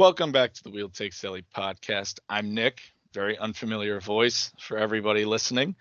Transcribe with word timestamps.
Welcome 0.00 0.32
back 0.32 0.54
to 0.54 0.62
the 0.62 0.70
Wheel 0.70 0.88
Take 0.88 1.12
Silly 1.12 1.44
podcast. 1.54 2.20
I'm 2.26 2.54
Nick, 2.54 2.80
very 3.12 3.36
unfamiliar 3.36 4.00
voice 4.00 4.50
for 4.58 4.78
everybody 4.78 5.26
listening. 5.26 5.76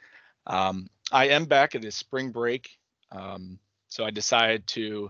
Um, 0.45 0.89
I 1.09 1.29
am 1.29 1.45
back 1.45 1.73
at 1.73 1.81
this 1.81 1.95
spring 1.95 2.31
break, 2.31 2.69
um, 3.13 3.59
so 3.87 4.03
I 4.03 4.09
decided 4.09 4.67
to 4.67 5.09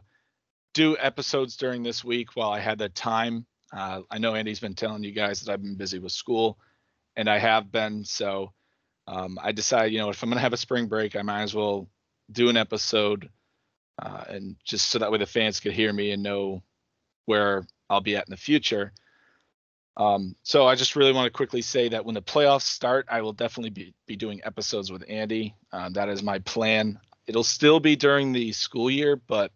do 0.76 0.96
episodes 0.96 1.58
during 1.58 1.82
this 1.82 2.04
week 2.04 2.36
while 2.36 2.52
I 2.52 2.60
had 2.60 2.78
the 2.78 2.88
time. 2.88 3.48
Uh, 3.76 4.02
I 4.12 4.20
know 4.20 4.36
Andy's 4.36 4.60
been 4.60 4.76
telling 4.76 5.04
you 5.04 5.12
guys 5.12 5.42
that 5.42 5.52
I've 5.52 5.64
been 5.64 5.74
busy 5.74 5.98
with 5.98 6.12
school, 6.12 6.60
and 7.16 7.28
I 7.28 7.40
have 7.40 7.72
been. 7.72 8.06
So 8.06 8.54
um, 9.08 9.40
I 9.42 9.54
decided, 9.54 9.92
you 9.92 9.98
know, 9.98 10.12
if 10.12 10.22
I'm 10.22 10.30
going 10.30 10.38
to 10.38 10.44
have 10.44 10.54
a 10.54 10.58
spring 10.58 10.86
break, 10.86 11.16
I 11.16 11.24
might 11.24 11.42
as 11.42 11.56
well 11.56 11.90
do 12.32 12.50
an 12.50 12.58
episode, 12.58 13.28
uh, 14.00 14.26
and 14.30 14.56
just 14.64 14.92
so 14.92 15.00
that 15.00 15.12
way 15.12 15.18
the 15.18 15.26
fans 15.26 15.60
could 15.60 15.74
hear 15.74 15.92
me 15.92 16.12
and 16.12 16.22
know 16.22 16.62
where 17.26 17.66
I'll 17.90 18.02
be 18.02 18.16
at 18.16 18.28
in 18.28 18.32
the 18.32 18.38
future. 18.38 18.94
Um, 19.98 20.36
so 20.44 20.66
I 20.66 20.76
just 20.76 20.96
really 20.96 21.12
want 21.12 21.26
to 21.26 21.32
quickly 21.32 21.62
say 21.62 21.90
that 21.90 22.06
when 22.06 22.16
the 22.16 22.22
playoffs 22.22 22.62
start, 22.62 23.08
I 23.10 23.22
will 23.22 23.34
definitely 23.34 23.72
be, 23.72 23.94
be 24.08 24.16
doing 24.16 24.40
episodes 24.44 24.92
with 24.92 25.04
Andy. 25.10 25.56
Uh, 25.74 25.90
that 25.90 26.08
is 26.08 26.24
my 26.24 26.40
plan. 26.40 27.00
It'll 27.28 27.44
still 27.44 27.80
be 27.80 27.96
during 27.96 28.32
the 28.32 28.54
school 28.54 28.90
year, 28.90 29.18
but 29.18 29.52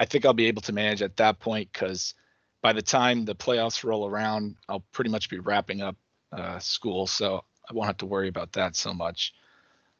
I 0.00 0.06
think 0.06 0.24
I'll 0.24 0.32
be 0.32 0.46
able 0.46 0.62
to 0.62 0.72
manage 0.72 1.02
at 1.02 1.16
that 1.18 1.40
point 1.40 1.70
because 1.72 2.14
by 2.62 2.72
the 2.72 2.82
time 2.82 3.24
the 3.24 3.34
playoffs 3.34 3.84
roll 3.84 4.08
around, 4.08 4.56
I'll 4.68 4.84
pretty 4.92 5.10
much 5.10 5.28
be 5.28 5.40
wrapping 5.40 5.82
up 5.82 5.96
uh, 6.32 6.58
school, 6.58 7.06
so 7.06 7.44
I 7.68 7.74
won't 7.74 7.86
have 7.86 7.98
to 7.98 8.06
worry 8.06 8.28
about 8.28 8.52
that 8.52 8.76
so 8.76 8.94
much. 8.94 9.34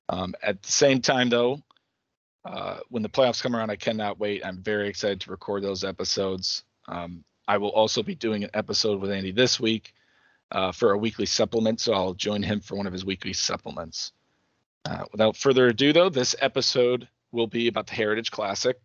Um, 0.08 0.34
at 0.42 0.62
the 0.62 0.72
same 0.72 1.00
time, 1.00 1.28
though, 1.28 1.60
uh, 2.44 2.78
when 2.88 3.02
the 3.02 3.08
playoffs 3.08 3.42
come 3.42 3.54
around, 3.54 3.70
I 3.70 3.76
cannot 3.76 4.18
wait. 4.18 4.44
I'm 4.44 4.62
very 4.62 4.88
excited 4.88 5.20
to 5.20 5.30
record 5.30 5.62
those 5.62 5.84
episodes. 5.84 6.64
Um, 6.88 7.24
I 7.52 7.58
will 7.58 7.68
also 7.68 8.02
be 8.02 8.14
doing 8.14 8.44
an 8.44 8.50
episode 8.54 8.98
with 8.98 9.10
Andy 9.10 9.30
this 9.30 9.60
week 9.60 9.92
uh, 10.52 10.72
for 10.72 10.92
a 10.92 10.96
weekly 10.96 11.26
supplement, 11.26 11.80
so 11.80 11.92
I'll 11.92 12.14
join 12.14 12.42
him 12.42 12.60
for 12.60 12.76
one 12.76 12.86
of 12.86 12.94
his 12.94 13.04
weekly 13.04 13.34
supplements. 13.34 14.12
Uh, 14.86 15.04
without 15.12 15.36
further 15.36 15.66
ado, 15.66 15.92
though, 15.92 16.08
this 16.08 16.34
episode 16.40 17.08
will 17.30 17.46
be 17.46 17.68
about 17.68 17.88
the 17.88 17.94
Heritage 17.94 18.30
Classic. 18.30 18.80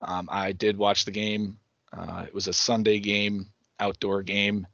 Um, 0.00 0.26
I 0.32 0.52
did 0.52 0.78
watch 0.78 1.04
the 1.04 1.10
game. 1.10 1.58
Uh, 1.92 2.24
it 2.26 2.32
was 2.32 2.48
a 2.48 2.54
Sunday 2.54 2.98
game, 2.98 3.48
outdoor 3.78 4.22
game 4.22 4.66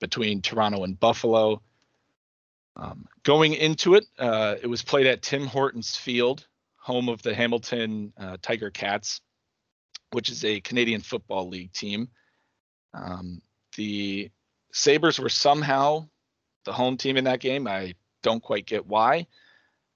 between 0.00 0.42
Toronto 0.42 0.82
and 0.82 0.98
Buffalo. 0.98 1.62
Um, 2.74 3.06
going 3.22 3.54
into 3.54 3.94
it, 3.94 4.04
uh, 4.18 4.56
it 4.60 4.66
was 4.66 4.82
played 4.82 5.06
at 5.06 5.22
Tim 5.22 5.46
Hortons 5.46 5.94
Field, 5.94 6.44
home 6.80 7.08
of 7.08 7.22
the 7.22 7.36
Hamilton 7.36 8.12
uh, 8.18 8.36
Tiger 8.42 8.70
Cats, 8.70 9.20
which 10.10 10.28
is 10.28 10.44
a 10.44 10.60
Canadian 10.60 11.02
Football 11.02 11.48
League 11.48 11.72
team. 11.72 12.08
Um, 12.94 13.42
the 13.76 14.30
Sabres 14.72 15.18
were 15.18 15.28
somehow 15.28 16.08
the 16.64 16.72
home 16.72 16.96
team 16.96 17.16
in 17.16 17.24
that 17.24 17.40
game. 17.40 17.66
I 17.66 17.94
don't 18.22 18.42
quite 18.42 18.66
get 18.66 18.86
why 18.86 19.26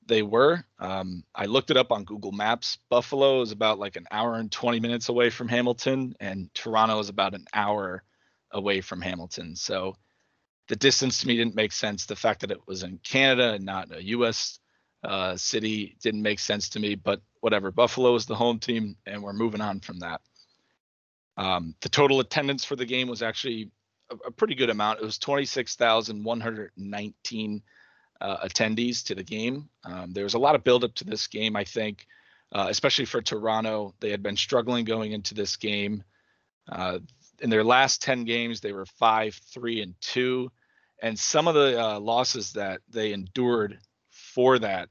they 0.08 0.22
were. 0.22 0.64
Um, 0.78 1.22
I 1.34 1.46
looked 1.46 1.70
it 1.70 1.76
up 1.76 1.92
on 1.92 2.04
Google 2.04 2.32
Maps. 2.32 2.78
Buffalo 2.88 3.42
is 3.42 3.52
about 3.52 3.78
like 3.78 3.96
an 3.96 4.06
hour 4.10 4.34
and 4.34 4.50
20 4.50 4.80
minutes 4.80 5.08
away 5.08 5.30
from 5.30 5.48
Hamilton, 5.48 6.14
and 6.18 6.52
Toronto 6.54 6.98
is 6.98 7.08
about 7.08 7.34
an 7.34 7.44
hour 7.54 8.02
away 8.50 8.80
from 8.80 9.00
Hamilton. 9.00 9.54
So 9.54 9.96
the 10.68 10.76
distance 10.76 11.20
to 11.20 11.28
me 11.28 11.36
didn't 11.36 11.54
make 11.54 11.72
sense. 11.72 12.06
The 12.06 12.16
fact 12.16 12.40
that 12.40 12.50
it 12.50 12.66
was 12.66 12.82
in 12.82 12.98
Canada 12.98 13.52
and 13.52 13.64
not 13.64 13.94
a 13.94 14.02
U.S. 14.08 14.58
Uh, 15.04 15.36
city 15.36 15.96
didn't 16.02 16.22
make 16.22 16.38
sense 16.38 16.70
to 16.70 16.80
me. 16.80 16.94
But 16.94 17.20
whatever, 17.40 17.70
Buffalo 17.70 18.14
is 18.14 18.26
the 18.26 18.34
home 18.34 18.58
team, 18.58 18.96
and 19.06 19.22
we're 19.22 19.32
moving 19.32 19.60
on 19.60 19.80
from 19.80 20.00
that. 20.00 20.20
Um, 21.38 21.74
the 21.80 21.88
total 21.88 22.20
attendance 22.20 22.64
for 22.64 22.76
the 22.76 22.84
game 22.84 23.08
was 23.08 23.22
actually 23.22 23.70
a, 24.10 24.16
a 24.26 24.30
pretty 24.32 24.56
good 24.56 24.70
amount. 24.70 24.98
It 24.98 25.04
was 25.04 25.18
26,119 25.18 27.62
uh, 28.20 28.46
attendees 28.46 29.04
to 29.04 29.14
the 29.14 29.22
game. 29.22 29.68
Um, 29.84 30.12
there 30.12 30.24
was 30.24 30.34
a 30.34 30.38
lot 30.38 30.56
of 30.56 30.64
buildup 30.64 30.96
to 30.96 31.04
this 31.04 31.28
game, 31.28 31.54
I 31.54 31.62
think, 31.64 32.06
uh, 32.52 32.66
especially 32.68 33.04
for 33.04 33.22
Toronto. 33.22 33.94
They 34.00 34.10
had 34.10 34.20
been 34.22 34.36
struggling 34.36 34.84
going 34.84 35.12
into 35.12 35.34
this 35.34 35.54
game. 35.56 36.02
Uh, 36.68 36.98
in 37.40 37.50
their 37.50 37.62
last 37.62 38.02
10 38.02 38.24
games, 38.24 38.60
they 38.60 38.72
were 38.72 38.86
5 38.86 39.34
3 39.34 39.82
and 39.82 39.94
2. 40.00 40.50
And 41.00 41.16
some 41.16 41.46
of 41.46 41.54
the 41.54 41.80
uh, 41.80 42.00
losses 42.00 42.54
that 42.54 42.80
they 42.88 43.12
endured 43.12 43.78
for 44.10 44.58
that 44.58 44.88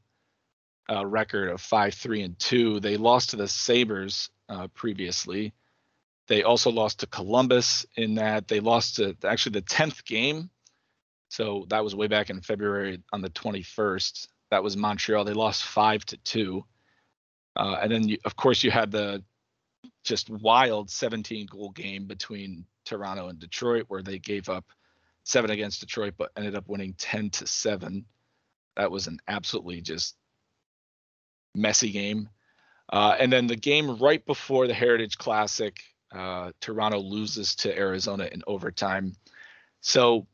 uh, 0.89 1.05
record 1.05 1.49
of 1.49 1.59
5 1.59 1.93
3 1.93 2.21
and 2.21 2.39
2, 2.39 2.79
they 2.79 2.95
lost 2.95 3.31
to 3.31 3.35
the 3.35 3.49
Sabres 3.49 4.29
uh, 4.47 4.69
previously. 4.69 5.53
They 6.27 6.43
also 6.43 6.71
lost 6.71 6.99
to 6.99 7.07
Columbus 7.07 7.85
in 7.95 8.15
that 8.15 8.47
they 8.47 8.59
lost 8.59 8.97
to 8.97 9.15
actually 9.23 9.53
the 9.53 9.61
10th 9.61 10.03
game. 10.05 10.49
So 11.29 11.65
that 11.69 11.83
was 11.83 11.95
way 11.95 12.07
back 12.07 12.29
in 12.29 12.41
February 12.41 13.01
on 13.13 13.21
the 13.21 13.29
21st. 13.29 14.27
That 14.51 14.63
was 14.63 14.77
Montreal. 14.77 15.23
They 15.23 15.33
lost 15.33 15.63
five 15.63 16.05
to 16.05 16.17
two. 16.17 16.65
Uh, 17.55 17.77
and 17.81 17.91
then, 17.91 18.07
you, 18.07 18.17
of 18.23 18.35
course, 18.35 18.63
you 18.63 18.71
had 18.71 18.91
the 18.91 19.23
just 20.03 20.29
wild 20.29 20.89
17 20.89 21.47
goal 21.47 21.71
game 21.71 22.05
between 22.05 22.65
Toronto 22.85 23.27
and 23.27 23.39
Detroit, 23.39 23.85
where 23.87 24.03
they 24.03 24.19
gave 24.19 24.47
up 24.47 24.65
seven 25.23 25.51
against 25.51 25.81
Detroit, 25.81 26.13
but 26.17 26.31
ended 26.37 26.55
up 26.55 26.67
winning 26.67 26.93
10 26.97 27.29
to 27.31 27.47
seven. 27.47 28.05
That 28.75 28.91
was 28.91 29.07
an 29.07 29.19
absolutely 29.27 29.81
just 29.81 30.15
messy 31.55 31.91
game. 31.91 32.29
Uh, 32.91 33.15
and 33.19 33.31
then 33.31 33.47
the 33.47 33.55
game 33.55 33.97
right 33.97 34.25
before 34.25 34.67
the 34.67 34.73
Heritage 34.73 35.17
Classic, 35.17 35.77
uh, 36.11 36.51
Toronto 36.61 36.99
loses 36.99 37.55
to 37.55 37.77
Arizona 37.77 38.29
in 38.31 38.43
overtime. 38.47 39.15
So, 39.81 40.27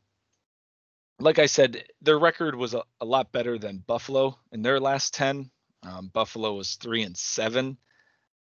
like 1.20 1.38
I 1.38 1.46
said, 1.46 1.84
their 2.02 2.18
record 2.18 2.54
was 2.54 2.74
a, 2.74 2.82
a 3.00 3.04
lot 3.04 3.32
better 3.32 3.58
than 3.58 3.84
Buffalo 3.86 4.38
in 4.52 4.62
their 4.62 4.80
last 4.80 5.14
10. 5.14 5.50
Um, 5.82 6.10
Buffalo 6.12 6.54
was 6.54 6.74
three 6.76 7.02
and 7.02 7.16
seven 7.16 7.76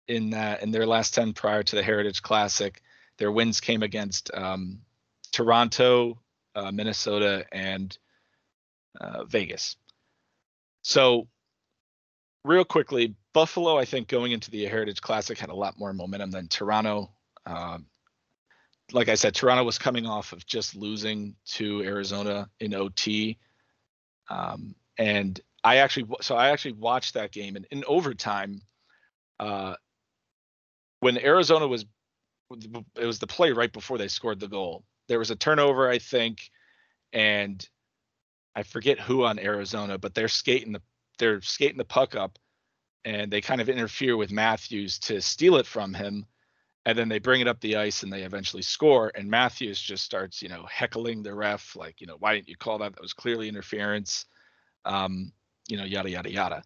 in 0.08 0.32
that 0.32 0.62
in 0.62 0.72
their 0.72 0.86
last 0.86 1.14
10 1.14 1.34
prior 1.34 1.64
to 1.64 1.76
the 1.76 1.84
Heritage 1.84 2.22
Classic. 2.22 2.82
Their 3.18 3.32
wins 3.32 3.60
came 3.60 3.84
against 3.84 4.34
um, 4.34 4.82
Toronto, 5.32 6.20
uh, 6.56 6.72
Minnesota, 6.72 7.46
and 7.52 7.98
uh, 9.00 9.26
Vegas. 9.26 9.78
So, 10.82 11.28
real 12.44 12.66
quickly, 12.66 13.16
Buffalo, 13.34 13.78
I 13.78 13.86
think 13.86 14.08
going 14.08 14.32
into 14.32 14.52
the 14.52 14.66
Heritage 14.66 15.02
Classic 15.02 15.38
had 15.38 15.50
a 15.50 15.56
lot 15.56 15.80
more 15.80 15.94
momentum 15.94 16.32
than 16.32 16.48
Toronto. 16.48 17.12
Um, 17.46 17.86
like 18.92 19.10
I 19.10 19.16
said, 19.16 19.34
Toronto 19.34 19.64
was 19.64 19.78
coming 19.78 20.06
off 20.06 20.34
of 20.34 20.46
just 20.46 20.76
losing 20.76 21.36
to 21.46 21.82
Arizona 21.84 22.50
in 22.60 22.74
OT. 22.74 23.38
Um, 24.30 24.76
and 24.98 25.40
I 25.64 25.78
actually, 25.78 26.08
so 26.22 26.36
I 26.36 26.50
actually 26.50 26.74
watched 26.74 27.14
that 27.14 27.32
game 27.32 27.56
and 27.56 27.66
in 27.72 27.84
overtime, 27.88 28.62
uh, 29.40 29.76
when 31.00 31.18
Arizona 31.18 31.68
was, 31.68 31.86
it 32.98 33.06
was 33.06 33.20
the 33.20 33.28
play 33.28 33.52
right 33.52 33.72
before 33.72 33.98
they 33.98 34.08
scored 34.08 34.40
the 34.40 34.48
goal. 34.48 34.84
There 35.08 35.20
was 35.20 35.32
a 35.32 35.36
turnover, 35.36 35.90
I 35.90 36.00
think, 36.00 36.52
and 37.14 37.68
I 38.56 38.64
forget 38.64 39.00
who 39.00 39.26
on 39.26 39.40
Arizona, 39.40 39.98
but 39.98 40.14
they're 40.14 40.28
skating 40.28 40.74
the 40.74 40.82
they're 41.18 41.42
skating 41.42 41.78
the 41.78 41.86
puck 41.86 42.16
up, 42.16 42.40
and 43.06 43.32
they 43.32 43.42
kind 43.42 43.62
of 43.62 43.70
interfere 43.70 44.18
with 44.18 44.32
Matthews 44.32 45.00
to 45.00 45.22
steal 45.22 45.56
it 45.58 45.66
from 45.66 45.94
him 45.94 46.26
and 46.86 46.98
then 46.98 47.10
they 47.10 47.20
bring 47.20 47.42
it 47.42 47.48
up 47.48 47.60
the 47.60 47.76
ice 47.76 48.04
and 48.04 48.12
they 48.12 48.24
eventually 48.24 48.64
score 48.64 49.12
and 49.16 49.30
matthews 49.30 49.80
just 49.80 50.04
starts 50.04 50.42
you 50.42 50.50
know 50.50 50.66
heckling 50.70 51.24
the 51.24 51.34
ref 51.34 51.76
like 51.76 52.02
you 52.02 52.08
know 52.08 52.18
why 52.20 52.36
didn't 52.36 52.50
you 52.50 52.58
call 52.58 52.80
that? 52.80 52.94
That 52.94 53.02
was 53.02 53.14
clearly 53.14 53.48
interference 53.48 54.26
um 54.86 55.32
you 55.68 55.78
know 55.78 55.84
yada 55.84 56.10
yada 56.10 56.32
yada. 56.32 56.64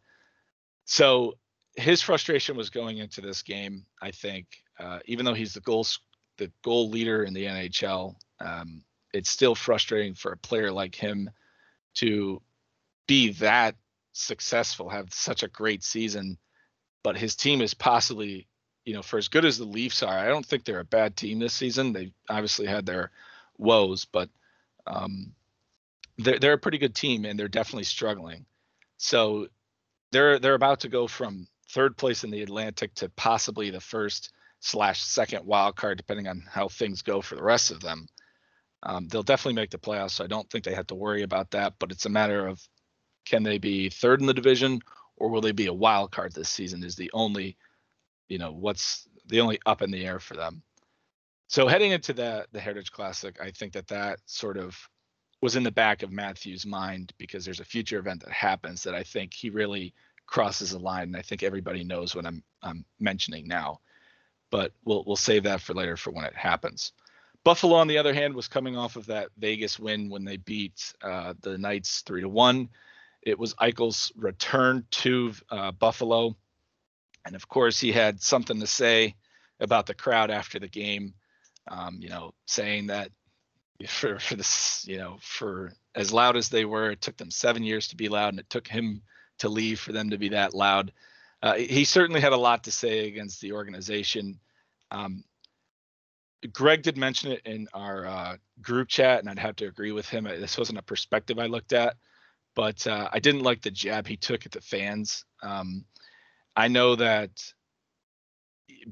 So 0.86 1.36
his 1.76 2.02
frustration 2.02 2.56
was 2.56 2.70
going 2.70 2.98
into 2.98 3.22
this 3.22 3.42
game 3.42 3.86
i 4.02 4.12
think 4.12 4.48
uh, 4.80 5.00
even 5.06 5.26
though 5.26 5.34
he's 5.34 5.54
the 5.54 5.62
goal 5.62 5.86
the 6.38 6.52
goal 6.64 6.90
leader 6.90 7.24
in 7.24 7.34
the 7.34 7.46
nhl 7.46 8.16
um, 8.40 8.84
it's 9.14 9.30
still 9.30 9.56
frustrating 9.56 10.14
for 10.14 10.32
a 10.32 10.38
player 10.38 10.72
like 10.72 10.96
him 10.96 11.30
to 11.94 12.42
be 13.08 13.32
that 13.34 13.76
successful 14.14 14.90
have 14.90 15.14
such 15.14 15.44
a 15.44 15.48
great 15.48 15.84
season 15.84 16.38
but 17.04 17.18
his 17.18 17.36
team 17.36 17.62
is 17.62 17.74
possibly 17.74 18.48
you 18.86 18.94
know, 18.94 19.02
for 19.02 19.18
as 19.18 19.28
good 19.28 19.46
as 19.46 19.58
the 19.58 19.66
Leafs 19.66 20.04
are, 20.04 20.18
I 20.18 20.28
don't 20.28 20.46
think 20.46 20.64
they're 20.64 20.80
a 20.80 20.86
bad 20.86 21.18
team 21.18 21.40
this 21.40 21.54
season. 21.54 21.92
They 21.92 22.12
obviously 22.30 22.68
had 22.68 22.86
their 22.86 23.12
woes, 23.58 24.06
but 24.06 24.30
um, 24.86 25.34
they're 26.18 26.40
they're 26.40 26.54
a 26.54 26.60
pretty 26.60 26.78
good 26.78 26.96
team 26.96 27.26
and 27.26 27.38
they're 27.38 27.48
definitely 27.48 27.84
struggling. 27.84 28.46
So 28.98 29.48
they're 30.12 30.40
they're 30.40 30.54
about 30.54 30.82
to 30.82 30.90
go 30.90 31.08
from 31.08 31.48
third 31.70 31.98
place 31.98 32.24
in 32.24 32.30
the 32.30 32.44
Atlantic 32.44 32.94
to 32.96 33.10
possibly 33.10 33.72
the 33.72 33.82
first 33.82 34.32
slash 34.60 35.04
second 35.04 35.46
wild 35.46 35.76
card, 35.76 35.98
depending 35.98 36.28
on 36.28 36.44
how 36.50 36.68
things 36.68 37.02
go 37.02 37.22
for 37.22 37.36
the 37.36 37.44
rest 37.44 37.72
of 37.72 37.82
them. 37.82 38.08
Um, 38.84 39.08
they'll 39.08 39.24
definitely 39.24 39.60
make 39.60 39.72
the 39.72 39.80
playoffs, 39.80 40.12
so 40.12 40.24
I 40.24 40.28
don't 40.28 40.48
think 40.50 40.64
they 40.64 40.76
have 40.76 40.88
to 40.88 40.96
worry 40.96 41.24
about 41.24 41.52
that. 41.52 41.74
But 41.80 41.92
it's 41.92 42.06
a 42.06 42.10
matter 42.10 42.46
of 42.46 42.62
can 43.26 43.42
they 43.42 43.58
be 43.58 43.90
third 43.90 44.22
in 44.22 44.28
the 44.28 44.34
division 44.34 44.80
or 45.18 45.30
will 45.30 45.42
they 45.42 45.54
be 45.54 45.66
a 45.66 45.74
wild 45.74 46.12
card 46.12 46.34
this 46.34 46.50
season? 46.50 46.84
Is 46.84 46.96
the 46.96 47.10
only 47.14 47.58
you 48.30 48.38
know 48.38 48.52
what's 48.52 49.08
the 49.28 49.42
only 49.42 49.60
up 49.66 49.82
in 49.82 49.92
the 49.92 50.06
air 50.06 50.20
for 50.20 50.36
them. 50.36 50.62
So 51.48 51.68
heading 51.68 51.92
into 51.92 52.14
the 52.14 52.48
the 52.52 52.60
Heritage 52.60 52.92
Classic, 52.92 53.40
I 53.42 53.52
think 53.52 53.74
that 53.74 53.88
that 53.88 54.20
sort 54.26 54.58
of 54.58 54.78
was 55.42 55.56
in 55.56 55.64
the 55.64 55.72
back 55.72 56.02
of 56.02 56.12
Matthew's 56.12 56.66
mind 56.66 57.14
because 57.18 57.46
there's 57.46 57.60
a 57.60 57.66
future 57.66 58.00
event 58.00 58.24
that 58.24 58.32
happens 58.32 58.84
that 58.84 58.96
I 58.96 59.04
think 59.04 59.34
he 59.34 59.50
really 59.50 59.94
crosses 60.26 60.72
a 60.72 60.80
line, 60.80 61.04
and 61.04 61.18
I 61.18 61.22
think 61.22 61.44
everybody 61.44 61.84
knows 61.84 62.16
what 62.16 62.26
I'm 62.26 62.44
I'm 62.62 62.86
mentioning 63.00 63.48
now. 63.48 63.80
But 64.50 64.72
we'll 64.86 65.04
we'll 65.06 65.16
save 65.16 65.44
that 65.44 65.62
for 65.62 65.74
later 65.74 65.98
for 65.98 66.12
when 66.12 66.26
it 66.26 66.36
happens. 66.36 66.94
Buffalo, 67.44 67.76
on 67.76 67.88
the 67.88 68.00
other 68.00 68.14
hand, 68.14 68.34
was 68.34 68.48
coming 68.48 68.76
off 68.76 68.96
of 68.96 69.06
that 69.06 69.30
Vegas 69.38 69.78
win 69.78 70.10
when 70.10 70.26
they 70.26 70.38
beat 70.38 70.94
uh, 71.04 71.36
the 71.42 71.60
Knights 71.60 72.02
three 72.02 72.22
to 72.22 72.30
one. 72.30 72.70
It 73.22 73.38
was 73.38 73.54
Eichel's 73.56 74.12
return 74.16 74.86
to 74.92 75.34
uh, 75.52 75.72
Buffalo, 75.72 76.36
and 77.26 77.36
of 77.36 77.48
course 77.48 77.80
he 77.80 77.92
had 77.92 78.22
something 78.22 78.60
to 78.60 78.68
say 78.68 79.16
about 79.60 79.86
the 79.86 79.94
crowd 79.94 80.32
after 80.32 80.60
the 80.60 80.68
game. 80.68 81.14
Um, 81.68 81.98
you 82.00 82.10
know, 82.10 82.34
saying 82.46 82.88
that 82.88 83.10
for 83.88 84.20
for 84.20 84.36
this, 84.36 84.86
you 84.88 84.98
know, 84.98 85.18
for 85.22 85.74
as 85.96 86.14
loud 86.14 86.38
as 86.38 86.50
they 86.50 86.66
were, 86.66 86.92
it 86.92 87.02
took 87.02 87.18
them 87.18 87.32
seven 87.32 87.64
years 87.64 87.88
to 87.90 87.96
be 87.96 88.10
loud, 88.10 88.30
and 88.30 88.40
it 88.40 88.50
took 88.50 88.68
him 88.68 89.02
to 89.40 89.50
leave 89.50 89.80
for 89.80 89.92
them 89.92 90.12
to 90.12 90.18
be 90.18 90.30
that 90.30 90.54
loud. 90.54 90.92
Uh, 91.42 91.56
he 91.56 91.84
certainly 91.84 92.22
had 92.22 92.34
a 92.34 92.38
lot 92.38 92.64
to 92.64 92.72
say 92.72 93.08
against 93.08 93.42
the 93.42 93.52
organization. 93.52 94.40
Um, 94.92 95.24
Greg 96.54 96.84
did 96.84 96.98
mention 96.98 97.32
it 97.32 97.42
in 97.46 97.68
our 97.74 98.06
uh, 98.06 98.38
group 98.62 98.88
chat, 98.88 99.20
and 99.20 99.30
I'd 99.30 99.40
have 99.40 99.56
to 99.58 99.68
agree 99.68 99.92
with 99.92 100.08
him. 100.08 100.26
This 100.26 100.58
wasn't 100.58 100.80
a 100.80 100.84
perspective 100.84 101.40
I 101.40 101.48
looked 101.48 101.74
at, 101.74 101.98
but 102.56 102.86
uh, 102.88 103.10
I 103.12 103.20
didn't 103.20 103.44
like 103.44 103.62
the 103.62 103.72
jab 103.72 104.08
he 104.08 104.18
took 104.18 104.46
at 104.46 104.52
the 104.52 104.62
fans. 104.62 105.26
Um, 105.42 105.86
I 106.56 106.68
know 106.68 106.96
that 106.96 107.54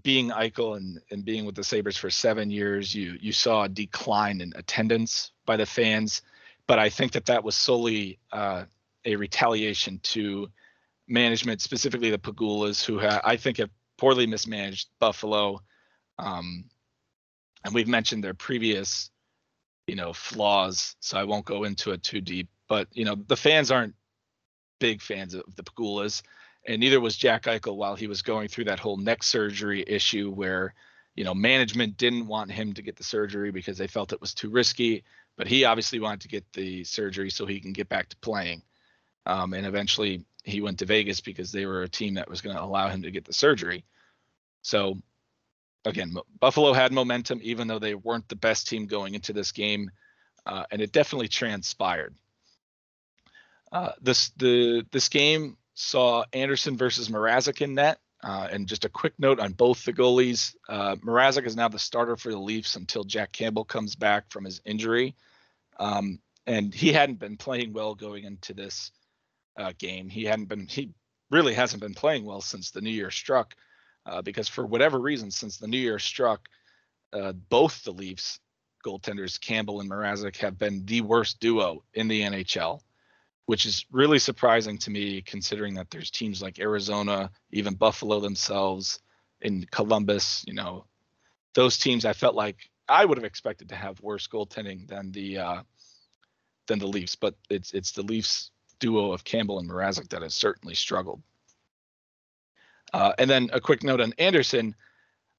being 0.01 0.29
Eichel 0.29 0.77
and, 0.77 0.99
and 1.11 1.23
being 1.23 1.45
with 1.45 1.55
the 1.55 1.63
Sabres 1.63 1.97
for 1.97 2.09
seven 2.09 2.49
years, 2.49 2.93
you 2.93 3.17
you 3.21 3.31
saw 3.31 3.63
a 3.63 3.69
decline 3.69 4.41
in 4.41 4.53
attendance 4.55 5.31
by 5.45 5.57
the 5.57 5.65
fans, 5.65 6.21
but 6.67 6.79
I 6.79 6.89
think 6.89 7.11
that 7.13 7.25
that 7.27 7.43
was 7.43 7.55
solely 7.55 8.19
uh, 8.31 8.63
a 9.05 9.15
retaliation 9.15 9.99
to 10.03 10.49
management, 11.07 11.61
specifically 11.61 12.09
the 12.09 12.17
Pegulas, 12.17 12.83
who 12.83 12.99
ha- 12.99 13.21
I 13.23 13.37
think 13.37 13.57
have 13.57 13.69
poorly 13.97 14.25
mismanaged 14.25 14.89
Buffalo. 14.99 15.61
Um, 16.17 16.65
and 17.65 17.73
we've 17.73 17.87
mentioned 17.87 18.23
their 18.23 18.33
previous, 18.33 19.09
you 19.87 19.95
know, 19.95 20.13
flaws, 20.13 20.95
so 20.99 21.17
I 21.17 21.23
won't 21.23 21.45
go 21.45 21.63
into 21.63 21.91
it 21.91 22.03
too 22.03 22.21
deep. 22.21 22.49
But 22.67 22.87
you 22.91 23.05
know, 23.05 23.15
the 23.15 23.37
fans 23.37 23.71
aren't 23.71 23.95
big 24.79 25.01
fans 25.01 25.33
of 25.33 25.55
the 25.55 25.63
Pegulas, 25.63 26.23
and 26.65 26.79
neither 26.79 26.99
was 26.99 27.17
Jack 27.17 27.43
Eichel 27.43 27.75
while 27.75 27.95
he 27.95 28.07
was 28.07 28.21
going 28.21 28.47
through 28.47 28.65
that 28.65 28.79
whole 28.79 28.97
neck 28.97 29.23
surgery 29.23 29.83
issue, 29.85 30.31
where 30.31 30.73
you 31.15 31.23
know 31.23 31.33
management 31.33 31.97
didn't 31.97 32.27
want 32.27 32.51
him 32.51 32.73
to 32.73 32.81
get 32.81 32.95
the 32.95 33.03
surgery 33.03 33.51
because 33.51 33.77
they 33.77 33.87
felt 33.87 34.13
it 34.13 34.21
was 34.21 34.33
too 34.33 34.49
risky, 34.49 35.03
but 35.37 35.47
he 35.47 35.65
obviously 35.65 35.99
wanted 35.99 36.21
to 36.21 36.27
get 36.27 36.45
the 36.53 36.83
surgery 36.83 37.29
so 37.29 37.45
he 37.45 37.59
can 37.59 37.73
get 37.73 37.89
back 37.89 38.09
to 38.09 38.17
playing. 38.17 38.61
Um, 39.25 39.53
and 39.53 39.65
eventually 39.65 40.25
he 40.43 40.61
went 40.61 40.79
to 40.79 40.85
Vegas 40.85 41.21
because 41.21 41.51
they 41.51 41.65
were 41.65 41.83
a 41.83 41.89
team 41.89 42.15
that 42.15 42.29
was 42.29 42.41
going 42.41 42.55
to 42.55 42.63
allow 42.63 42.89
him 42.89 43.03
to 43.03 43.11
get 43.11 43.25
the 43.25 43.33
surgery. 43.33 43.85
So 44.61 45.01
again, 45.85 46.15
Buffalo 46.39 46.73
had 46.73 46.91
momentum, 46.91 47.39
even 47.43 47.67
though 47.67 47.79
they 47.79 47.95
weren't 47.95 48.27
the 48.27 48.35
best 48.35 48.67
team 48.67 48.85
going 48.85 49.15
into 49.15 49.33
this 49.33 49.51
game, 49.51 49.91
uh, 50.45 50.65
and 50.71 50.81
it 50.81 50.91
definitely 50.91 51.29
transpired. 51.29 52.15
Uh, 53.71 53.91
this 54.01 54.29
the 54.37 54.85
this 54.91 55.09
game 55.09 55.57
saw 55.73 56.23
Anderson 56.33 56.77
versus 56.77 57.09
Mrazek 57.09 57.61
in 57.61 57.75
net, 57.75 57.99
uh, 58.23 58.47
and 58.51 58.67
just 58.67 58.85
a 58.85 58.89
quick 58.89 59.13
note 59.17 59.39
on 59.39 59.53
both 59.53 59.83
the 59.83 59.93
goalies. 59.93 60.55
Uh, 60.69 60.95
Mrazek 60.97 61.45
is 61.45 61.55
now 61.55 61.67
the 61.67 61.79
starter 61.79 62.15
for 62.15 62.31
the 62.31 62.39
Leafs 62.39 62.75
until 62.75 63.03
Jack 63.03 63.31
Campbell 63.31 63.65
comes 63.65 63.95
back 63.95 64.31
from 64.31 64.45
his 64.45 64.61
injury, 64.65 65.15
um, 65.79 66.19
and 66.45 66.73
he 66.73 66.93
hadn't 66.93 67.19
been 67.19 67.37
playing 67.37 67.73
well 67.73 67.95
going 67.95 68.23
into 68.23 68.53
this 68.53 68.91
uh, 69.57 69.73
game. 69.77 70.09
He 70.09 70.23
hadn't 70.23 70.45
been 70.45 70.67
he 70.67 70.91
really 71.31 71.53
hasn't 71.53 71.81
been 71.81 71.95
playing 71.95 72.25
well 72.25 72.41
since 72.41 72.71
the 72.71 72.81
new 72.81 72.91
year 72.91 73.11
struck 73.11 73.55
uh, 74.05 74.21
because 74.21 74.47
for 74.47 74.65
whatever 74.65 74.99
reason, 74.99 75.31
since 75.31 75.57
the 75.57 75.67
new 75.67 75.77
year 75.77 75.99
struck, 75.99 76.47
uh, 77.13 77.31
both 77.31 77.83
the 77.83 77.91
Leafs 77.91 78.39
goaltenders, 78.85 79.39
Campbell 79.39 79.79
and 79.79 79.89
Mrazek, 79.89 80.37
have 80.37 80.57
been 80.57 80.85
the 80.85 81.01
worst 81.01 81.39
duo 81.39 81.83
in 81.93 82.07
the 82.07 82.21
NHL, 82.21 82.81
which 83.45 83.65
is 83.65 83.85
really 83.91 84.19
surprising 84.19 84.77
to 84.77 84.89
me 84.89 85.21
considering 85.21 85.73
that 85.75 85.89
there's 85.91 86.09
teams 86.09 86.41
like 86.41 86.59
Arizona, 86.59 87.29
even 87.51 87.75
Buffalo 87.75 88.19
themselves, 88.19 88.99
in 89.41 89.65
Columbus. 89.71 90.43
You 90.47 90.53
know, 90.53 90.85
those 91.53 91.77
teams 91.77 92.05
I 92.05 92.13
felt 92.13 92.35
like 92.35 92.69
I 92.87 93.05
would 93.05 93.17
have 93.17 93.25
expected 93.25 93.69
to 93.69 93.75
have 93.75 94.01
worse 94.01 94.27
goaltending 94.27 94.87
than 94.87 95.11
the 95.11 95.37
uh, 95.37 95.61
than 96.67 96.79
the 96.79 96.87
Leafs, 96.87 97.15
but 97.15 97.35
it's 97.49 97.73
it's 97.73 97.91
the 97.91 98.03
Leafs 98.03 98.51
duo 98.79 99.11
of 99.11 99.23
Campbell 99.23 99.59
and 99.59 99.69
Mrazek 99.69 100.09
that 100.09 100.21
has 100.21 100.33
certainly 100.33 100.75
struggled. 100.75 101.21
Uh, 102.93 103.13
and 103.17 103.29
then 103.29 103.49
a 103.53 103.59
quick 103.59 103.83
note 103.83 104.01
on 104.01 104.13
Anderson. 104.17 104.75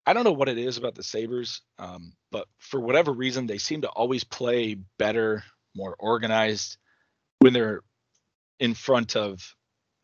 I 0.07 0.13
don't 0.13 0.25
know 0.25 0.33
what 0.33 0.51
it 0.51 0.59
is 0.59 0.77
about 0.77 0.95
the 0.95 1.03
Sabres, 1.03 1.63
um, 1.79 2.13
but 2.31 2.47
for 2.59 2.79
whatever 2.79 3.13
reason, 3.13 3.47
they 3.47 3.57
seem 3.57 3.83
to 3.83 3.89
always 3.89 4.23
play 4.23 4.75
better, 4.99 5.45
more 5.75 5.97
organized 5.99 6.77
when 7.39 7.55
they're 7.55 7.83
in 8.65 8.73
front 8.73 9.15
of 9.15 9.55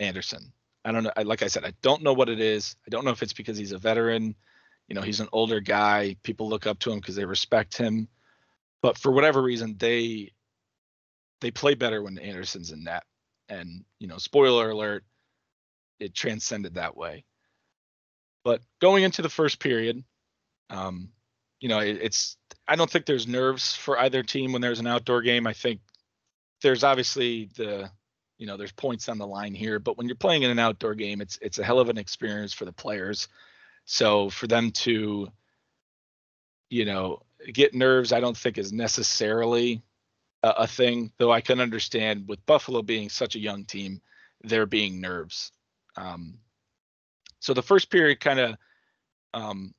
Anderson. 0.00 0.52
I 0.84 0.92
don't 0.92 1.04
know. 1.04 1.12
Like 1.24 1.42
I 1.42 1.46
said, 1.46 1.64
I 1.64 1.72
don't 1.80 2.02
know 2.02 2.12
what 2.12 2.28
it 2.28 2.40
is. 2.40 2.76
I 2.86 2.90
don't 2.90 3.06
know 3.06 3.10
if 3.10 3.22
it's 3.22 3.32
because 3.32 3.56
he's 3.56 3.72
a 3.72 3.78
veteran. 3.78 4.34
You 4.86 4.94
know, 4.94 5.00
he's 5.00 5.20
an 5.20 5.28
older 5.32 5.60
guy. 5.60 6.16
People 6.22 6.48
look 6.48 6.66
up 6.66 6.78
to 6.80 6.92
him 6.92 6.98
because 6.98 7.16
they 7.16 7.24
respect 7.24 7.76
him. 7.76 8.06
But 8.82 8.98
for 8.98 9.12
whatever 9.12 9.42
reason, 9.42 9.76
they 9.78 10.32
they 11.40 11.50
play 11.50 11.74
better 11.74 12.02
when 12.02 12.18
Anderson's 12.18 12.70
in 12.70 12.84
net. 12.84 13.04
And 13.48 13.84
you 13.98 14.08
know, 14.08 14.18
spoiler 14.18 14.70
alert, 14.70 15.04
it 15.98 16.14
transcended 16.14 16.74
that 16.74 16.96
way. 16.96 17.24
But 18.44 18.60
going 18.80 19.04
into 19.04 19.22
the 19.22 19.28
first 19.30 19.58
period, 19.58 20.04
um, 20.68 21.10
you 21.60 21.68
know, 21.68 21.80
it, 21.80 21.98
it's 22.02 22.36
I 22.68 22.76
don't 22.76 22.90
think 22.90 23.06
there's 23.06 23.26
nerves 23.26 23.74
for 23.74 23.98
either 23.98 24.22
team 24.22 24.52
when 24.52 24.60
there's 24.60 24.80
an 24.80 24.86
outdoor 24.86 25.22
game. 25.22 25.46
I 25.46 25.54
think 25.54 25.80
there's 26.62 26.84
obviously 26.84 27.48
the 27.56 27.90
you 28.40 28.46
know 28.46 28.56
there's 28.56 28.72
points 28.72 29.10
on 29.10 29.18
the 29.18 29.26
line 29.26 29.54
here, 29.54 29.78
but 29.78 29.98
when 29.98 30.08
you're 30.08 30.16
playing 30.16 30.44
in 30.44 30.50
an 30.50 30.58
outdoor 30.58 30.94
game, 30.94 31.20
it's 31.20 31.38
it's 31.42 31.58
a 31.58 31.64
hell 31.64 31.78
of 31.78 31.90
an 31.90 31.98
experience 31.98 32.54
for 32.54 32.64
the 32.64 32.72
players. 32.72 33.28
So 33.84 34.30
for 34.30 34.46
them 34.46 34.70
to 34.70 35.28
you 36.70 36.84
know 36.86 37.20
get 37.52 37.74
nerves, 37.74 38.12
I 38.12 38.20
don't 38.20 38.36
think 38.36 38.56
is 38.56 38.72
necessarily 38.72 39.82
a, 40.42 40.48
a 40.48 40.66
thing. 40.66 41.12
Though 41.18 41.30
I 41.30 41.42
can 41.42 41.60
understand 41.60 42.28
with 42.28 42.44
Buffalo 42.46 42.80
being 42.80 43.10
such 43.10 43.36
a 43.36 43.40
young 43.40 43.66
team, 43.66 44.00
there 44.42 44.64
being 44.64 45.02
nerves. 45.02 45.52
Um, 45.96 46.38
so 47.40 47.52
the 47.52 47.62
first 47.62 47.90
period 47.90 48.20
kind 48.20 48.40
of 48.40 48.56
um, 49.34 49.74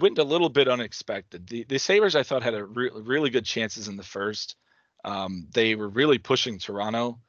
went 0.00 0.18
a 0.18 0.24
little 0.24 0.50
bit 0.50 0.68
unexpected. 0.68 1.46
The, 1.46 1.64
the 1.64 1.78
Sabres, 1.78 2.14
I 2.14 2.24
thought, 2.24 2.42
had 2.42 2.54
a 2.54 2.64
re- 2.64 2.90
really 2.92 3.30
good 3.30 3.46
chances 3.46 3.88
in 3.88 3.96
the 3.96 4.02
first. 4.02 4.56
Um, 5.04 5.46
they 5.52 5.74
were 5.74 5.88
really 5.88 6.18
pushing 6.18 6.58
Toronto. 6.58 7.20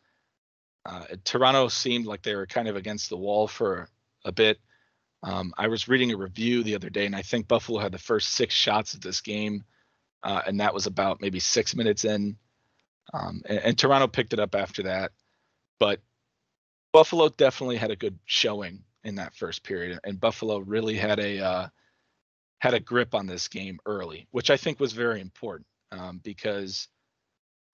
Uh, 0.86 1.04
Toronto 1.24 1.68
seemed 1.68 2.06
like 2.06 2.22
they 2.22 2.36
were 2.36 2.48
kind 2.48 2.68
of 2.68 2.76
against 2.76 3.10
the 3.10 3.18
wall 3.18 3.48
for 3.48 3.90
a 4.24 4.32
bit. 4.32 4.58
Um, 5.24 5.54
I 5.58 5.68
was 5.68 5.88
reading 5.88 6.12
a 6.12 6.18
review 6.18 6.64
the 6.64 6.76
other 6.76 6.90
day, 6.90 7.06
and 7.06 7.16
I 7.16 7.22
think 7.22 7.48
Buffalo 7.48 7.80
had 7.80 7.92
the 7.92 7.98
first 7.98 8.30
six 8.30 8.54
shots 8.54 8.94
of 8.94 9.02
this 9.02 9.22
game, 9.22 9.64
uh, 10.24 10.42
and 10.46 10.60
that 10.60 10.74
was 10.74 10.86
about 10.86 11.22
maybe 11.22 11.40
six 11.40 11.76
minutes 11.76 12.06
in. 12.06 12.38
Um, 13.14 13.42
and, 13.46 13.60
and, 13.60 13.78
Toronto 13.78 14.08
picked 14.08 14.34
it 14.34 14.40
up 14.40 14.54
after 14.54 14.84
that. 14.84 15.12
But 15.80 16.02
Buffalo 16.92 17.30
definitely 17.30 17.78
had 17.78 17.92
a 17.92 17.96
good 17.96 18.20
showing 18.26 18.84
in 19.04 19.16
that 19.16 19.36
first 19.36 19.64
period, 19.64 20.00
and 20.04 20.20
Buffalo 20.20 20.60
really 20.60 20.98
had 20.98 21.20
a 21.20 21.40
uh, 21.40 21.68
had 22.60 22.74
a 22.74 22.80
grip 22.80 23.14
on 23.14 23.28
this 23.28 23.48
game 23.48 23.80
early, 23.86 24.28
which 24.32 24.50
I 24.50 24.58
think 24.58 24.80
was 24.80 24.94
very 24.94 25.22
important 25.22 25.68
um, 25.92 26.20
because 26.24 26.88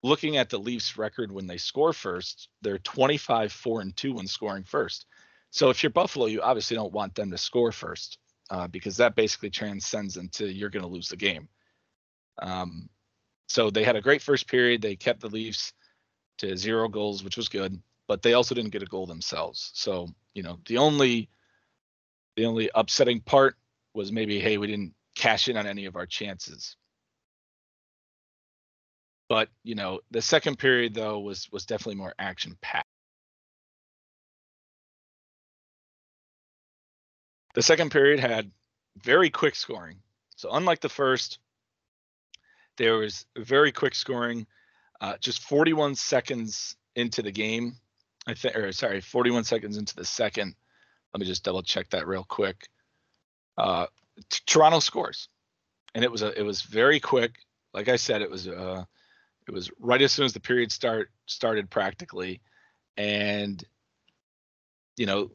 looking 0.04 0.36
at 0.36 0.50
the 0.50 0.58
Leafs 0.58 0.96
record 0.96 1.32
when 1.32 1.48
they 1.48 1.56
score 1.56 1.92
first, 1.92 2.48
they're 2.62 2.78
25 2.78 3.52
4 3.52 3.80
and 3.80 3.96
2 3.96 4.14
when 4.14 4.26
scoring 4.28 4.62
first. 4.62 5.06
So 5.50 5.70
if 5.70 5.82
you're 5.82 5.90
Buffalo, 5.90 6.26
you 6.26 6.40
obviously 6.40 6.76
don't 6.76 6.92
want 6.92 7.16
them 7.16 7.32
to 7.32 7.38
score 7.38 7.72
first 7.72 8.18
uh, 8.50 8.68
because 8.68 8.98
that 8.98 9.16
basically 9.16 9.50
transcends 9.50 10.16
into 10.16 10.46
you're 10.46 10.70
going 10.70 10.84
to 10.84 10.88
lose 10.88 11.08
the 11.08 11.16
game. 11.16 11.48
Um, 12.40 12.88
so 13.48 13.70
they 13.70 13.84
had 13.84 13.96
a 13.96 14.00
great 14.00 14.22
first 14.22 14.46
period. 14.46 14.82
They 14.82 14.94
kept 14.94 15.20
the 15.20 15.28
Leafs 15.28 15.72
to 16.38 16.56
zero 16.56 16.88
goals, 16.88 17.24
which 17.24 17.36
was 17.36 17.48
good 17.48 17.80
but 18.06 18.22
they 18.22 18.34
also 18.34 18.54
didn't 18.54 18.72
get 18.72 18.82
a 18.82 18.86
goal 18.86 19.06
themselves. 19.06 19.70
So, 19.74 20.08
you 20.34 20.42
know, 20.42 20.58
the 20.66 20.78
only 20.78 21.28
the 22.36 22.46
only 22.46 22.70
upsetting 22.74 23.20
part 23.20 23.56
was 23.94 24.10
maybe, 24.10 24.40
hey, 24.40 24.58
we 24.58 24.66
didn't 24.66 24.94
cash 25.14 25.48
in 25.48 25.56
on 25.56 25.66
any 25.66 25.84
of 25.84 25.94
our 25.94 26.06
chances. 26.06 26.76
But, 29.28 29.48
you 29.62 29.74
know, 29.74 30.00
the 30.10 30.22
second 30.22 30.58
period 30.58 30.94
though 30.94 31.20
was 31.20 31.48
was 31.50 31.66
definitely 31.66 31.96
more 31.96 32.14
action 32.18 32.56
packed. 32.60 32.88
The 37.54 37.62
second 37.62 37.90
period 37.90 38.20
had 38.20 38.50
very 39.02 39.30
quick 39.30 39.54
scoring. 39.54 39.98
So 40.36 40.50
unlike 40.52 40.80
the 40.80 40.88
first, 40.88 41.38
there 42.76 42.94
was 42.94 43.26
very 43.36 43.72
quick 43.72 43.94
scoring. 43.94 44.46
Uh, 45.00 45.16
just 45.20 45.42
41 45.42 45.94
seconds 45.94 46.76
into 46.96 47.22
the 47.22 47.30
game, 47.30 47.76
I 48.26 48.34
think, 48.34 48.56
or 48.56 48.72
sorry, 48.72 49.00
41 49.00 49.44
seconds 49.44 49.76
into 49.76 49.94
the 49.94 50.04
second. 50.04 50.54
Let 51.12 51.20
me 51.20 51.26
just 51.26 51.44
double 51.44 51.62
check 51.62 51.90
that 51.90 52.06
real 52.06 52.24
quick. 52.24 52.68
Uh, 53.56 53.86
t- 54.30 54.40
Toronto 54.46 54.80
scores, 54.80 55.28
and 55.94 56.04
it 56.04 56.10
was 56.10 56.22
a 56.22 56.36
it 56.38 56.42
was 56.42 56.62
very 56.62 56.98
quick. 56.98 57.34
Like 57.72 57.88
I 57.88 57.96
said, 57.96 58.22
it 58.22 58.30
was 58.30 58.48
uh, 58.48 58.84
it 59.46 59.52
was 59.52 59.70
right 59.78 60.00
as 60.00 60.12
soon 60.12 60.24
as 60.24 60.32
the 60.32 60.40
period 60.40 60.72
start 60.72 61.10
started 61.26 61.70
practically, 61.70 62.40
and 62.96 63.62
you 64.96 65.06
know 65.06 65.30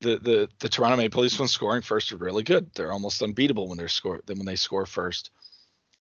the 0.00 0.18
the 0.18 0.48
the 0.58 0.68
Toronto 0.68 0.96
Maple 0.96 1.22
Leafs 1.22 1.38
when 1.38 1.48
scoring 1.48 1.82
first 1.82 2.12
are 2.12 2.16
really 2.16 2.42
good. 2.42 2.70
They're 2.74 2.92
almost 2.92 3.22
unbeatable 3.22 3.68
when 3.68 3.78
they're 3.78 3.88
score 3.88 4.20
then 4.26 4.38
when 4.38 4.46
they 4.46 4.56
score 4.56 4.86
first. 4.86 5.30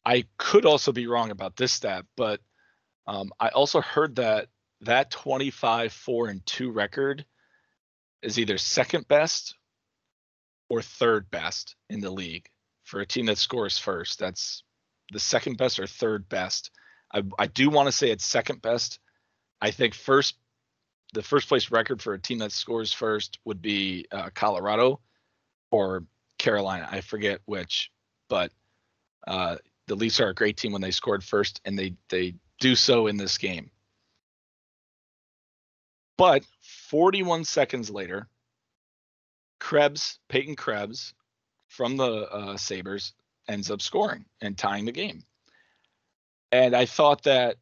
I 0.05 0.25
could 0.37 0.65
also 0.65 0.91
be 0.91 1.07
wrong 1.07 1.31
about 1.31 1.55
this 1.55 1.73
stat, 1.73 2.05
but 2.15 2.39
um, 3.07 3.31
I 3.39 3.49
also 3.49 3.81
heard 3.81 4.15
that 4.17 4.47
that 4.81 5.11
25 5.11 5.91
4 5.91 6.27
and 6.27 6.45
2 6.45 6.71
record 6.71 7.25
is 8.21 8.39
either 8.39 8.57
second 8.57 9.07
best 9.07 9.55
or 10.69 10.81
third 10.81 11.29
best 11.29 11.75
in 11.89 12.01
the 12.01 12.09
league 12.09 12.47
for 12.83 12.99
a 12.99 13.05
team 13.05 13.25
that 13.27 13.37
scores 13.37 13.77
first. 13.77 14.19
That's 14.19 14.63
the 15.11 15.19
second 15.19 15.57
best 15.57 15.79
or 15.79 15.87
third 15.87 16.27
best. 16.29 16.71
I, 17.15 17.23
I 17.39 17.47
do 17.47 17.69
want 17.69 17.87
to 17.87 17.93
say 17.93 18.11
it's 18.11 18.25
second 18.25 18.61
best. 18.61 18.99
I 19.61 19.71
think 19.71 19.93
first 19.93 20.35
the 21.13 21.23
first 21.23 21.47
place 21.47 21.71
record 21.71 22.01
for 22.01 22.13
a 22.13 22.19
team 22.19 22.39
that 22.39 22.51
scores 22.51 22.91
first 22.91 23.39
would 23.45 23.61
be 23.61 24.05
uh, 24.11 24.29
Colorado 24.33 24.99
or 25.71 26.03
Carolina. 26.37 26.89
I 26.91 26.99
forget 26.99 27.39
which, 27.45 27.89
but 28.27 28.51
uh, 29.25 29.55
the 29.87 29.95
Leafs 29.95 30.19
are 30.19 30.29
a 30.29 30.35
great 30.35 30.57
team 30.57 30.73
when 30.73 30.81
they 30.81 30.91
scored 30.91 31.23
first, 31.23 31.61
and 31.63 31.79
they 31.79 31.95
they 32.09 32.35
do 32.59 32.75
so 32.75 33.07
in 33.07 33.15
this 33.15 33.37
game. 33.37 33.71
But 36.17 36.43
41 36.89 37.45
seconds 37.45 37.89
later, 37.89 38.27
Krebs, 39.59 40.19
Peyton 40.27 40.55
Krebs, 40.55 41.13
from 41.67 41.97
the 41.97 42.29
uh, 42.31 42.57
Sabres, 42.57 43.13
ends 43.47 43.71
up 43.71 43.81
scoring 43.81 44.25
and 44.41 44.57
tying 44.57 44.85
the 44.85 44.91
game. 44.91 45.23
And 46.55 46.73
I 46.73 46.85
thought 46.85 47.23
that 47.23 47.57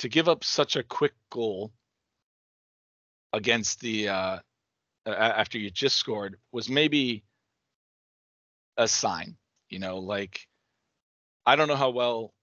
to 0.00 0.08
give 0.10 0.28
up 0.28 0.44
such 0.44 0.76
a 0.76 0.82
quick 0.82 1.14
goal 1.30 1.72
against 3.32 3.80
the 3.80 4.10
uh, 4.10 4.38
after 5.06 5.56
you 5.56 5.70
just 5.70 5.96
scored 5.96 6.36
was 6.52 6.68
maybe 6.68 7.24
a 8.76 8.86
sign. 8.86 9.38
You 9.70 9.78
know, 9.78 9.96
like 9.96 10.46
I 11.46 11.56
don't 11.56 11.68
know 11.68 11.74
how 11.74 11.88
well 11.88 12.34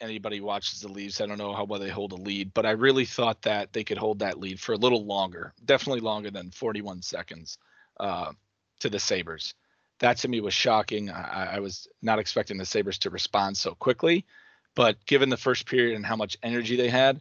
anybody 0.00 0.40
watches 0.40 0.80
the 0.80 0.88
Leafs. 0.88 1.20
I 1.20 1.26
don't 1.26 1.38
know 1.38 1.54
how 1.54 1.62
well 1.62 1.78
they 1.78 1.90
hold 1.90 2.10
a 2.10 2.16
lead, 2.16 2.52
but 2.52 2.66
I 2.66 2.72
really 2.72 3.04
thought 3.04 3.40
that 3.42 3.72
they 3.72 3.84
could 3.84 3.98
hold 3.98 4.18
that 4.18 4.40
lead 4.40 4.58
for 4.58 4.72
a 4.72 4.78
little 4.78 5.06
longer, 5.06 5.54
definitely 5.64 6.00
longer 6.00 6.32
than 6.32 6.50
41 6.50 7.02
seconds 7.02 7.56
uh, 8.00 8.32
to 8.80 8.90
the 8.90 8.98
Sabres. 8.98 9.54
That 10.00 10.16
to 10.18 10.28
me 10.28 10.40
was 10.40 10.54
shocking. 10.54 11.08
I, 11.08 11.54
I 11.54 11.58
was 11.60 11.86
not 12.02 12.18
expecting 12.18 12.58
the 12.58 12.66
Sabres 12.66 12.98
to 12.98 13.10
respond 13.10 13.56
so 13.56 13.76
quickly, 13.76 14.26
but 14.74 15.04
given 15.06 15.28
the 15.28 15.36
first 15.36 15.66
period 15.66 15.96
and 15.96 16.06
how 16.06 16.16
much 16.16 16.36
energy 16.42 16.76
they 16.76 16.88
had, 16.88 17.20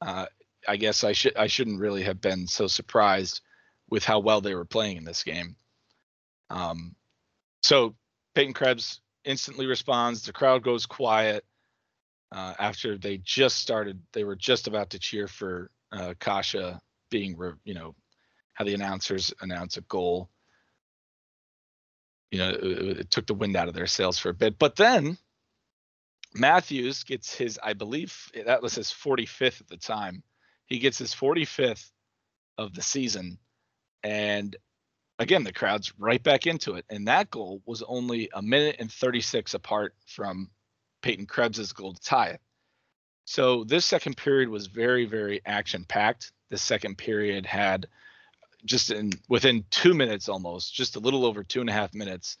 uh, 0.00 0.26
I 0.66 0.76
guess 0.76 1.04
I 1.04 1.12
should 1.12 1.36
I 1.36 1.46
shouldn't 1.46 1.80
really 1.80 2.02
have 2.02 2.20
been 2.20 2.46
so 2.46 2.66
surprised 2.66 3.40
with 3.88 4.04
how 4.04 4.20
well 4.20 4.40
they 4.40 4.54
were 4.54 4.64
playing 4.64 4.96
in 4.96 5.04
this 5.04 5.22
game. 5.22 5.56
Um, 6.50 6.94
so 7.62 7.94
Peyton 8.34 8.54
Krebs 8.54 9.00
instantly 9.24 9.66
responds. 9.66 10.22
The 10.22 10.32
crowd 10.32 10.62
goes 10.62 10.86
quiet 10.86 11.44
uh, 12.30 12.54
after 12.58 12.96
they 12.96 13.18
just 13.18 13.56
started. 13.56 14.00
They 14.12 14.24
were 14.24 14.36
just 14.36 14.66
about 14.66 14.90
to 14.90 14.98
cheer 14.98 15.28
for 15.28 15.70
uh, 15.92 16.14
Kase 16.18 16.78
being, 17.10 17.36
re, 17.36 17.52
you 17.64 17.74
know, 17.74 17.94
how 18.54 18.64
the 18.64 18.74
announcers 18.74 19.32
announce 19.40 19.76
a 19.76 19.82
goal. 19.82 20.30
You 22.30 22.38
know, 22.38 22.50
it, 22.50 22.98
it 22.98 23.10
took 23.10 23.26
the 23.26 23.34
wind 23.34 23.56
out 23.56 23.68
of 23.68 23.74
their 23.74 23.86
sails 23.86 24.18
for 24.18 24.30
a 24.30 24.34
bit. 24.34 24.58
But 24.58 24.76
then 24.76 25.18
Matthews 26.34 27.04
gets 27.04 27.34
his, 27.34 27.58
I 27.62 27.72
believe 27.74 28.30
that 28.46 28.62
was 28.62 28.74
his 28.74 28.88
45th 28.88 29.60
at 29.60 29.68
the 29.68 29.76
time 29.76 30.22
he 30.72 30.78
gets 30.78 30.96
his 30.96 31.14
45th 31.14 31.90
of 32.56 32.74
the 32.74 32.80
season. 32.80 33.38
And 34.02 34.56
again, 35.18 35.44
the 35.44 35.52
crowd's 35.52 35.92
right 35.98 36.22
back 36.22 36.46
into 36.46 36.74
it. 36.74 36.86
And 36.88 37.08
that 37.08 37.30
goal 37.30 37.62
was 37.66 37.82
only 37.82 38.30
a 38.32 38.40
minute 38.40 38.76
and 38.78 38.90
36 38.90 39.52
apart 39.52 39.94
from 40.06 40.50
Peyton 41.02 41.26
Krebs's 41.26 41.74
goal 41.74 41.92
to 41.92 42.00
tie 42.00 42.28
it. 42.28 42.40
So 43.26 43.64
this 43.64 43.84
second 43.84 44.16
period 44.16 44.48
was 44.48 44.66
very, 44.66 45.04
very 45.04 45.42
action 45.44 45.84
packed. 45.84 46.32
The 46.48 46.56
second 46.56 46.96
period 46.96 47.44
had 47.44 47.86
just 48.64 48.90
in 48.90 49.12
within 49.28 49.64
two 49.70 49.92
minutes 49.92 50.28
almost, 50.28 50.72
just 50.72 50.96
a 50.96 51.00
little 51.00 51.26
over 51.26 51.42
two 51.42 51.60
and 51.60 51.68
a 51.68 51.72
half 51.74 51.92
minutes. 51.92 52.38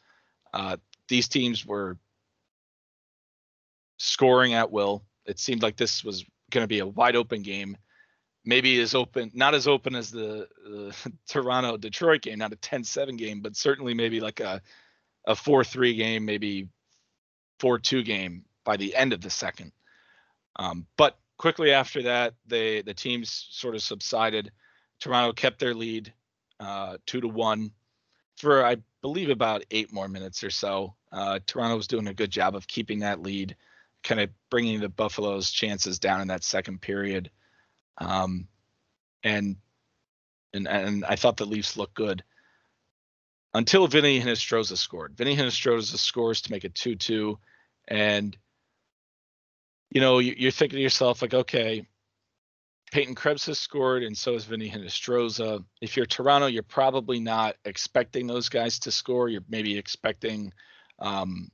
Uh, 0.54 0.78
these 1.08 1.28
teams 1.28 1.66
were 1.66 1.98
scoring 4.02 4.54
at 4.54 4.70
will. 4.70 5.04
It 5.26 5.38
seemed 5.38 5.62
like 5.62 5.76
this 5.76 6.04
was 6.04 6.24
going 6.50 6.64
to 6.64 6.68
be 6.68 6.80
a 6.80 6.86
wide 6.86 7.16
open 7.16 7.42
game 7.42 7.76
maybe 8.44 8.80
as 8.80 8.94
open, 8.94 9.30
not 9.34 9.54
as 9.54 9.68
open 9.68 9.94
as 9.94 10.10
the, 10.10 10.48
the 10.64 11.12
Toronto 11.28 11.76
Detroit 11.76 12.22
game, 12.22 12.38
not 12.38 12.52
a 12.52 12.56
10-7 12.56 13.16
game, 13.16 13.40
but 13.40 13.56
certainly 13.56 13.94
maybe 13.94 14.20
like 14.20 14.40
a 14.40 14.60
a 15.26 15.34
4-3 15.34 15.96
game, 15.96 16.24
maybe 16.24 16.68
4-2 17.60 18.04
game 18.04 18.44
by 18.64 18.76
the 18.76 18.94
end 18.96 19.12
of 19.12 19.20
the 19.20 19.30
second. 19.30 19.70
Um, 20.56 20.86
but 20.96 21.16
quickly 21.38 21.72
after 21.72 22.02
that, 22.02 22.34
they 22.46 22.82
the 22.82 22.94
teams 22.94 23.46
sort 23.50 23.74
of 23.74 23.82
subsided. 23.82 24.50
Toronto 25.00 25.32
kept 25.32 25.58
their 25.58 25.74
lead, 25.74 26.12
uh, 26.60 26.96
two 27.06 27.20
to 27.20 27.28
one, 27.28 27.70
for 28.36 28.64
I 28.64 28.76
believe 29.00 29.30
about 29.30 29.64
eight 29.70 29.92
more 29.92 30.08
minutes 30.08 30.44
or 30.44 30.50
so. 30.50 30.94
Uh, 31.12 31.38
Toronto 31.46 31.76
was 31.76 31.86
doing 31.86 32.08
a 32.08 32.14
good 32.14 32.30
job 32.30 32.54
of 32.54 32.66
keeping 32.66 33.00
that 33.00 33.22
lead, 33.22 33.56
kind 34.02 34.20
of 34.20 34.30
bringing 34.50 34.80
the 34.80 34.88
Buffalo's 34.88 35.50
chances 35.50 35.98
down 35.98 36.20
in 36.20 36.28
that 36.28 36.44
second 36.44 36.80
period. 36.80 37.30
Um, 37.98 38.48
and 39.22 39.56
and 40.52 40.68
and 40.68 41.04
I 41.04 41.16
thought 41.16 41.36
the 41.36 41.46
Leafs 41.46 41.76
looked 41.76 41.94
good 41.94 42.22
until 43.54 43.86
Vinny 43.86 44.20
Hinostroza 44.20 44.76
scored. 44.76 45.16
Vinny 45.16 45.36
Hinostroza 45.36 45.96
scores 45.96 46.42
to 46.42 46.50
make 46.50 46.64
it 46.64 46.74
two-two, 46.74 47.38
and 47.88 48.36
you 49.90 50.00
know 50.00 50.18
you're 50.18 50.50
thinking 50.50 50.78
to 50.78 50.82
yourself 50.82 51.22
like, 51.22 51.34
okay, 51.34 51.86
Peyton 52.90 53.14
Krebs 53.14 53.46
has 53.46 53.58
scored, 53.58 54.02
and 54.02 54.16
so 54.16 54.34
has 54.34 54.44
Vinny 54.44 54.70
Hinostroza. 54.70 55.64
If 55.80 55.96
you're 55.96 56.06
Toronto, 56.06 56.46
you're 56.46 56.62
probably 56.62 57.20
not 57.20 57.56
expecting 57.64 58.26
those 58.26 58.48
guys 58.48 58.78
to 58.80 58.92
score. 58.92 59.28
You're 59.28 59.44
maybe 59.48 59.78
expecting 59.78 60.52
um, 60.98 61.50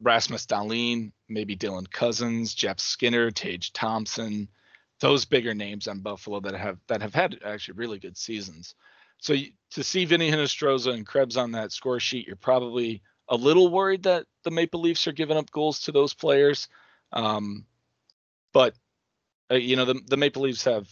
Rasmus 0.00 0.46
Dahlin, 0.46 1.12
maybe 1.28 1.56
Dylan 1.56 1.90
Cozens, 1.90 2.54
Jeff 2.54 2.80
Skinner, 2.80 3.30
Tage 3.30 3.72
Thompson 3.72 4.48
those 5.00 5.24
bigger 5.24 5.54
names 5.54 5.88
on 5.88 6.00
Buffalo 6.00 6.40
that 6.40 6.54
have 6.54 6.78
that 6.88 7.02
have 7.02 7.14
had 7.14 7.38
actually 7.44 7.76
really 7.76 7.98
good 7.98 8.16
seasons. 8.16 8.74
So 9.18 9.32
you, 9.32 9.50
to 9.72 9.84
see 9.84 10.04
Vinny 10.04 10.30
Hinostroza 10.30 10.92
and 10.92 11.06
Krebs 11.06 11.36
on 11.36 11.52
that 11.52 11.72
score 11.72 12.00
sheet, 12.00 12.26
you're 12.26 12.36
probably 12.36 13.02
a 13.28 13.36
little 13.36 13.68
worried 13.68 14.04
that 14.04 14.26
the 14.44 14.50
Maple 14.50 14.80
Leafs 14.80 15.06
are 15.06 15.12
giving 15.12 15.36
up 15.36 15.50
goals 15.50 15.80
to 15.80 15.92
those 15.92 16.14
players. 16.14 16.68
Um, 17.12 17.66
but 18.52 18.74
uh, 19.50 19.56
you 19.56 19.76
know 19.76 19.84
the 19.84 20.00
the 20.06 20.16
Maple 20.16 20.42
Leafs 20.42 20.64
have 20.64 20.88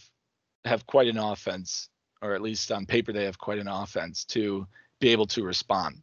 have 0.65 0.85
quite 0.85 1.07
an 1.07 1.17
offense, 1.17 1.89
or 2.21 2.33
at 2.33 2.41
least 2.41 2.71
on 2.71 2.85
paper 2.85 3.11
they 3.11 3.25
have 3.25 3.39
quite 3.39 3.59
an 3.59 3.67
offense 3.67 4.25
to 4.25 4.67
be 4.99 5.09
able 5.09 5.27
to 5.27 5.43
respond. 5.43 6.01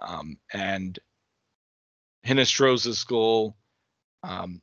Um, 0.00 0.38
and 0.52 0.98
Hinostroza's 2.26 3.04
goal 3.04 3.56
um, 4.22 4.60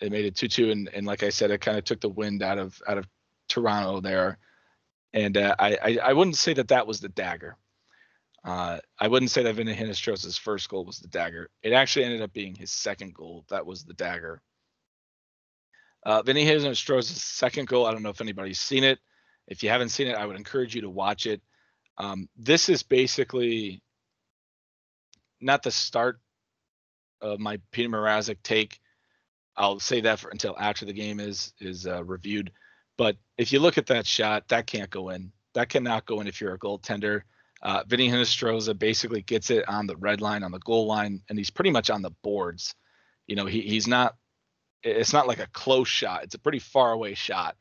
it 0.00 0.12
made 0.12 0.24
it 0.24 0.36
two 0.36 0.48
two, 0.48 0.70
and 0.70 0.88
and 0.88 1.06
like 1.06 1.22
I 1.22 1.30
said, 1.30 1.50
it 1.50 1.60
kind 1.60 1.78
of 1.78 1.84
took 1.84 2.00
the 2.00 2.08
wind 2.08 2.42
out 2.42 2.58
of 2.58 2.80
out 2.88 2.98
of 2.98 3.06
Toronto 3.48 4.00
there. 4.00 4.38
And 5.12 5.36
uh, 5.36 5.56
I, 5.58 5.76
I, 5.82 5.98
I 6.04 6.12
wouldn't 6.12 6.36
say 6.36 6.54
that 6.54 6.68
that 6.68 6.86
was 6.86 7.00
the 7.00 7.08
dagger. 7.08 7.56
Uh, 8.44 8.78
I 8.98 9.08
wouldn't 9.08 9.32
say 9.32 9.42
that 9.42 9.56
Vinny 9.56 9.74
Hinostroza's 9.74 10.38
first 10.38 10.68
goal 10.68 10.84
was 10.84 11.00
the 11.00 11.08
dagger. 11.08 11.50
It 11.62 11.72
actually 11.72 12.04
ended 12.04 12.22
up 12.22 12.32
being 12.32 12.54
his 12.54 12.70
second 12.70 13.12
goal 13.12 13.44
that 13.50 13.66
was 13.66 13.84
the 13.84 13.92
dagger. 13.92 14.40
Uh, 16.06 16.22
Vinny 16.22 16.46
Hinostroza's 16.46 17.22
second 17.22 17.66
goal. 17.66 17.86
I 17.86 17.92
don't 17.92 18.04
know 18.04 18.10
if 18.10 18.20
anybody's 18.20 18.60
seen 18.60 18.84
it. 18.84 19.00
If 19.48 19.64
you 19.64 19.68
haven't 19.68 19.88
seen 19.88 20.06
it, 20.06 20.16
I 20.16 20.24
would 20.24 20.36
encourage 20.36 20.76
you 20.76 20.82
to 20.82 20.90
watch 20.90 21.26
it. 21.26 21.42
Um, 21.98 22.28
this 22.36 22.68
is 22.68 22.84
basically 22.84 23.82
not 25.40 25.64
the 25.64 25.72
start 25.72 26.20
of 27.20 27.38
my 27.40 27.60
Peter 27.70 27.88
Mrazek 27.88 28.38
take 28.42 28.80
I'll 29.60 29.78
say 29.78 30.00
that 30.00 30.18
for 30.18 30.30
until 30.30 30.56
after 30.58 30.86
the 30.86 30.92
game 30.92 31.20
is 31.20 31.52
is 31.60 31.86
uh, 31.86 32.02
reviewed. 32.04 32.50
But 32.96 33.16
if 33.36 33.52
you 33.52 33.60
look 33.60 33.78
at 33.78 33.86
that 33.86 34.06
shot, 34.06 34.48
that 34.48 34.66
can't 34.66 34.90
go 34.90 35.10
in. 35.10 35.32
That 35.54 35.68
cannot 35.68 36.06
go 36.06 36.20
in 36.20 36.26
if 36.26 36.40
you're 36.40 36.54
a 36.54 36.58
goaltender. 36.58 37.22
Uh, 37.62 37.82
Vinny 37.86 38.08
Hinostroza 38.08 38.78
basically 38.78 39.20
gets 39.20 39.50
it 39.50 39.68
on 39.68 39.86
the 39.86 39.96
red 39.96 40.22
line, 40.22 40.44
on 40.44 40.50
the 40.50 40.58
goal 40.60 40.86
line, 40.86 41.20
and 41.28 41.36
he's 41.36 41.50
pretty 41.50 41.70
much 41.70 41.90
on 41.90 42.00
the 42.00 42.10
boards. 42.22 42.74
You 43.26 43.36
know, 43.36 43.46
he, 43.46 43.60
he's 43.60 43.86
not. 43.86 44.16
It's 44.82 45.12
not 45.12 45.28
like 45.28 45.40
a 45.40 45.46
close 45.48 45.88
shot. 45.88 46.24
It's 46.24 46.34
a 46.34 46.38
pretty 46.38 46.58
far 46.58 46.92
away 46.92 47.12
shot, 47.12 47.56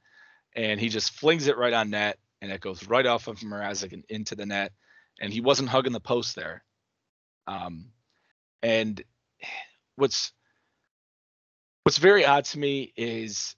and 0.56 0.80
he 0.80 0.88
just 0.88 1.12
flings 1.12 1.48
it 1.48 1.58
right 1.58 1.74
on 1.74 1.90
net, 1.90 2.18
and 2.42 2.50
it 2.50 2.62
goes 2.62 2.88
right 2.88 3.06
off 3.06 3.28
of 3.28 3.40
Mrazek 3.40 3.92
and 3.92 4.06
into 4.08 4.36
the 4.36 4.46
net. 4.46 4.72
And 5.20 5.34
he 5.34 5.42
wasn't 5.42 5.68
hugging 5.68 5.92
the 5.92 6.00
post 6.00 6.38
there. 6.38 6.64
Um, 7.46 7.88
and 8.64 9.04
what's 9.96 10.32
what's 11.84 11.98
very 11.98 12.26
odd 12.26 12.46
to 12.46 12.60
me 12.60 12.94
is 12.96 13.56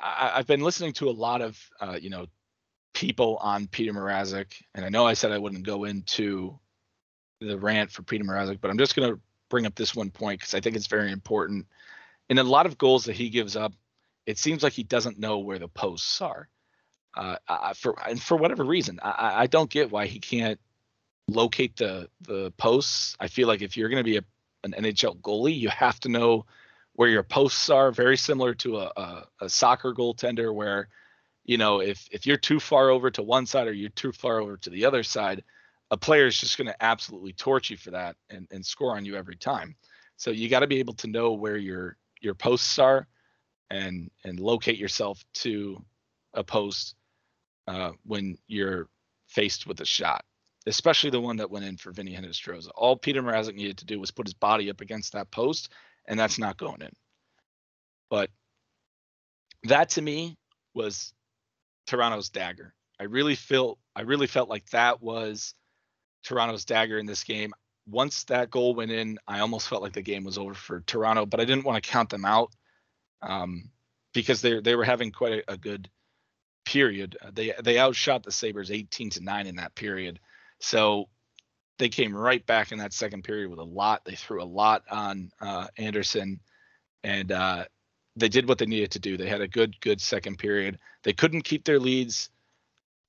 I, 0.00 0.32
have 0.36 0.46
been 0.46 0.60
listening 0.60 0.92
to 0.94 1.08
a 1.08 1.12
lot 1.12 1.42
of 1.42 1.58
uh, 1.80 1.98
you 2.00 2.10
know 2.10 2.26
people 2.94 3.38
on 3.40 3.66
Peter 3.66 3.92
Mrazek, 3.92 4.52
and 4.74 4.84
I 4.84 4.88
know 4.88 5.06
I 5.06 5.14
said 5.14 5.32
I 5.32 5.38
wouldn't 5.38 5.64
go 5.64 5.84
into 5.84 6.58
the 7.40 7.58
rant 7.58 7.90
for 7.90 8.02
Peter 8.02 8.24
Mrazek, 8.24 8.60
but 8.60 8.70
I'm 8.70 8.78
just 8.78 8.96
going 8.96 9.14
to 9.14 9.20
bring 9.48 9.66
up 9.66 9.74
this 9.74 9.94
one 9.94 10.10
point 10.10 10.40
because 10.40 10.54
I 10.54 10.60
think 10.60 10.76
it's 10.76 10.86
very 10.86 11.10
important. 11.10 11.66
In 12.28 12.38
a 12.38 12.44
lot 12.44 12.66
of 12.66 12.78
goals 12.78 13.04
that 13.06 13.16
he 13.16 13.30
gives 13.30 13.56
up, 13.56 13.72
it 14.26 14.38
seems 14.38 14.62
like 14.62 14.72
he 14.72 14.82
doesn't 14.82 15.18
know 15.18 15.38
where 15.38 15.58
the 15.58 15.68
posts 15.68 16.20
are. 16.20 16.48
Uh, 17.16 17.36
I, 17.48 17.72
for 17.72 17.96
and 18.06 18.22
for 18.22 18.36
whatever 18.36 18.64
reason, 18.64 19.00
I, 19.02 19.42
I 19.42 19.46
don't 19.48 19.68
get 19.68 19.90
why 19.90 20.06
he 20.06 20.20
can't 20.20 20.60
locate 21.28 21.76
the 21.76 22.08
the 22.22 22.52
posts. 22.52 23.16
I 23.20 23.28
feel 23.28 23.48
like 23.48 23.62
if 23.62 23.76
you're 23.76 23.88
going 23.88 24.04
to 24.04 24.10
be 24.10 24.18
a, 24.18 24.24
an 24.64 24.72
NHL 24.72 25.20
goalie, 25.20 25.58
you 25.58 25.68
have 25.68 26.00
to 26.00 26.08
know 26.08 26.46
where 26.94 27.08
your 27.08 27.22
posts 27.22 27.70
are. 27.70 27.92
Very 27.92 28.16
similar 28.16 28.54
to 28.54 28.78
a, 28.78 28.92
a, 28.96 29.24
a 29.42 29.48
soccer 29.48 29.94
goaltender, 29.94 30.54
where 30.54 30.88
you 31.44 31.58
know 31.58 31.80
if 31.80 32.06
if 32.10 32.26
you're 32.26 32.36
too 32.36 32.60
far 32.60 32.90
over 32.90 33.10
to 33.10 33.22
one 33.22 33.46
side 33.46 33.68
or 33.68 33.72
you're 33.72 33.90
too 33.90 34.12
far 34.12 34.40
over 34.40 34.56
to 34.58 34.70
the 34.70 34.84
other 34.84 35.02
side, 35.02 35.42
a 35.90 35.96
player 35.96 36.26
is 36.26 36.38
just 36.38 36.56
going 36.56 36.68
to 36.68 36.84
absolutely 36.84 37.32
torch 37.32 37.70
you 37.70 37.76
for 37.76 37.90
that 37.90 38.16
and, 38.28 38.46
and 38.50 38.64
score 38.64 38.96
on 38.96 39.04
you 39.04 39.16
every 39.16 39.36
time. 39.36 39.74
So 40.16 40.30
you 40.30 40.48
got 40.48 40.60
to 40.60 40.66
be 40.66 40.78
able 40.78 40.94
to 40.94 41.06
know 41.06 41.32
where 41.32 41.56
your 41.56 41.96
your 42.20 42.34
posts 42.34 42.78
are 42.78 43.06
and 43.70 44.10
and 44.24 44.38
locate 44.38 44.78
yourself 44.78 45.24
to 45.34 45.82
a 46.34 46.44
post 46.44 46.94
uh, 47.66 47.92
when 48.04 48.36
you're 48.46 48.88
faced 49.28 49.66
with 49.66 49.80
a 49.80 49.86
shot, 49.86 50.24
especially 50.66 51.10
the 51.10 51.20
one 51.20 51.38
that 51.38 51.50
went 51.50 51.64
in 51.64 51.76
for 51.76 51.92
Vinny 51.92 52.14
Hinostroza. 52.14 52.70
All 52.74 52.96
Peter 52.96 53.22
Mrazek 53.22 53.54
needed 53.54 53.78
to 53.78 53.86
do 53.86 53.98
was 53.98 54.10
put 54.10 54.26
his 54.26 54.34
body 54.34 54.70
up 54.70 54.80
against 54.80 55.12
that 55.12 55.30
post, 55.30 55.72
and 56.06 56.18
that's 56.18 56.38
not 56.38 56.56
going 56.56 56.82
in. 56.82 56.92
But 58.10 58.30
that 59.64 59.90
to 59.90 60.02
me 60.02 60.36
was 60.74 61.12
Toronto's 61.86 62.28
dagger. 62.28 62.74
I 62.98 63.04
really 63.04 63.34
felt 63.34 63.78
I 63.96 64.02
really 64.02 64.26
felt 64.26 64.48
like 64.48 64.68
that 64.70 65.02
was 65.02 65.54
Toronto's 66.24 66.64
dagger 66.64 66.98
in 66.98 67.06
this 67.06 67.24
game. 67.24 67.52
Once 67.86 68.24
that 68.24 68.50
goal 68.50 68.74
went 68.74 68.90
in, 68.90 69.18
I 69.26 69.40
almost 69.40 69.68
felt 69.68 69.82
like 69.82 69.94
the 69.94 70.02
game 70.02 70.24
was 70.24 70.38
over 70.38 70.54
for 70.54 70.80
Toronto, 70.82 71.26
but 71.26 71.40
I 71.40 71.44
didn't 71.44 71.64
want 71.64 71.82
to 71.82 71.90
count 71.90 72.10
them 72.10 72.24
out 72.24 72.52
um, 73.22 73.70
because 74.12 74.42
they 74.42 74.60
they 74.60 74.76
were 74.76 74.84
having 74.84 75.12
quite 75.12 75.32
a, 75.32 75.52
a 75.52 75.56
good 75.56 75.88
period. 76.64 77.16
They 77.32 77.54
they 77.62 77.78
outshot 77.78 78.22
the 78.22 78.32
Sabres 78.32 78.70
18 78.70 79.10
to 79.10 79.24
9 79.24 79.46
in 79.46 79.56
that 79.56 79.74
period. 79.74 80.20
So 80.60 81.08
they 81.78 81.88
came 81.88 82.14
right 82.14 82.44
back 82.46 82.72
in 82.72 82.78
that 82.78 82.92
second 82.92 83.24
period 83.24 83.50
with 83.50 83.58
a 83.58 83.64
lot. 83.64 84.04
They 84.04 84.14
threw 84.14 84.42
a 84.42 84.44
lot 84.44 84.84
on 84.90 85.30
uh, 85.40 85.66
Anderson 85.76 86.40
and 87.02 87.32
uh, 87.32 87.64
they 88.16 88.28
did 88.28 88.48
what 88.48 88.58
they 88.58 88.66
needed 88.66 88.90
to 88.92 88.98
do. 88.98 89.16
They 89.16 89.28
had 89.28 89.40
a 89.40 89.48
good 89.48 89.80
good 89.80 90.00
second 90.00 90.38
period. 90.38 90.78
They 91.02 91.12
couldn't 91.12 91.42
keep 91.42 91.64
their 91.64 91.80
leads, 91.80 92.30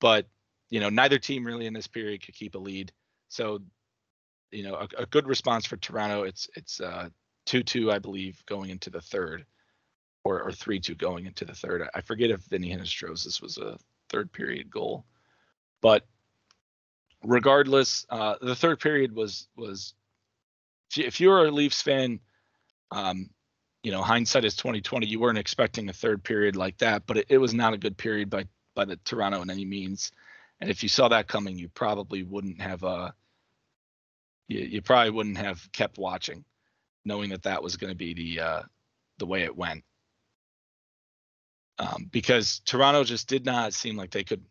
but 0.00 0.26
you 0.70 0.80
know, 0.80 0.88
neither 0.88 1.18
team 1.18 1.44
really 1.44 1.66
in 1.66 1.74
this 1.74 1.86
period 1.86 2.24
could 2.24 2.34
keep 2.34 2.54
a 2.54 2.58
lead. 2.58 2.92
So, 3.28 3.60
you 4.50 4.62
know, 4.62 4.74
a, 4.74 5.02
a 5.02 5.06
good 5.06 5.26
response 5.26 5.66
for 5.66 5.76
Toronto. 5.76 6.22
It's 6.22 6.48
it's 6.56 6.80
uh, 6.80 7.10
two 7.44 7.62
two, 7.62 7.92
I 7.92 7.98
believe, 7.98 8.42
going 8.46 8.70
into 8.70 8.90
the 8.90 9.00
third, 9.00 9.44
or 10.24 10.42
or 10.42 10.52
three 10.52 10.80
two 10.80 10.94
going 10.94 11.26
into 11.26 11.44
the 11.44 11.54
third. 11.54 11.88
I 11.94 12.00
forget 12.00 12.30
if 12.30 12.40
Vinny 12.40 12.70
Hinostroza 12.70 13.42
was 13.42 13.58
a 13.58 13.78
third 14.08 14.32
period 14.32 14.70
goal, 14.70 15.04
but 15.82 16.06
regardless, 17.24 18.06
uh, 18.10 18.36
the 18.40 18.56
third 18.56 18.80
period 18.80 19.14
was 19.14 19.48
was 19.56 19.94
if 20.96 21.20
you 21.20 21.28
were 21.30 21.46
a 21.46 21.50
Leafs 21.50 21.82
fan, 21.82 22.20
um, 22.90 23.30
you 23.82 23.90
know, 23.90 24.02
hindsight 24.02 24.44
is 24.44 24.54
2020. 24.56 25.06
You 25.06 25.20
weren't 25.20 25.38
expecting 25.38 25.88
a 25.88 25.92
third 25.92 26.22
period 26.22 26.56
like 26.56 26.78
that, 26.78 27.06
but 27.06 27.18
it, 27.18 27.26
it 27.30 27.38
was 27.38 27.54
not 27.54 27.74
a 27.74 27.78
good 27.78 27.96
period 27.96 28.30
by 28.30 28.46
by 28.74 28.84
the 28.84 28.96
Toronto 28.96 29.42
in 29.42 29.50
any 29.50 29.64
means. 29.64 30.12
And 30.60 30.70
if 30.70 30.82
you 30.82 30.88
saw 30.88 31.08
that 31.08 31.28
coming, 31.28 31.58
you 31.58 31.68
probably 31.68 32.22
wouldn't 32.22 32.60
have 32.60 32.84
uh 32.84 33.10
you, 34.48 34.60
you 34.60 34.82
probably 34.82 35.10
wouldn't 35.10 35.38
have 35.38 35.70
kept 35.72 35.98
watching, 35.98 36.44
knowing 37.04 37.30
that 37.30 37.42
that 37.44 37.62
was 37.62 37.76
going 37.76 37.90
to 37.90 37.96
be 37.96 38.14
the 38.14 38.40
uh, 38.40 38.62
the 39.18 39.26
way 39.26 39.42
it 39.42 39.56
went. 39.56 39.84
Um, 41.78 42.08
because 42.10 42.60
Toronto 42.64 43.02
just 43.02 43.28
did 43.28 43.44
not 43.44 43.74
seem 43.74 43.96
like 43.96 44.10
they 44.10 44.24
could 44.24 44.44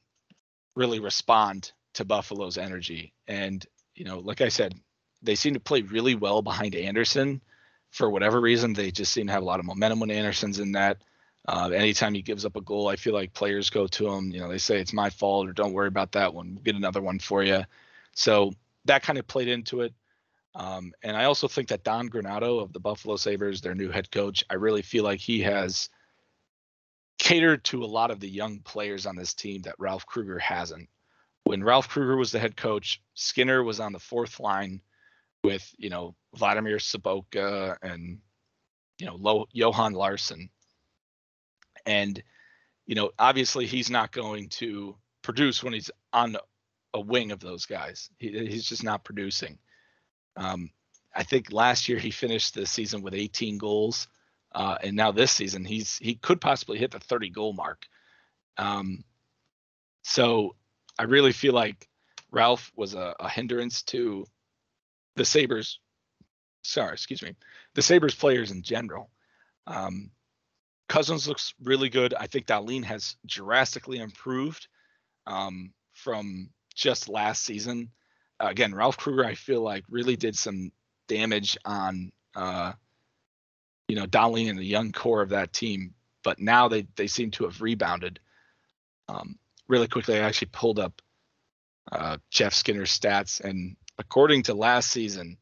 really 0.76 1.00
respond 1.00 1.72
to 1.94 2.06
Buffalo's 2.06 2.58
energy. 2.58 3.14
And 3.28 3.66
you 3.96 4.06
know, 4.06 4.20
like 4.20 4.42
I 4.42 4.50
said, 4.50 4.74
they 5.22 5.36
seem 5.36 5.54
to 5.54 5.60
play 5.60 5.82
really 5.82 6.16
well 6.16 6.42
behind 6.42 6.76
Anderson. 6.76 7.42
For 7.90 8.10
whatever 8.10 8.40
reason, 8.40 8.74
they 8.74 8.92
just 8.92 9.12
seem 9.12 9.28
to 9.28 9.34
have 9.34 9.44
a 9.44 9.46
lot 9.46 9.60
of 9.60 9.66
momentum 9.66 10.00
when 10.00 10.12
Anderson's 10.12 10.60
in 10.60 10.72
that. 10.74 11.04
Uh, 11.48 11.70
anytime 11.74 12.14
he 12.14 12.22
gives 12.22 12.46
up 12.46 12.56
a 12.56 12.62
goal, 12.62 12.88
I 12.88 12.96
feel 12.96 13.14
like 13.14 13.34
players 13.34 13.70
go 13.70 13.88
to 13.88 14.08
him. 14.08 14.32
You 14.32 14.40
know, 14.40 14.50
they 14.50 14.60
say 14.60 14.80
it's 14.80 14.94
my 14.94 15.10
fault 15.10 15.50
or 15.50 15.54
don't 15.54 15.74
worry 15.74 15.88
about 15.88 16.14
that 16.14 16.34
one. 16.34 16.54
We'll 16.54 16.64
get 16.64 16.76
another 16.76 17.02
one 17.02 17.20
for 17.20 17.44
you. 17.44 17.64
So 18.14 18.54
that 18.86 19.04
kind 19.04 19.20
of 19.20 19.28
played 19.28 19.48
into 19.48 19.82
it. 19.82 19.94
Um, 20.54 20.94
and 21.02 21.16
I 21.16 21.26
also 21.26 21.48
think 21.48 21.70
that 21.70 21.84
Don 21.84 22.10
Granato 22.10 22.62
of 22.62 22.74
the 22.74 22.80
Buffalo 22.80 23.16
Sabres, 23.16 23.62
their 23.62 23.76
new 23.76 23.90
head 23.90 24.12
coach, 24.12 24.44
I 24.50 24.56
really 24.56 24.82
feel 24.82 25.04
like 25.04 25.20
he 25.20 25.42
has 25.42 25.90
catered 27.18 27.64
to 27.66 27.84
a 27.84 27.86
lot 27.86 28.12
of 28.12 28.20
the 28.20 28.30
young 28.30 28.60
players 28.60 29.06
on 29.06 29.16
this 29.16 29.34
team 29.34 29.62
that 29.64 29.76
Ralph 29.80 30.06
Krueger 30.06 30.40
hasn't. 30.40 30.90
When 31.52 31.66
Ralph 31.66 31.90
Krueger 31.90 32.16
was 32.16 32.32
the 32.32 32.40
head 32.40 32.56
coach, 32.56 33.02
Skinner 33.14 33.62
was 33.62 33.82
on 33.82 33.92
the 33.92 34.00
fourth 34.00 34.40
line 34.40 34.80
with, 35.44 35.70
you 35.78 35.90
know, 35.90 36.16
Vladimir 36.34 36.78
Sobotka 36.78 37.76
and, 37.82 38.20
you 38.98 39.06
know, 39.06 39.16
Lo- 39.16 39.50
Johan 39.52 39.92
Larsson 39.92 40.50
and, 41.86 42.24
you 42.86 42.96
know, 42.96 43.12
obviously 43.20 43.66
he's 43.66 43.90
not 43.90 44.14
going 44.14 44.48
to 44.48 44.96
produce 45.24 45.62
when 45.62 45.74
he's 45.74 45.92
on 46.14 46.38
a 46.94 47.02
wing 47.02 47.34
of 47.34 47.42
those 47.42 47.66
guys. 47.66 48.10
He, 48.18 48.30
he's 48.48 48.64
just 48.64 48.86
not 48.86 49.04
producing. 49.04 49.58
Um, 50.38 50.70
I 51.14 51.24
think 51.24 51.52
last 51.52 51.90
year 51.90 52.00
he 52.00 52.12
finished 52.12 52.54
the 52.54 52.66
season 52.66 53.02
with 53.02 53.14
18 53.14 53.58
goals, 53.58 54.08
uh, 54.54 54.78
and 54.82 54.96
now 54.96 55.12
this 55.12 55.34
season 55.34 55.66
he's 55.66 55.98
he 55.98 56.16
could 56.16 56.40
possibly 56.40 56.78
hit 56.78 56.92
the 56.92 57.00
30 57.02 57.30
goal 57.30 57.52
mark. 57.52 57.88
Um, 58.58 59.04
so 60.04 60.56
I 61.02 61.06
really 61.06 61.32
feel 61.32 61.54
like 61.54 61.90
Ralph 62.30 62.72
was 62.76 62.94
a, 62.94 63.16
a 63.20 63.28
hindrance 63.28 63.82
to 63.86 64.24
the 65.16 65.26
Sabres. 65.26 65.80
Sorry, 66.62 66.94
excuse 66.94 67.24
me, 67.24 67.34
the 67.74 67.82
Sabres 67.82 68.14
players 68.14 68.52
in 68.52 68.62
general. 68.62 69.10
Um, 69.66 70.12
Cozens 70.90 71.28
looks 71.28 71.56
really 71.64 71.90
good. 71.90 72.14
I 72.14 72.28
think 72.28 72.46
Dahlin 72.46 72.84
has 72.84 73.16
drastically 73.26 73.98
improved 73.98 74.68
um, 75.26 75.74
from 75.94 76.52
just 76.76 77.10
last 77.10 77.42
season. 77.42 77.90
Uh, 78.40 78.50
again, 78.50 78.76
Ralph 78.76 78.98
Krueger, 78.98 79.26
I 79.26 79.34
feel 79.34 79.64
like 79.64 79.84
really 79.90 80.16
did 80.16 80.38
some 80.38 80.72
damage 81.08 81.58
on, 81.66 82.12
uh, 82.36 82.74
you 83.88 83.96
know, 83.96 84.06
Dahlin 84.06 84.52
and 84.52 84.60
the 84.60 84.66
young 84.66 84.92
core 84.92 85.24
of 85.24 85.30
that 85.30 85.52
team. 85.52 85.96
But 86.24 86.38
now 86.38 86.68
they 86.68 86.86
they 86.96 87.08
seem 87.08 87.32
to 87.32 87.46
have 87.46 87.60
rebounded. 87.60 88.20
Um, 89.10 89.40
really 89.72 89.88
quickly, 89.88 90.16
I 90.16 90.20
actually 90.20 90.50
pulled 90.52 90.78
up 90.78 91.02
uh, 91.92 92.18
Jeff 92.30 92.54
Skinner's 92.54 92.98
stats, 92.98 93.42
and 93.42 93.76
according 93.98 94.44
to 94.44 94.54
last 94.54 94.92
season, 94.92 95.38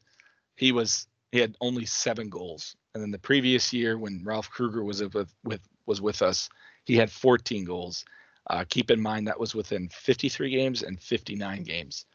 he 0.56 0.72
was 0.72 1.06
he 1.32 1.38
had 1.38 1.56
only 1.60 1.84
seven 1.84 2.30
goals 2.30 2.76
and 2.94 3.02
then 3.02 3.10
the 3.10 3.18
previous 3.18 3.72
year, 3.72 3.98
when 3.98 4.22
Ralph 4.24 4.50
Krueger 4.50 4.82
was 4.82 5.02
with, 5.02 5.32
with 5.44 5.60
was 5.86 6.00
with 6.00 6.22
us, 6.22 6.48
he 6.84 6.96
had 6.96 7.10
14 7.10 7.64
goals. 7.64 8.04
Uh, 8.48 8.64
keep 8.68 8.90
in 8.90 9.00
mind 9.00 9.28
that 9.28 9.38
was 9.38 9.54
within 9.54 9.88
53 9.88 10.50
games 10.50 10.82
and 10.82 11.00
59 11.00 11.62
games. 11.62 12.06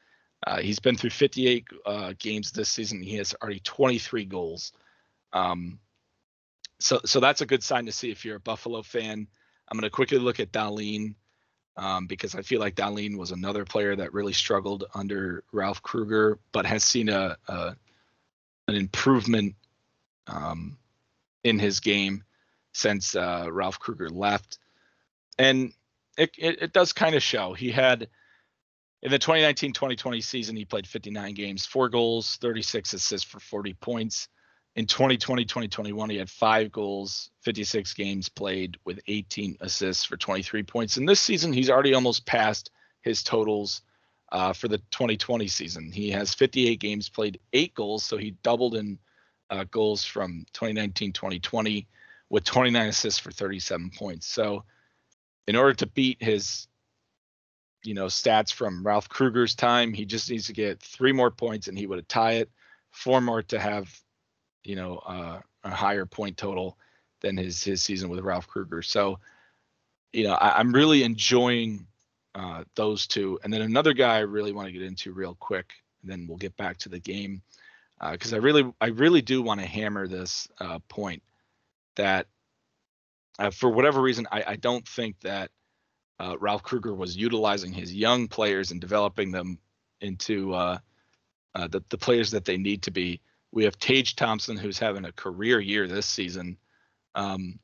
Uh, 0.46 0.60
he's 0.60 0.80
been 0.80 0.98
through 0.98 1.12
58 1.12 1.66
uh, 1.86 2.14
games 2.20 2.52
this 2.52 2.70
season. 2.70 3.02
He 3.02 3.16
has 3.16 3.34
already 3.42 3.62
23 3.62 4.26
goals. 4.26 4.74
Um, 5.32 5.80
so, 6.80 7.00
so 7.06 7.20
that's 7.20 7.42
a 7.42 7.46
good 7.46 7.64
sign 7.64 7.86
to 7.86 7.92
see 7.92 8.12
if 8.12 8.26
you're 8.26 8.36
a 8.36 8.42
Buffalo 8.42 8.82
fan. 8.82 9.28
I'm 9.70 9.80
going 9.80 9.90
to 9.90 9.90
quickly 9.90 10.18
look 10.18 10.40
at 10.40 10.52
Dahlin 10.52 11.16
um, 11.78 12.08
because 12.08 12.36
I 12.36 12.42
feel 12.42 12.60
like 12.60 12.76
Dahlin 12.76 13.18
was 13.18 13.32
another 13.32 13.66
player 13.66 13.96
that 13.96 14.14
really 14.14 14.34
struggled 14.34 14.86
under 14.94 15.44
Ralph 15.52 15.82
Krueger, 15.82 16.40
but 16.52 16.66
has 16.66 16.84
seen 16.84 17.10
a, 17.10 17.38
a 17.48 17.76
an 18.68 18.76
improvement 18.76 19.56
um, 20.28 20.78
in 21.44 21.60
his 21.60 21.80
game 21.80 22.24
since 22.74 23.16
uh, 23.16 23.48
Ralph 23.52 23.80
Krueger 23.80 24.10
left, 24.10 24.60
and 25.38 25.74
it 26.18 26.32
it, 26.38 26.62
it 26.64 26.74
does 26.74 26.94
kind 26.94 27.16
of 27.16 27.24
show. 27.24 27.54
He 27.54 27.72
had 27.72 28.08
In 29.02 29.12
the 29.12 29.20
2019-2020 29.20 30.24
season, 30.24 30.56
he 30.56 30.66
played 30.66 30.88
59 30.88 31.36
games, 31.36 31.66
four 31.66 31.90
goals, 31.90 32.38
36 32.38 32.94
assists 32.94 33.30
for 33.30 33.40
40 33.40 33.74
points. 33.76 34.30
In 34.76 34.86
2020-2021, 34.86 36.12
he 36.12 36.18
had 36.18 36.30
five 36.30 36.72
goals, 36.72 37.30
56 37.44 37.94
games 37.94 38.28
played 38.28 38.78
with 38.84 39.00
18 39.08 39.58
assists 39.62 40.04
for 40.04 40.18
23 40.18 40.64
points. 40.64 40.98
And 40.98 41.08
this 41.08 41.22
season, 41.22 41.54
he's 41.54 41.70
already 41.70 41.94
almost 41.94 42.26
passed 42.26 42.72
his 43.02 43.24
totals 43.24 43.84
uh, 44.32 44.52
for 44.52 44.68
the 44.68 44.80
2020 44.92 45.48
season. 45.48 45.92
He 45.92 46.12
has 46.12 46.34
58 46.34 46.80
games 46.80 47.08
played, 47.08 47.40
eight 47.54 47.74
goals, 47.74 48.04
so 48.04 48.18
he 48.18 48.32
doubled 48.44 48.76
in 48.76 49.00
uh, 49.50 49.64
goals 49.72 50.04
from 50.04 50.46
2019-2020 50.54 51.86
with 52.30 52.44
29 52.44 52.88
assists 52.88 53.20
for 53.20 53.32
37 53.32 53.92
points. 53.96 54.28
So, 54.28 54.64
in 55.48 55.56
order 55.56 55.74
to 55.76 55.86
beat 55.86 56.22
his, 56.22 56.68
you 57.84 57.94
know, 57.94 58.08
stats 58.08 58.52
from 58.52 58.86
Ralph 58.86 59.08
Krueger's 59.08 59.56
time, 59.56 59.94
he 59.94 60.06
just 60.06 60.30
needs 60.30 60.48
to 60.48 60.54
get 60.54 60.82
three 60.82 61.12
more 61.12 61.30
points 61.30 61.68
and 61.68 61.78
he 61.78 61.86
would 61.86 62.10
tie 62.10 62.34
it. 62.34 62.50
Four 62.92 63.22
more 63.22 63.44
to 63.44 63.60
have, 63.60 63.94
you 64.66 64.76
know, 64.76 64.98
uh, 64.98 65.40
a 65.64 65.70
higher 65.70 66.06
point 66.06 66.38
total 66.38 66.78
than 67.22 67.38
his 67.38 67.64
his 67.64 67.82
season 67.82 68.10
with 68.10 68.20
Ralph 68.20 68.48
Krueger. 68.48 68.82
So, 68.82 69.20
you 70.14 70.24
know, 70.26 70.34
I, 70.34 70.60
am 70.60 70.72
really 70.72 71.04
enjoying 71.04 71.88
uh, 72.36 72.64
those 72.76 73.08
two. 73.08 73.40
And 73.44 73.52
then 73.52 73.62
another 73.62 73.94
guy 73.94 74.18
I 74.18 74.20
really 74.20 74.52
want 74.52 74.68
to 74.68 74.72
get 74.72 74.82
into 74.82 75.14
real 75.14 75.36
quick, 75.40 75.74
and 76.02 76.12
then 76.12 76.28
we'll 76.28 76.38
get 76.38 76.56
back 76.58 76.78
to 76.80 76.90
the 76.90 77.00
game 77.00 77.42
because 78.12 78.34
uh, 78.34 78.38
I 78.38 78.40
really 78.40 78.72
I 78.82 78.88
really 78.88 79.22
do 79.22 79.42
want 79.42 79.62
to 79.62 79.66
hammer 79.66 80.08
this 80.08 80.48
uh, 80.60 80.80
point 80.90 81.24
that 81.96 82.28
uh, 83.40 83.52
for 83.52 83.70
whatever 83.70 84.02
reason 84.02 84.28
I, 84.32 84.44
I 84.48 84.56
don't 84.58 84.88
think 84.88 85.20
that 85.22 85.50
uh, 86.20 86.36
Ralph 86.40 86.64
Krueger 86.64 86.94
was 86.94 87.16
utilizing 87.16 87.74
his 87.74 87.94
young 87.94 88.28
players 88.28 88.72
and 88.72 88.82
developing 88.82 89.32
them 89.32 89.60
into 90.02 90.54
uh, 90.54 90.78
the 91.54 91.82
the 91.90 91.98
players 91.98 92.32
that 92.32 92.46
they 92.46 92.58
need 92.58 92.84
to 92.84 92.92
be. 92.92 93.22
We 93.56 93.64
have 93.64 93.80
Tage 93.80 94.16
Thompson 94.16 94.58
who's 94.58 94.78
having 94.78 95.06
a 95.06 95.12
career 95.12 95.60
year 95.60 95.88
this 95.88 96.06
season. 96.06 96.58
Um, 97.16 97.58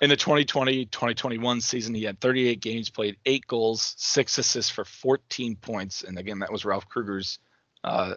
in 0.00 0.10
the 0.10 0.16
2020-2021 0.16 1.60
season, 1.60 1.94
he 1.94 2.04
had 2.04 2.20
38 2.20 2.60
games 2.60 2.88
played, 2.88 3.16
eight 3.26 3.46
goals, 3.48 3.94
six 3.98 4.38
assists 4.38 4.70
for 4.70 4.84
14 4.84 5.56
points, 5.56 6.04
and 6.04 6.18
again 6.18 6.38
that 6.38 6.52
was 6.52 6.64
Ralph 6.64 6.88
Krueger's 6.88 7.40
uh, 7.82 8.14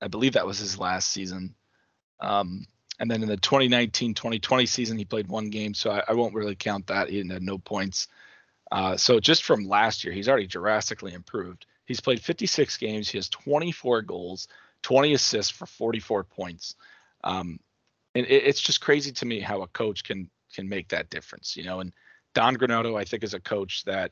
I 0.00 0.08
believe 0.08 0.34
that 0.34 0.46
was 0.46 0.58
his 0.58 0.78
last 0.78 1.10
season. 1.10 1.54
Um, 2.20 2.66
and 2.98 3.10
then 3.10 3.22
in 3.22 3.28
the 3.28 3.36
2019-2020 3.36 4.68
season, 4.68 4.98
he 4.98 5.04
played 5.04 5.28
one 5.28 5.50
game, 5.50 5.74
so 5.74 5.90
I, 5.90 6.04
I 6.08 6.12
won't 6.12 6.34
really 6.34 6.54
count 6.54 6.86
that. 6.86 7.08
He 7.08 7.18
had 7.18 7.42
no 7.42 7.58
points. 7.58 8.08
Uh, 8.70 8.96
so 8.96 9.18
just 9.18 9.42
from 9.42 9.66
last 9.66 10.04
year, 10.04 10.12
he's 10.12 10.28
already 10.28 10.46
drastically 10.46 11.12
improved. 11.12 11.66
He's 11.86 12.00
played 12.00 12.20
56 12.20 12.76
games. 12.76 13.08
He 13.08 13.18
has 13.18 13.28
24 13.28 14.02
goals, 14.02 14.48
20 14.82 15.14
assists 15.14 15.52
for 15.52 15.66
44 15.66 16.24
points. 16.24 16.74
Um, 17.24 17.60
and 18.14 18.26
it, 18.26 18.44
it's 18.44 18.60
just 18.60 18.80
crazy 18.80 19.12
to 19.12 19.26
me 19.26 19.40
how 19.40 19.62
a 19.62 19.68
coach 19.68 20.04
can 20.04 20.30
can 20.54 20.68
make 20.68 20.88
that 20.88 21.10
difference, 21.10 21.56
you 21.56 21.64
know. 21.64 21.80
And 21.80 21.92
Don 22.34 22.56
Granato, 22.56 22.98
I 22.98 23.04
think, 23.04 23.22
is 23.22 23.34
a 23.34 23.40
coach 23.40 23.84
that, 23.84 24.10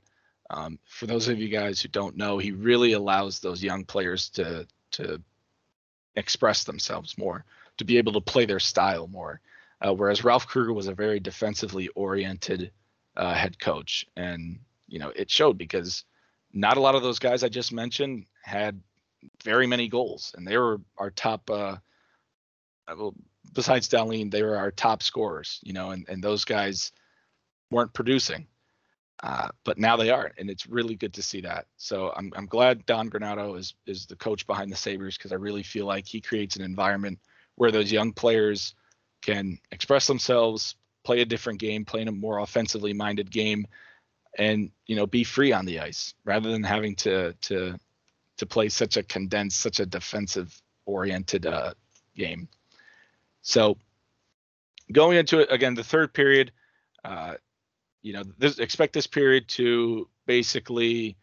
um, 0.50 0.78
for 0.86 1.06
those 1.06 1.28
of 1.28 1.38
you 1.38 1.48
guys 1.48 1.80
who 1.80 1.88
don't 1.88 2.16
know, 2.16 2.38
he 2.38 2.52
really 2.52 2.92
allows 2.92 3.40
those 3.40 3.62
young 3.62 3.84
players 3.84 4.28
to 4.30 4.66
to 4.92 5.20
express 6.16 6.64
themselves 6.64 7.18
more, 7.18 7.44
to 7.76 7.84
be 7.84 7.98
able 7.98 8.12
to 8.12 8.20
play 8.20 8.46
their 8.46 8.60
style 8.60 9.06
more. 9.06 9.40
Uh, 9.80 9.94
whereas 9.94 10.24
Ralph 10.24 10.46
Krueger 10.46 10.72
was 10.72 10.88
a 10.88 10.94
very 10.94 11.20
defensively 11.20 11.88
oriented 11.88 12.72
uh, 13.16 13.34
head 13.34 13.58
coach, 13.58 14.06
and 14.16 14.58
you 14.86 14.98
know 14.98 15.12
it 15.14 15.30
showed 15.30 15.58
because 15.58 16.04
not 16.52 16.76
a 16.76 16.80
lot 16.80 16.94
of 16.94 17.02
those 17.02 17.18
guys 17.18 17.44
I 17.44 17.48
just 17.48 17.72
mentioned 17.72 18.26
had 18.42 18.80
very 19.42 19.66
many 19.66 19.88
goals, 19.88 20.34
and 20.36 20.46
they 20.46 20.56
were 20.56 20.80
our 20.96 21.10
top. 21.10 21.50
Uh, 21.50 21.76
well, 22.96 23.14
besides 23.52 23.88
Dahlin, 23.88 24.30
they 24.30 24.42
were 24.42 24.56
our 24.56 24.70
top 24.70 25.02
scorers, 25.02 25.60
you 25.62 25.72
know, 25.72 25.90
and 25.90 26.08
and 26.08 26.22
those 26.22 26.44
guys 26.44 26.92
weren't 27.70 27.92
producing. 27.92 28.46
Uh, 29.20 29.48
but 29.64 29.78
now 29.78 29.96
they 29.96 30.10
are, 30.10 30.30
and 30.38 30.48
it's 30.48 30.68
really 30.68 30.94
good 30.94 31.12
to 31.14 31.22
see 31.22 31.40
that. 31.40 31.66
So 31.76 32.12
I'm 32.16 32.32
I'm 32.36 32.46
glad 32.46 32.86
Don 32.86 33.10
Granato 33.10 33.58
is 33.58 33.74
is 33.86 34.06
the 34.06 34.16
coach 34.16 34.46
behind 34.46 34.70
the 34.70 34.76
Sabres 34.76 35.16
because 35.16 35.32
I 35.32 35.36
really 35.36 35.64
feel 35.64 35.86
like 35.86 36.06
he 36.06 36.20
creates 36.20 36.56
an 36.56 36.62
environment 36.62 37.18
where 37.56 37.72
those 37.72 37.90
young 37.90 38.12
players 38.12 38.74
can 39.20 39.58
express 39.72 40.06
themselves, 40.06 40.76
play 41.02 41.20
a 41.20 41.26
different 41.26 41.58
game, 41.58 41.84
playing 41.84 42.06
a 42.06 42.12
more 42.12 42.38
offensively 42.38 42.92
minded 42.92 43.28
game, 43.28 43.66
and 44.38 44.70
you 44.86 44.94
know 44.94 45.06
be 45.06 45.24
free 45.24 45.52
on 45.52 45.64
the 45.64 45.80
ice 45.80 46.14
rather 46.24 46.52
than 46.52 46.62
having 46.62 46.94
to 46.94 47.32
to 47.40 47.76
to 48.38 48.46
play 48.46 48.68
such 48.68 48.96
a 48.96 49.02
condensed, 49.02 49.60
such 49.60 49.80
a 49.80 49.86
defensive 49.86 50.60
oriented 50.86 51.46
uh, 51.46 51.74
game. 52.16 52.48
So 53.42 53.78
going 54.90 55.18
into 55.18 55.40
it 55.40 55.52
again, 55.52 55.74
the 55.74 55.84
third 55.84 56.12
period. 56.12 56.52
Uh, 57.04 57.34
you 58.02 58.12
know, 58.12 58.22
this, 58.38 58.58
expect 58.58 58.92
this 58.92 59.06
period 59.06 59.48
to 59.48 60.08
basically 60.26 61.16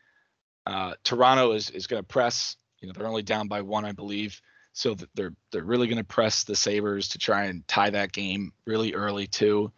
uh, 0.66 0.94
Toronto 1.04 1.54
is 1.54 1.70
is 1.70 1.88
going 1.88 2.02
to 2.02 2.08
press. 2.08 2.58
You 2.80 2.88
know, 2.88 2.94
they're 2.94 3.08
only 3.08 3.24
down 3.24 3.48
by 3.48 3.62
one, 3.62 3.86
I 3.86 3.92
believe. 3.92 4.42
So 4.74 4.96
they're 5.14 5.34
they're 5.52 5.64
really 5.64 5.88
going 5.88 5.98
to 5.98 6.04
press 6.04 6.44
the 6.44 6.56
Sabres 6.56 7.10
to 7.10 7.18
try 7.18 7.46
and 7.46 7.66
tie 7.68 7.90
that 7.92 8.12
game 8.12 8.52
really 8.66 8.94
early 8.94 9.28
too. 9.28 9.72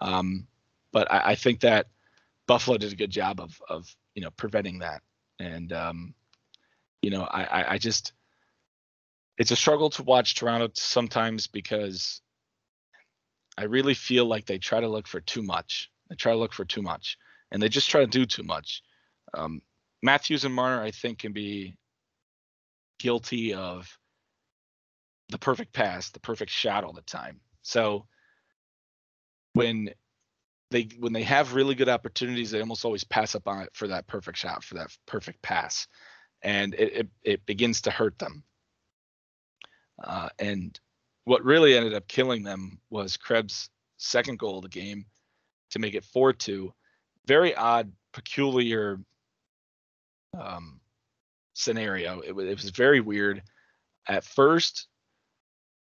Um, 0.00 0.46
but 0.92 1.10
I, 1.10 1.30
I, 1.30 1.34
think 1.34 1.60
that 1.60 1.86
Buffalo 2.46 2.76
did 2.76 2.92
a 2.92 2.96
good 2.96 3.10
job 3.10 3.40
of 3.40 3.60
of 3.68 3.94
you 4.14 4.22
know 4.22 4.30
preventing 4.30 4.78
that. 4.80 5.02
And 5.40 5.72
um, 5.72 6.14
you 7.06 7.12
know, 7.12 7.22
I, 7.22 7.44
I, 7.44 7.72
I 7.74 7.78
just 7.78 8.12
it's 9.38 9.52
a 9.52 9.56
struggle 9.56 9.90
to 9.90 10.02
watch 10.02 10.34
Toronto 10.34 10.70
sometimes 10.74 11.46
because 11.46 12.20
I 13.56 13.64
really 13.64 13.94
feel 13.94 14.24
like 14.24 14.44
they 14.44 14.58
try 14.58 14.80
to 14.80 14.88
look 14.88 15.06
for 15.06 15.20
too 15.20 15.42
much. 15.42 15.88
They 16.10 16.16
try 16.16 16.32
to 16.32 16.38
look 16.38 16.52
for 16.52 16.64
too 16.64 16.82
much, 16.82 17.16
and 17.52 17.62
they 17.62 17.68
just 17.68 17.88
try 17.88 18.00
to 18.00 18.08
do 18.08 18.26
too 18.26 18.42
much. 18.42 18.82
Um, 19.34 19.62
Matthews 20.02 20.44
and 20.44 20.52
Marner, 20.52 20.82
I 20.82 20.90
think, 20.90 21.18
can 21.18 21.32
be 21.32 21.76
guilty 22.98 23.54
of 23.54 23.88
the 25.28 25.38
perfect 25.38 25.72
pass, 25.72 26.10
the 26.10 26.18
perfect 26.18 26.50
shot 26.50 26.82
all 26.82 26.92
the 26.92 27.02
time. 27.02 27.38
So 27.62 28.06
when 29.52 29.90
they 30.72 30.88
when 30.98 31.12
they 31.12 31.22
have 31.22 31.54
really 31.54 31.76
good 31.76 31.88
opportunities, 31.88 32.50
they 32.50 32.58
almost 32.58 32.84
always 32.84 33.04
pass 33.04 33.36
up 33.36 33.46
on 33.46 33.62
it 33.62 33.70
for 33.74 33.86
that 33.86 34.08
perfect 34.08 34.38
shot, 34.38 34.64
for 34.64 34.74
that 34.74 34.90
perfect 35.06 35.40
pass, 35.40 35.86
and 36.42 36.74
it 36.74 36.92
it, 36.92 37.08
it 37.22 37.46
begins 37.46 37.82
to 37.82 37.90
hurt 37.90 38.18
them. 38.18 38.44
Uh, 40.02 40.28
and 40.38 40.78
what 41.24 41.44
really 41.44 41.76
ended 41.76 41.94
up 41.94 42.06
killing 42.06 42.42
them 42.42 42.78
was 42.90 43.16
Krebs' 43.16 43.70
second 43.96 44.38
goal 44.38 44.58
of 44.58 44.62
the 44.62 44.68
game, 44.68 45.06
to 45.70 45.78
make 45.78 45.94
it 45.94 46.04
4 46.04 46.32
2. 46.32 46.72
Very 47.26 47.54
odd, 47.54 47.92
peculiar 48.12 49.00
um, 50.38 50.80
scenario. 51.54 52.20
It, 52.20 52.30
it, 52.30 52.62
was 52.62 52.70
very 52.70 53.00
weird. 53.00 53.42
At 54.08 54.24
first, 54.24 54.86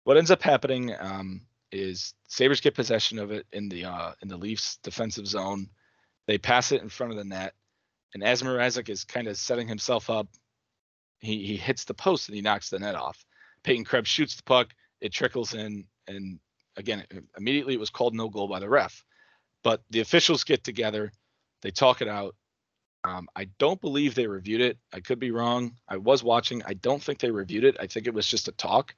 what 0.03 0.17
ends 0.17 0.31
up 0.31 0.41
happening 0.41 0.93
um, 0.99 1.41
is 1.71 2.13
Sabres 2.27 2.59
get 2.59 2.75
possession 2.75 3.17
of 3.19 3.31
it 3.31 3.45
in 3.53 3.69
the 3.69 3.85
uh, 3.85 4.11
in 4.21 4.27
the 4.27 4.37
Leafs 4.37 4.77
defensive 4.83 5.27
zone. 5.27 5.69
They 6.27 6.37
pass 6.37 6.71
it 6.71 6.81
in 6.81 6.89
front 6.89 7.11
of 7.11 7.17
the 7.17 7.23
net, 7.23 7.53
and 8.13 8.23
as 8.23 8.41
Mrazek 8.41 8.89
is 8.89 9.03
kind 9.03 9.27
of 9.27 9.37
setting 9.37 9.67
himself 9.67 10.09
up, 10.09 10.27
he 11.19 11.45
he 11.45 11.55
hits 11.57 11.85
the 11.85 11.93
post 11.93 12.27
and 12.27 12.35
he 12.35 12.41
knocks 12.41 12.69
the 12.69 12.79
net 12.79 12.95
off. 12.95 13.23
Peyton 13.63 13.85
Krebs 13.85 14.09
shoots 14.09 14.35
the 14.35 14.43
puck, 14.43 14.73
it 14.99 15.13
trickles 15.13 15.53
in, 15.53 15.85
and 16.07 16.39
again, 16.77 17.05
immediately 17.37 17.75
it 17.75 17.79
was 17.79 17.89
called 17.89 18.15
no 18.15 18.29
goal 18.29 18.47
by 18.47 18.59
the 18.59 18.69
ref. 18.69 19.03
But 19.63 19.83
the 19.91 19.99
officials 19.99 20.43
get 20.43 20.63
together, 20.63 21.11
they 21.61 21.71
talk 21.71 22.01
it 22.01 22.07
out. 22.07 22.35
Um, 23.03 23.27
I 23.35 23.45
don't 23.57 23.81
believe 23.81 24.13
they 24.13 24.27
reviewed 24.27 24.61
it. 24.61 24.77
I 24.93 24.99
could 24.99 25.19
be 25.19 25.31
wrong. 25.31 25.73
I 25.87 25.97
was 25.97 26.23
watching. 26.23 26.61
I 26.65 26.73
don't 26.73 27.01
think 27.01 27.19
they 27.19 27.31
reviewed 27.31 27.63
it. 27.63 27.77
I 27.79 27.87
think 27.87 28.07
it 28.07 28.13
was 28.13 28.27
just 28.27 28.47
a 28.47 28.51
talk, 28.51 28.95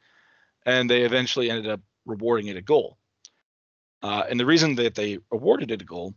and 0.66 0.90
they 0.90 1.04
eventually 1.04 1.50
ended 1.50 1.70
up 1.70 1.82
rewarding 2.06 2.48
it 2.48 2.58
a 2.58 2.62
goal. 2.62 2.98
Uh, 4.02 4.24
and 4.30 4.38
the 4.38 4.46
reason 4.46 4.76
that 4.76 4.96
they 4.96 5.20
awarded 5.32 5.72
it 5.72 5.82
a 5.82 5.86
goal 5.86 6.14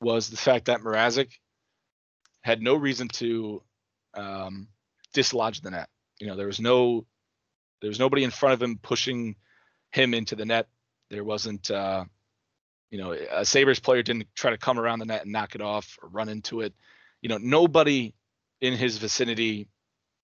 was 0.00 0.28
the 0.28 0.36
fact 0.36 0.64
that 0.64 0.80
Mrazek 0.80 1.30
had 2.42 2.62
no 2.62 2.74
reason 2.74 3.08
to 3.08 3.62
um, 4.14 4.68
dislodge 5.12 5.60
the 5.60 5.70
net. 5.70 5.88
You 6.18 6.26
know, 6.26 6.36
there 6.36 6.46
was 6.46 6.60
no, 6.60 7.06
there 7.80 7.88
was 7.88 7.98
nobody 7.98 8.24
in 8.24 8.30
front 8.30 8.54
of 8.54 8.62
him 8.62 8.78
pushing 8.78 9.36
him 9.92 10.14
into 10.14 10.36
the 10.36 10.44
net. 10.44 10.68
There 11.10 11.24
wasn't, 11.24 11.70
uh, 11.70 12.04
you 12.90 12.98
know, 12.98 13.12
a 13.12 13.44
Sabres 13.44 13.80
player 13.80 14.02
didn't 14.02 14.28
try 14.34 14.50
to 14.50 14.58
come 14.58 14.78
around 14.78 14.98
the 14.98 15.06
net 15.06 15.22
and 15.22 15.32
knock 15.32 15.54
it 15.54 15.60
off 15.60 15.98
or 16.02 16.08
run 16.08 16.28
into 16.28 16.60
it. 16.60 16.74
You 17.22 17.28
know, 17.28 17.38
nobody 17.38 18.14
in 18.60 18.74
his 18.74 18.98
vicinity 18.98 19.68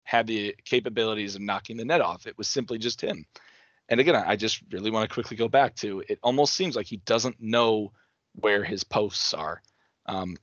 had 0.04 0.26
the 0.26 0.54
capabilities 0.64 1.34
of 1.34 1.40
knocking 1.42 1.76
the 1.76 1.84
net 1.84 2.00
off. 2.00 2.26
It 2.26 2.38
was 2.38 2.48
simply 2.48 2.78
just 2.78 3.00
him. 3.00 3.26
And 3.88 4.00
again, 4.00 4.16
I 4.16 4.36
just 4.36 4.62
really 4.70 4.90
want 4.90 5.08
to 5.08 5.12
quickly 5.12 5.36
go 5.36 5.48
back 5.48 5.74
to 5.76 6.02
it 6.08 6.18
almost 6.22 6.54
seems 6.54 6.76
like 6.76 6.86
he 6.86 6.98
doesn't 6.98 7.40
know 7.40 7.92
where 8.34 8.64
his 8.64 8.84
posts 8.84 9.32
are. 9.34 9.62
Um, 10.06 10.36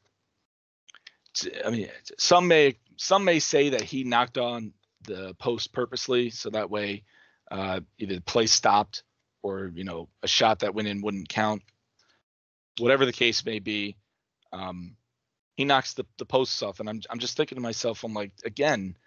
I 1.66 1.70
mean, 1.70 1.90
some 2.18 2.48
may 2.48 2.76
some 2.98 3.26
may 3.26 3.40
say 3.40 3.70
that 3.70 3.82
he 3.82 4.04
knocked 4.04 4.38
on 4.38 4.74
the 5.04 5.34
post 5.36 5.74
purposely, 5.74 6.30
so 6.30 6.50
that 6.50 6.70
way 6.70 7.04
uh, 7.52 7.82
either 7.98 8.16
the 8.16 8.22
play 8.22 8.48
stopped 8.48 9.04
or 9.42 9.72
you 9.74 9.84
know 9.84 10.10
a 10.22 10.28
shot 10.28 10.60
that 10.60 10.76
went 10.76 10.88
in 10.88 11.02
wouldn't 11.02 11.30
count. 11.30 11.64
Whatever 12.80 13.06
the 13.06 13.14
case 13.14 13.46
may 13.46 13.60
be, 13.60 13.98
um, 14.52 14.96
he 15.56 15.66
knocks 15.66 15.94
the 15.94 16.06
the 16.18 16.26
posts 16.26 16.62
off, 16.62 16.80
and 16.80 16.90
I'm 16.90 17.02
I'm 17.10 17.20
just 17.20 17.38
thinking 17.38 17.56
to 17.56 17.62
myself, 17.62 18.04
I'm 18.04 18.14
like, 18.14 18.32
again, 18.46 18.98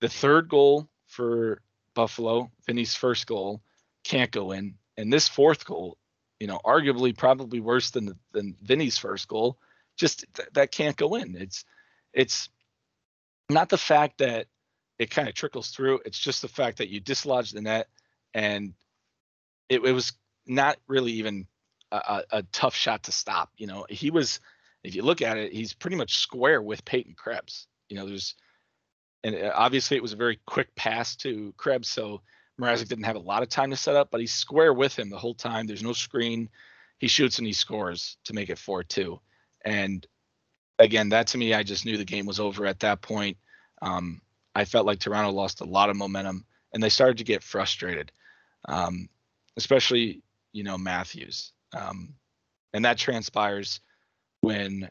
the 0.00 0.08
third 0.08 0.48
goal 0.48 0.88
for 1.06 1.60
Buffalo, 1.94 2.50
Vinny's 2.66 2.94
first 2.94 3.26
goal, 3.26 3.62
can't 4.04 4.30
go 4.30 4.52
in, 4.52 4.74
and 4.96 5.12
this 5.12 5.28
fourth 5.28 5.64
goal, 5.64 5.98
you 6.40 6.46
know, 6.46 6.60
arguably 6.64 7.16
probably 7.16 7.60
worse 7.60 7.90
than 7.90 8.18
than 8.32 8.56
Vinny's 8.62 8.98
first 8.98 9.28
goal 9.28 9.58
just 9.98 10.24
th- 10.34 10.48
that 10.54 10.72
can't 10.72 10.96
go 10.96 11.16
in. 11.16 11.36
It's 11.36 11.64
it's 12.14 12.48
not 13.50 13.68
the 13.68 13.78
fact 13.78 14.18
that 14.18 14.46
it 14.98 15.10
kind 15.10 15.28
of 15.28 15.34
trickles 15.34 15.68
through. 15.68 16.00
It's 16.06 16.18
just 16.18 16.40
the 16.42 16.48
fact 16.48 16.78
that 16.78 16.88
you 16.88 17.00
dislodge 17.00 17.50
the 17.50 17.60
net, 17.60 17.88
and 18.32 18.72
it, 19.68 19.84
it 19.84 19.92
was 19.92 20.12
not 20.46 20.78
really 20.86 21.12
even 21.12 21.46
a, 21.92 22.22
a, 22.30 22.42
tough 22.44 22.74
shot 22.74 23.04
to 23.04 23.12
stop. 23.12 23.50
You 23.58 23.66
know, 23.66 23.86
he 23.90 24.10
was. 24.10 24.40
If 24.84 24.94
you 24.94 25.02
look 25.02 25.22
at 25.22 25.36
it, 25.36 25.52
he's 25.52 25.74
pretty 25.74 25.96
much 25.96 26.18
square 26.18 26.62
with 26.62 26.84
Peyton 26.84 27.14
Krebs. 27.18 27.66
You 27.88 27.96
know, 27.96 28.06
there's, 28.06 28.36
and 29.24 29.34
uh, 29.34 29.50
obviously 29.52 29.96
it 29.96 30.02
was 30.02 30.12
a 30.12 30.16
very 30.16 30.38
quick 30.46 30.72
pass 30.76 31.16
to 31.16 31.52
Krebs, 31.56 31.88
so 31.88 32.22
Mrazek 32.60 32.88
didn't 32.88 33.04
have 33.04 33.16
a 33.16 33.20
lot 33.20 33.42
of 33.42 33.48
time 33.48 33.70
to 33.70 33.76
set 33.76 33.96
up, 33.96 34.10
but 34.12 34.20
he's 34.20 34.32
square 34.32 34.72
with 34.72 34.96
him 34.96 35.10
the 35.10 35.18
whole 35.18 35.34
time. 35.34 35.66
There's 35.66 35.82
no 35.82 35.92
screen. 35.92 36.48
He 36.98 37.08
shoots 37.08 37.38
and 37.38 37.46
he 37.46 37.52
scores 37.52 38.18
to 38.24 38.34
make 38.34 38.50
it 38.50 38.58
4 38.58 38.84
2. 38.84 39.20
And 39.64 40.06
again, 40.78 41.10
that 41.10 41.28
to 41.28 41.38
me, 41.38 41.54
I 41.54 41.62
just 41.62 41.84
knew 41.84 41.96
the 41.96 42.04
game 42.04 42.26
was 42.26 42.40
over 42.40 42.66
at 42.66 42.80
that 42.80 43.00
point. 43.00 43.36
Um, 43.82 44.20
I 44.54 44.64
felt 44.64 44.86
like 44.86 44.98
Toronto 44.98 45.30
lost 45.30 45.60
a 45.60 45.64
lot 45.64 45.90
of 45.90 45.96
momentum 45.96 46.44
and 46.72 46.82
they 46.82 46.88
started 46.88 47.18
to 47.18 47.24
get 47.24 47.42
frustrated, 47.42 48.12
um, 48.68 49.08
especially, 49.56 50.22
you 50.52 50.64
know, 50.64 50.78
Matthews. 50.78 51.52
Um, 51.72 52.14
and 52.72 52.84
that 52.84 52.98
transpires 52.98 53.80
when 54.40 54.88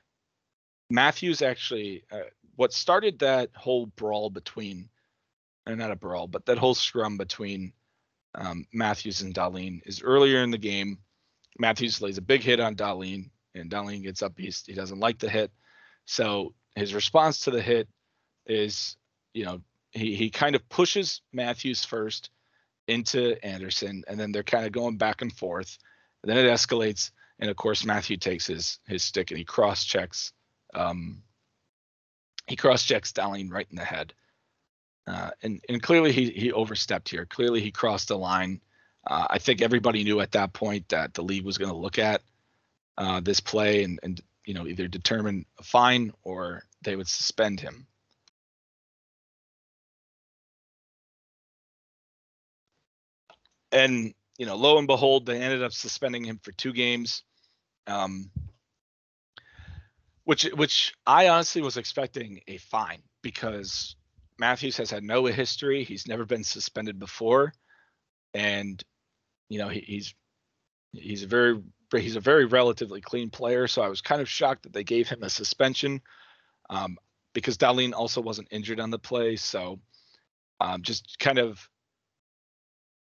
Matthews 0.89 1.41
actually, 1.41 2.03
uh, 2.11 2.29
what 2.55 2.73
started 2.73 3.19
that 3.19 3.49
whole 3.55 3.87
brawl 3.87 4.29
between, 4.29 4.89
or 5.67 5.75
not 5.75 5.91
a 5.91 5.95
brawl, 5.95 6.27
but 6.27 6.45
that 6.45 6.57
whole 6.57 6.75
scrum 6.75 7.17
between 7.17 7.73
um, 8.35 8.65
Matthews 8.73 9.21
and 9.21 9.33
Dahlin 9.33 9.81
is 9.85 10.01
earlier 10.01 10.41
in 10.43 10.51
the 10.51 10.57
game. 10.57 10.97
Matthews 11.59 12.01
lays 12.01 12.17
a 12.17 12.21
big 12.21 12.41
hit 12.41 12.59
on 12.59 12.75
Dahlin 12.75 13.29
and 13.57 13.69
Dahlin 13.71 14.03
gets 14.03 14.21
up. 14.21 14.33
He's, 14.37 14.63
he 14.65 14.73
doesn't 14.73 14.99
like 14.99 15.19
the 15.19 15.29
hit. 15.29 15.51
So 16.05 16.53
his 16.75 16.93
response 16.93 17.39
to 17.41 17.51
the 17.51 17.61
hit 17.61 17.87
is, 18.45 18.95
you 19.33 19.45
know, 19.45 19.61
he, 19.91 20.15
he 20.15 20.29
kind 20.29 20.55
of 20.55 20.67
pushes 20.69 21.21
Matthews 21.33 21.83
first 21.83 22.29
into 22.87 23.43
Anderson, 23.45 24.03
and 24.07 24.19
then 24.19 24.31
they're 24.31 24.43
kind 24.43 24.65
of 24.65 24.71
going 24.71 24.97
back 24.97 25.21
and 25.21 25.33
forth. 25.33 25.77
And 26.23 26.29
then 26.29 26.37
it 26.37 26.49
escalates, 26.49 27.11
and 27.39 27.49
of 27.49 27.55
course 27.55 27.85
Matthew 27.85 28.17
takes 28.17 28.47
his 28.47 28.79
his 28.87 29.03
stick 29.03 29.31
and 29.31 29.37
he 29.37 29.43
cross 29.43 29.83
checks. 29.83 30.33
Um, 30.73 31.23
he 32.47 32.55
cross 32.55 32.83
checks 32.83 33.11
Dahlin 33.11 33.51
right 33.51 33.67
in 33.69 33.75
the 33.75 33.83
head, 33.83 34.13
uh, 35.05 35.31
and 35.43 35.61
and 35.69 35.81
clearly 35.81 36.11
he 36.11 36.29
he 36.31 36.51
overstepped 36.51 37.09
here. 37.09 37.25
Clearly 37.25 37.61
he 37.61 37.71
crossed 37.71 38.07
the 38.07 38.17
line. 38.17 38.61
Uh, 39.05 39.27
I 39.29 39.39
think 39.39 39.61
everybody 39.61 40.03
knew 40.03 40.19
at 40.19 40.31
that 40.33 40.53
point 40.53 40.89
that 40.89 41.13
the 41.13 41.23
league 41.23 41.45
was 41.45 41.57
going 41.57 41.71
to 41.71 41.77
look 41.77 41.97
at 41.97 42.21
uh, 42.97 43.19
this 43.19 43.39
play 43.39 43.83
and, 43.83 43.99
and 44.03 44.21
you 44.45 44.53
know 44.53 44.67
either 44.67 44.87
determine 44.87 45.45
a 45.59 45.63
fine 45.63 46.11
or 46.23 46.63
they 46.83 46.95
would 46.95 47.07
suspend 47.07 47.59
him. 47.59 47.87
And 53.71 54.13
you 54.37 54.45
know, 54.45 54.55
lo 54.55 54.77
and 54.77 54.87
behold, 54.87 55.25
they 55.25 55.41
ended 55.41 55.63
up 55.63 55.73
suspending 55.73 56.23
him 56.23 56.39
for 56.41 56.51
two 56.51 56.71
games, 56.71 57.23
um, 57.87 58.29
which 60.23 60.43
which 60.43 60.93
I 61.05 61.29
honestly 61.29 61.61
was 61.61 61.77
expecting 61.77 62.41
a 62.47 62.57
fine 62.57 63.01
because 63.21 63.95
Matthews 64.39 64.77
has 64.77 64.91
had 64.91 65.03
no 65.03 65.25
history. 65.25 65.83
He's 65.83 66.07
never 66.07 66.25
been 66.25 66.43
suspended 66.43 66.99
before, 66.99 67.53
and 68.33 68.81
you 69.49 69.59
know 69.59 69.69
he, 69.69 69.79
he's 69.81 70.13
he's 70.93 71.23
a 71.23 71.27
very 71.27 71.59
he's 71.93 72.15
a 72.15 72.21
very 72.21 72.45
relatively 72.45 73.01
clean 73.01 73.29
player. 73.29 73.67
So 73.67 73.81
I 73.81 73.87
was 73.87 74.01
kind 74.01 74.21
of 74.21 74.29
shocked 74.29 74.63
that 74.63 74.73
they 74.73 74.83
gave 74.83 75.07
him 75.07 75.23
a 75.23 75.29
suspension 75.29 76.01
um, 76.69 76.97
because 77.33 77.57
Dahlin 77.57 77.93
also 77.93 78.21
wasn't 78.21 78.49
injured 78.51 78.79
on 78.79 78.89
the 78.89 78.99
play. 78.99 79.37
So 79.37 79.79
um, 80.59 80.81
just 80.81 81.17
kind 81.19 81.39
of 81.39 81.67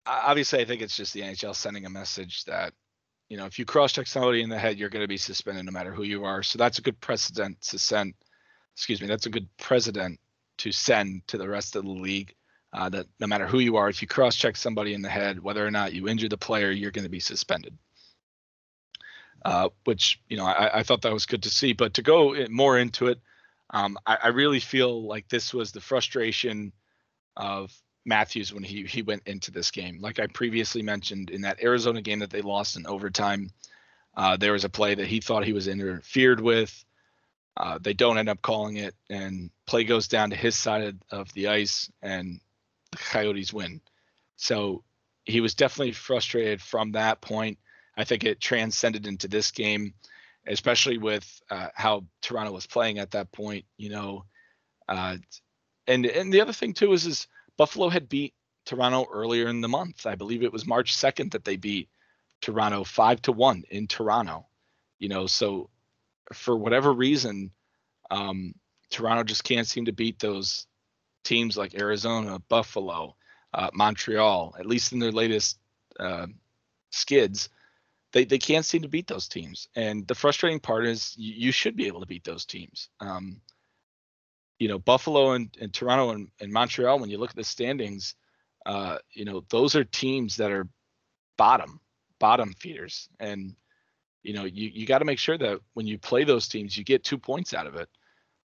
obviously, 0.06 0.62
I 0.62 0.66
think 0.66 0.82
it's 0.82 0.96
just 0.96 1.14
the 1.14 1.22
NHL 1.22 1.56
sending 1.56 1.86
a 1.86 1.90
message 1.90 2.46
that 2.46 2.74
you 3.30 3.38
know 3.38 3.46
if 3.46 3.58
you 3.58 3.66
cross 3.66 3.92
check 3.92 4.08
somebody 4.08 4.42
in 4.42 4.50
the 4.50 4.60
head, 4.60 4.78
you're 4.78 4.90
going 4.90 5.04
to 5.04 5.08
be 5.08 5.18
suspended 5.18 5.66
no 5.66 5.72
matter 5.72 5.92
who 5.92 6.04
you 6.04 6.26
are. 6.26 6.44
So 6.44 6.58
that's 6.58 6.80
a 6.80 6.84
good 6.84 7.00
precedent 7.02 7.62
to 7.62 7.80
send. 7.80 8.14
Excuse 8.76 9.02
me, 9.02 9.08
that's 9.08 9.26
a 9.26 9.30
good 9.30 9.48
precedent 9.58 10.20
to 10.58 10.72
send 10.72 11.26
to 11.28 11.38
the 11.38 11.48
rest 11.48 11.76
of 11.76 11.84
the 11.84 11.92
league. 11.92 12.34
Uh, 12.74 12.90
that 12.90 13.06
no 13.22 13.28
matter 13.28 13.48
who 13.48 13.60
you 13.60 13.78
are, 13.78 13.88
if 13.88 14.02
you 14.02 14.08
cross 14.08 14.36
check 14.36 14.58
somebody 14.58 14.94
in 14.94 15.02
the 15.02 15.08
head, 15.08 15.42
whether 15.42 15.66
or 15.66 15.72
not 15.72 15.94
you 15.94 16.10
injure 16.10 16.28
the 16.28 16.38
player, 16.38 16.72
you're 16.72 16.92
going 16.92 17.06
to 17.06 17.10
be 17.10 17.22
suspended 17.22 17.74
uh, 19.46 19.70
which 19.84 20.20
you 20.28 20.38
know 20.38 20.46
I, 20.46 20.80
I, 20.80 20.84
thought 20.84 21.04
that 21.04 21.14
was 21.14 21.28
good 21.28 21.44
to 21.44 21.52
see. 21.52 21.74
But 21.74 21.94
to 21.94 22.02
go 22.02 22.36
more 22.50 22.80
into 22.80 23.08
it, 23.08 23.20
um, 23.70 23.96
I, 24.06 24.18
I, 24.24 24.28
really 24.30 24.60
feel 24.60 25.08
like 25.08 25.30
this 25.30 25.54
was 25.54 25.72
the 25.72 25.82
frustration 25.82 26.74
of 27.38 27.72
Matthews 28.06 28.52
when 28.52 28.64
he 28.64 28.86
he 28.86 29.04
went 29.04 29.28
into 29.28 29.52
this 29.52 29.70
game. 29.70 30.00
Like 30.02 30.20
I 30.20 30.26
previously 30.26 30.82
mentioned, 30.82 31.30
in 31.30 31.42
that 31.42 31.62
Arizona 31.62 32.02
game 32.02 32.20
that 32.20 32.32
they 32.32 32.42
lost 32.42 32.76
in 32.76 32.88
overtime, 32.88 33.52
uh, 34.18 34.36
there 34.36 34.54
was 34.54 34.66
a 34.66 34.70
play 34.70 34.96
that 34.96 35.08
he 35.08 35.22
thought 35.22 35.46
he 35.46 35.54
was 35.54 35.68
interfered 35.68 36.42
with. 36.42 36.84
Uh, 37.56 37.78
they 37.80 37.94
don't 37.94 38.18
end 38.18 38.30
up 38.30 38.42
calling 38.42 38.78
it, 38.78 38.96
and 39.12 39.52
play 39.68 39.84
goes 39.84 40.08
down 40.08 40.32
to 40.32 40.36
his 40.36 40.56
side 40.56 40.84
of, 40.84 40.96
of 41.20 41.34
the 41.34 41.50
ice, 41.50 41.92
and 42.02 42.42
the 42.92 42.98
Coyotes 42.98 43.54
win. 43.54 43.80
So 44.38 44.84
he 45.24 45.40
was 45.40 45.54
definitely 45.54 45.94
frustrated 45.94 46.64
from 46.64 46.94
that 46.94 47.22
point. 47.22 47.60
I 47.98 48.04
think 48.04 48.24
it 48.24 48.40
transcended 48.40 49.08
into 49.08 49.28
this 49.28 49.52
game, 49.52 49.94
especially 50.48 50.98
with 50.98 51.42
uh, 51.50 51.68
how 51.76 52.06
Toronto 52.22 52.52
was 52.52 52.68
playing 52.68 53.00
at 53.00 53.12
that 53.12 53.32
point. 53.32 53.66
You 53.78 53.90
know, 53.90 54.26
uh, 54.88 55.18
and 55.88 56.06
and 56.06 56.34
the 56.34 56.42
other 56.42 56.54
thing 56.54 56.74
too 56.74 56.94
is 56.94 57.06
is 57.06 57.28
Buffalo 57.58 57.90
had 57.90 58.10
beat 58.10 58.34
Toronto 58.66 59.06
earlier 59.12 59.48
in 59.48 59.62
the 59.62 59.68
month. 59.68 60.06
I 60.06 60.16
believe 60.16 60.44
it 60.44 60.54
was 60.54 60.66
March 60.66 60.96
second 60.96 61.32
that 61.32 61.46
they 61.46 61.56
beat 61.56 61.90
Toronto 62.42 62.84
five 62.84 63.22
to 63.24 63.32
one 63.32 63.64
in 63.70 63.88
Toronto. 63.88 64.48
You 65.00 65.10
know, 65.10 65.28
so 65.28 65.70
for 66.34 66.56
whatever 66.56 66.92
reason, 66.92 67.52
um, 68.12 68.54
Toronto 68.90 69.24
just 69.24 69.44
can't 69.44 69.68
seem 69.68 69.86
to 69.86 69.92
beat 69.92 70.20
those 70.20 70.68
teams 71.24 71.58
like 71.58 71.80
Arizona, 71.80 72.40
Buffalo, 72.50 73.16
uh, 73.54 73.70
Montreal, 73.74 74.56
at 74.60 74.66
least 74.66 74.94
in 74.94 75.00
their 75.00 75.12
latest 75.12 75.58
uh, 76.00 76.28
skids 76.92 77.50
they 78.16 78.24
they 78.24 78.38
can't 78.38 78.66
seem 78.66 78.82
to 78.82 78.88
beat 78.88 79.08
those 79.08 79.28
teams. 79.28 79.68
And 79.76 80.08
the 80.08 80.16
frustrating 80.16 80.62
part 80.62 80.88
is 80.88 81.14
you, 81.18 81.34
you 81.34 81.52
should 81.52 81.76
be 81.76 81.88
able 81.88 82.00
to 82.00 82.08
beat 82.08 82.24
those 82.24 82.46
teams. 82.46 82.88
Um, 83.02 83.42
you 84.58 84.70
know, 84.70 84.80
Buffalo 84.80 85.32
and, 85.32 85.56
and 85.60 85.74
Toronto 85.74 86.12
and, 86.12 86.30
and, 86.40 86.52
Montreal, 86.52 86.98
when 87.00 87.10
you 87.10 87.18
look 87.18 87.32
at 87.32 87.36
the 87.36 87.44
standings, 87.44 88.16
uh, 88.66 89.00
you 89.12 89.26
know, 89.26 89.44
those 89.50 89.76
are 89.76 89.84
teams 89.84 90.38
that 90.38 90.50
are 90.50 90.66
bottom, 91.38 91.82
bottom 92.18 92.54
feeders. 92.54 93.10
And, 93.20 93.54
you 94.24 94.34
know, 94.34 94.46
you, 94.46 94.72
you 94.74 94.86
got 94.86 95.00
to 95.00 95.06
make 95.06 95.20
sure 95.20 95.38
that 95.38 95.60
when 95.74 95.86
you 95.86 95.98
play 95.98 96.24
those 96.24 96.48
teams, 96.48 96.78
you 96.78 96.86
get 96.86 97.04
two 97.04 97.18
points 97.18 97.54
out 97.54 97.68
of 97.68 97.76
it. 97.76 97.90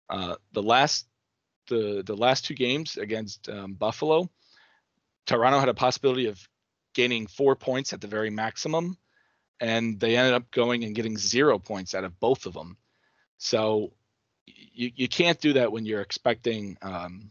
Uh, 0.08 0.36
the 0.52 0.62
last 0.62 1.06
the 1.68 2.02
the 2.06 2.16
last 2.16 2.46
two 2.46 2.54
games 2.54 2.96
against 2.96 3.50
um, 3.50 3.74
Buffalo, 3.74 4.30
Toronto 5.26 5.60
had 5.60 5.68
a 5.68 5.74
possibility 5.74 6.24
of 6.24 6.40
gaining 6.94 7.26
four 7.26 7.54
points 7.54 7.92
at 7.92 8.00
the 8.00 8.06
very 8.06 8.30
maximum 8.30 8.96
and 9.60 9.98
they 9.98 10.16
ended 10.16 10.34
up 10.34 10.50
going 10.50 10.84
and 10.84 10.94
getting 10.94 11.16
zero 11.16 11.58
points 11.58 11.94
out 11.94 12.04
of 12.04 12.18
both 12.20 12.46
of 12.46 12.54
them. 12.54 12.76
So 13.38 13.92
you 14.46 14.90
you 14.94 15.08
can't 15.08 15.40
do 15.40 15.54
that 15.54 15.72
when 15.72 15.86
you're 15.86 16.00
expecting 16.00 16.76
um, 16.82 17.30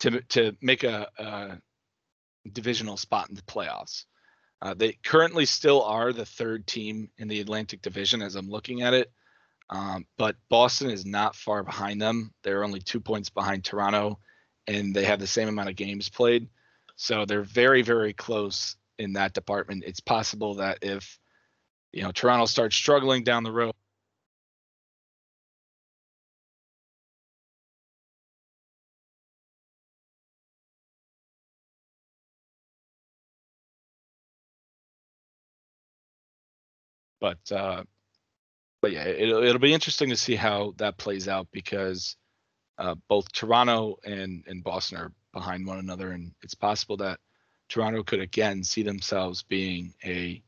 to 0.00 0.20
to 0.20 0.56
make 0.60 0.84
a, 0.84 1.08
a, 1.18 1.58
divisional 2.50 2.96
spot 2.96 3.28
in 3.28 3.34
the 3.34 3.42
playoffs. 3.42 4.04
Uh, 4.60 4.74
they 4.74 4.92
currently 4.92 5.44
still 5.44 5.82
are 5.82 6.12
the 6.12 6.24
third 6.24 6.66
team 6.66 7.10
in 7.18 7.28
the 7.28 7.40
Atlantic 7.40 7.82
Division 7.82 8.22
as 8.22 8.34
I'm 8.34 8.48
looking 8.48 8.82
at 8.82 8.94
it, 8.94 9.12
um, 9.70 10.06
but 10.16 10.36
Boston 10.48 10.90
is 10.90 11.06
not 11.06 11.36
far 11.36 11.62
behind 11.62 12.00
them. 12.00 12.32
They're 12.42 12.64
only 12.64 12.80
two 12.80 13.00
points 13.00 13.30
behind 13.30 13.64
Toronto, 13.64 14.18
and 14.66 14.94
they 14.94 15.04
have 15.04 15.20
the 15.20 15.26
same 15.26 15.48
amount 15.48 15.68
of 15.68 15.76
games 15.76 16.08
played. 16.08 16.48
So 16.96 17.24
they're 17.24 17.42
very 17.42 17.82
very 17.82 18.12
close 18.12 18.76
in 18.98 19.14
that 19.14 19.34
department. 19.34 19.84
It's 19.86 20.00
possible 20.00 20.56
that 20.56 20.78
if 20.82 21.18
you 21.92 22.02
know 22.02 22.12
Toronto 22.12 22.46
starts 22.46 22.76
struggling 22.76 23.24
down 23.24 23.44
the 23.44 23.52
road, 23.52 23.74
but 37.20 37.38
uh, 37.52 37.84
but 38.82 38.92
yeah, 38.92 39.04
it'll 39.06 39.42
it'll 39.44 39.60
be 39.60 39.74
interesting 39.74 40.10
to 40.10 40.16
see 40.16 40.36
how 40.36 40.74
that 40.78 40.98
plays 40.98 41.28
out 41.28 41.48
because 41.52 42.16
uh, 42.78 42.94
both 43.08 43.32
Toronto 43.32 43.96
and 44.04 44.44
and 44.48 44.64
Boston 44.64 44.98
are 44.98 45.12
behind 45.34 45.66
one 45.66 45.78
another, 45.78 46.12
and 46.12 46.32
it's 46.42 46.54
possible 46.54 46.98
that 46.98 47.20
Toronto 47.68 48.02
could 48.02 48.20
again 48.20 48.64
see 48.64 48.82
themselves 48.82 49.42
being 49.42 49.94
a 50.04 50.42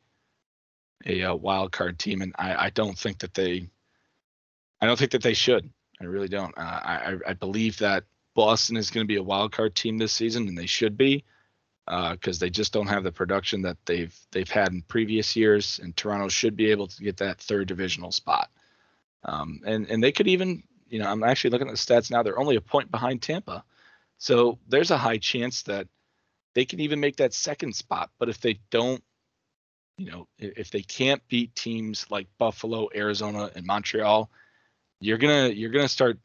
a, 1.06 1.20
a 1.22 1.34
wild 1.34 1.72
card 1.72 1.98
team, 1.98 2.22
and 2.22 2.34
I, 2.38 2.66
I 2.66 2.70
don't 2.70 2.98
think 2.98 3.18
that 3.18 3.34
they 3.34 3.68
I 4.80 4.86
don't 4.86 4.98
think 4.98 5.12
that 5.12 5.22
they 5.22 5.34
should. 5.34 5.70
I 6.00 6.04
really 6.04 6.28
don't. 6.28 6.56
Uh, 6.56 6.60
I 6.60 7.16
I 7.26 7.32
believe 7.34 7.78
that 7.78 8.04
Boston 8.34 8.76
is 8.76 8.90
going 8.90 9.04
to 9.04 9.08
be 9.08 9.16
a 9.16 9.22
wild 9.22 9.52
card 9.52 9.74
team 9.74 9.98
this 9.98 10.12
season, 10.12 10.48
and 10.48 10.56
they 10.56 10.66
should 10.66 10.96
be 10.96 11.24
because 11.86 12.40
uh, 12.40 12.44
they 12.44 12.50
just 12.50 12.72
don't 12.72 12.86
have 12.86 13.02
the 13.02 13.12
production 13.12 13.62
that 13.62 13.76
they've 13.84 14.16
they've 14.30 14.50
had 14.50 14.68
in 14.68 14.82
previous 14.82 15.34
years. 15.36 15.80
And 15.82 15.96
Toronto 15.96 16.28
should 16.28 16.56
be 16.56 16.70
able 16.70 16.86
to 16.86 17.02
get 17.02 17.16
that 17.18 17.40
third 17.40 17.68
divisional 17.68 18.12
spot. 18.12 18.50
Um, 19.24 19.60
and 19.66 19.88
and 19.90 20.02
they 20.02 20.12
could 20.12 20.28
even, 20.28 20.62
you 20.88 21.00
know, 21.00 21.06
I'm 21.06 21.22
actually 21.22 21.50
looking 21.50 21.68
at 21.68 21.74
the 21.74 21.78
stats 21.78 22.10
now. 22.10 22.22
They're 22.22 22.38
only 22.38 22.56
a 22.56 22.60
point 22.60 22.90
behind 22.90 23.22
Tampa, 23.22 23.64
so 24.18 24.58
there's 24.68 24.90
a 24.90 24.98
high 24.98 25.18
chance 25.18 25.62
that 25.64 25.88
they 26.54 26.64
can 26.64 26.80
even 26.80 27.00
make 27.00 27.16
that 27.16 27.34
second 27.34 27.74
spot. 27.74 28.10
But 28.18 28.28
if 28.28 28.40
they 28.40 28.60
don't, 28.70 29.02
you 29.96 30.10
know, 30.10 30.28
if 30.38 30.70
they 30.70 30.82
can't 30.82 31.26
beat 31.28 31.54
teams 31.54 32.06
like 32.10 32.26
Buffalo, 32.38 32.88
Arizona, 32.94 33.50
and 33.54 33.66
Montreal, 33.66 34.30
you're 35.00 35.18
gonna 35.18 35.48
you're 35.48 35.70
gonna 35.70 35.88
start. 35.88 36.18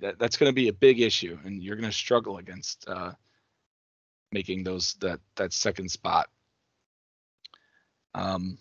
That, 0.00 0.18
that's 0.18 0.38
to 0.50 0.54
be 0.54 0.68
a 0.68 0.72
big 0.72 1.00
issue, 1.00 1.38
and 1.44 1.62
you're 1.62 1.76
to 1.90 1.92
struggle 1.92 2.38
against 2.38 2.88
uh, 2.88 3.12
making 4.32 4.64
those 4.64 4.94
that 5.00 5.20
that 5.36 5.52
second 5.52 5.90
spot. 5.90 6.28
Um, 8.14 8.58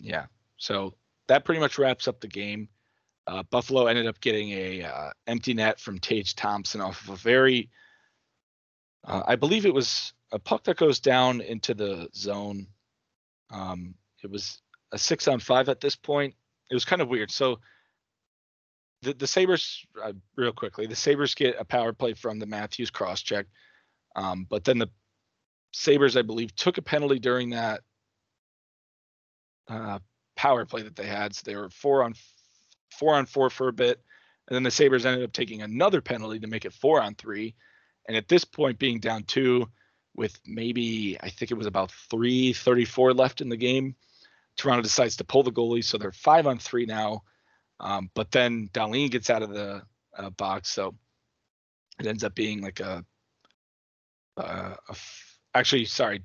yeah, 0.00 0.26
so 0.56 0.94
that 1.28 1.44
pretty 1.44 1.60
much 1.60 1.78
wraps 1.78 2.08
up 2.08 2.20
the 2.20 2.28
game. 2.28 2.68
Uh, 3.26 3.42
Buffalo 3.44 3.86
ended 3.86 4.06
up 4.06 4.20
getting 4.20 4.50
a 4.50 4.82
uh, 4.82 5.10
empty 5.26 5.54
net 5.54 5.80
from 5.80 5.98
Tage 5.98 6.34
Thompson 6.34 6.80
off 6.80 7.02
of 7.04 7.14
a 7.14 7.16
very, 7.16 7.70
uh, 9.06 9.22
I 9.26 9.36
believe 9.36 9.66
it 9.66 9.74
was 9.74 10.12
a 10.32 10.38
puck 10.38 10.64
that 10.64 10.76
goes 10.76 11.00
down 11.00 11.40
into 11.40 11.74
the 11.74 12.08
zone. 12.14 12.66
Um, 13.50 13.94
it 14.22 14.30
was 14.30 14.60
a 14.92 14.98
six 14.98 15.28
on 15.28 15.40
five 15.40 15.68
at 15.68 15.80
this 15.80 15.96
point. 15.96 16.34
It 16.70 16.74
was 16.74 16.84
kind 16.84 17.02
of 17.02 17.08
weird. 17.08 17.30
So 17.30 17.60
the 19.02 19.14
the 19.14 19.26
Sabres, 19.26 19.84
uh, 20.02 20.12
real 20.36 20.52
quickly, 20.52 20.86
the 20.86 20.96
Sabres 20.96 21.34
get 21.34 21.56
a 21.58 21.64
power 21.64 21.92
play 21.92 22.14
from 22.14 22.38
the 22.38 22.46
Matthews 22.46 22.90
cross 22.90 23.22
check. 23.22 23.46
Um, 24.16 24.46
but 24.48 24.64
then 24.64 24.78
the 24.78 24.90
Sabres, 25.72 26.16
I 26.16 26.22
believe, 26.22 26.54
took 26.56 26.78
a 26.78 26.82
penalty 26.82 27.18
during 27.18 27.50
that 27.50 27.82
uh, 29.68 29.98
power 30.36 30.64
play 30.64 30.82
that 30.82 30.96
they 30.96 31.06
had. 31.06 31.34
So 31.34 31.42
they 31.44 31.56
were 31.56 31.68
four 31.68 32.02
on 32.02 32.14
four 32.98 33.14
on 33.14 33.26
four 33.26 33.50
for 33.50 33.68
a 33.68 33.72
bit, 33.72 34.00
and 34.48 34.54
then 34.54 34.62
the 34.62 34.70
Sabres 34.70 35.04
ended 35.04 35.24
up 35.24 35.32
taking 35.32 35.62
another 35.62 36.00
penalty 36.00 36.40
to 36.40 36.46
make 36.46 36.64
it 36.64 36.72
four 36.72 37.00
on 37.00 37.14
three. 37.14 37.54
And 38.06 38.16
at 38.16 38.28
this 38.28 38.44
point, 38.44 38.78
being 38.78 39.00
down 39.00 39.24
two, 39.24 39.68
with 40.16 40.38
maybe 40.46 41.16
I 41.20 41.30
think 41.30 41.50
it 41.50 41.58
was 41.58 41.66
about 41.66 41.90
three 41.90 42.52
thirty-four 42.52 43.14
left 43.14 43.40
in 43.40 43.48
the 43.48 43.56
game, 43.56 43.96
Toronto 44.56 44.82
decides 44.82 45.16
to 45.16 45.24
pull 45.24 45.42
the 45.42 45.50
goalie, 45.50 45.82
so 45.82 45.98
they're 45.98 46.12
five 46.12 46.46
on 46.46 46.58
three 46.58 46.86
now. 46.86 47.22
Um, 47.80 48.10
but 48.14 48.30
then 48.30 48.70
Dahlin 48.72 49.10
gets 49.10 49.30
out 49.30 49.42
of 49.42 49.50
the 49.50 49.82
uh, 50.16 50.30
box, 50.30 50.70
so 50.70 50.94
it 51.98 52.06
ends 52.06 52.24
up 52.24 52.34
being 52.34 52.62
like 52.62 52.80
a 52.80 53.04
uh, 54.36 54.74
actually, 55.54 55.84
sorry. 55.84 56.22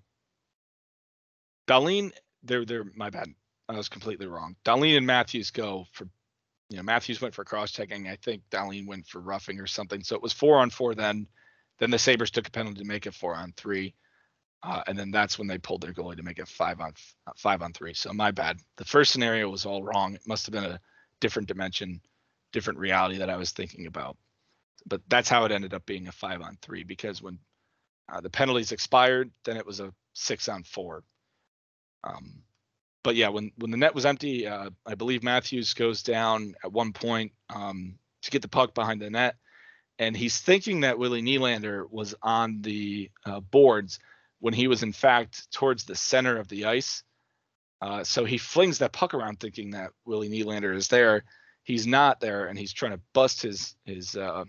Dahlin, 1.67 2.11
they're 2.43 2.65
they're 2.65 2.85
my 2.95 3.09
bad. 3.09 3.29
I 3.67 3.73
was 3.73 3.89
completely 3.89 4.25
wrong. 4.25 4.55
Dahlin 4.65 4.97
and 4.97 5.05
Matthews 5.05 5.51
go 5.51 5.85
for, 5.91 6.07
you 6.69 6.77
know, 6.77 6.83
Matthews 6.83 7.21
went 7.21 7.35
for 7.35 7.43
cross 7.43 7.71
checking. 7.71 8.07
I 8.07 8.15
think 8.15 8.41
Dahlin 8.49 8.87
went 8.87 9.05
for 9.05 9.19
roughing 9.19 9.59
or 9.59 9.67
something. 9.67 10.03
So 10.03 10.15
it 10.15 10.23
was 10.23 10.33
four 10.33 10.57
on 10.57 10.71
four 10.71 10.95
then. 10.95 11.27
Then 11.79 11.91
the 11.91 11.99
Sabres 11.99 12.31
took 12.31 12.47
a 12.47 12.51
penalty 12.51 12.79
to 12.79 12.87
make 12.87 13.05
it 13.07 13.13
four 13.13 13.35
on 13.35 13.53
three. 13.55 13.95
Uh, 14.61 14.83
and 14.87 14.99
then 14.99 15.11
that's 15.11 15.39
when 15.39 15.47
they 15.47 15.57
pulled 15.57 15.81
their 15.81 15.93
goalie 15.93 16.17
to 16.17 16.23
make 16.23 16.39
it 16.39 16.47
five 16.47 16.81
on 16.81 16.93
uh, 17.27 17.31
five 17.37 17.61
on 17.61 17.71
three. 17.71 17.93
So 17.93 18.11
my 18.13 18.31
bad. 18.31 18.59
The 18.75 18.85
first 18.85 19.11
scenario 19.11 19.49
was 19.49 19.65
all 19.65 19.83
wrong. 19.83 20.15
It 20.15 20.27
must 20.27 20.45
have 20.45 20.53
been 20.53 20.65
a 20.65 20.81
different 21.21 21.47
dimension, 21.47 22.01
different 22.51 22.79
reality 22.79 23.19
that 23.19 23.29
I 23.29 23.37
was 23.37 23.51
thinking 23.51 23.85
about. 23.87 24.17
But 24.85 25.01
that's 25.07 25.29
how 25.29 25.45
it 25.45 25.51
ended 25.51 25.73
up 25.73 25.85
being 25.85 26.07
a 26.07 26.11
five 26.11 26.41
on 26.41 26.57
three 26.61 26.83
because 26.83 27.21
when 27.21 27.39
uh, 28.11 28.19
the 28.19 28.29
penalties 28.29 28.71
expired, 28.71 29.31
then 29.45 29.55
it 29.55 29.65
was 29.65 29.79
a 29.79 29.93
six 30.13 30.49
on 30.49 30.63
four. 30.63 31.03
Um, 32.03 32.43
but 33.03 33.15
yeah, 33.15 33.29
when 33.29 33.51
when 33.57 33.71
the 33.71 33.77
net 33.77 33.95
was 33.95 34.05
empty, 34.05 34.45
uh, 34.45 34.71
I 34.85 34.95
believe 34.95 35.23
Matthews 35.23 35.73
goes 35.73 36.03
down 36.03 36.55
at 36.63 36.73
one 36.73 36.91
point 36.91 37.31
um, 37.49 37.97
to 38.23 38.31
get 38.31 38.41
the 38.41 38.49
puck 38.49 38.73
behind 38.73 39.01
the 39.01 39.09
net, 39.09 39.35
and 39.99 40.15
he's 40.15 40.39
thinking 40.39 40.79
that 40.79 40.97
Willie 40.97 41.21
Nylander 41.21 41.85
was 41.91 42.15
on 42.23 42.61
the 42.61 43.11
uh, 43.25 43.41
boards 43.41 43.99
when 44.39 44.53
he 44.53 44.67
was 44.67 44.81
in 44.81 44.93
fact 44.93 45.51
towards 45.51 45.83
the 45.83 45.95
center 45.95 46.37
of 46.37 46.47
the 46.47 46.65
ice. 46.65 47.03
Uh, 47.81 48.03
so 48.05 48.23
he 48.23 48.37
flings 48.37 48.79
that 48.79 48.93
puck 48.93 49.13
around, 49.13 49.39
thinking 49.39 49.71
that 49.71 49.91
Willie 50.05 50.29
Nylander 50.29 50.73
is 50.73 50.87
there. 50.87 51.25
He's 51.63 51.85
not 51.85 52.21
there, 52.21 52.47
and 52.47 52.57
he's 52.57 52.73
trying 52.73 52.93
to 52.93 53.01
bust 53.13 53.41
his 53.41 53.75
his 53.85 54.15
uh, 54.15 54.45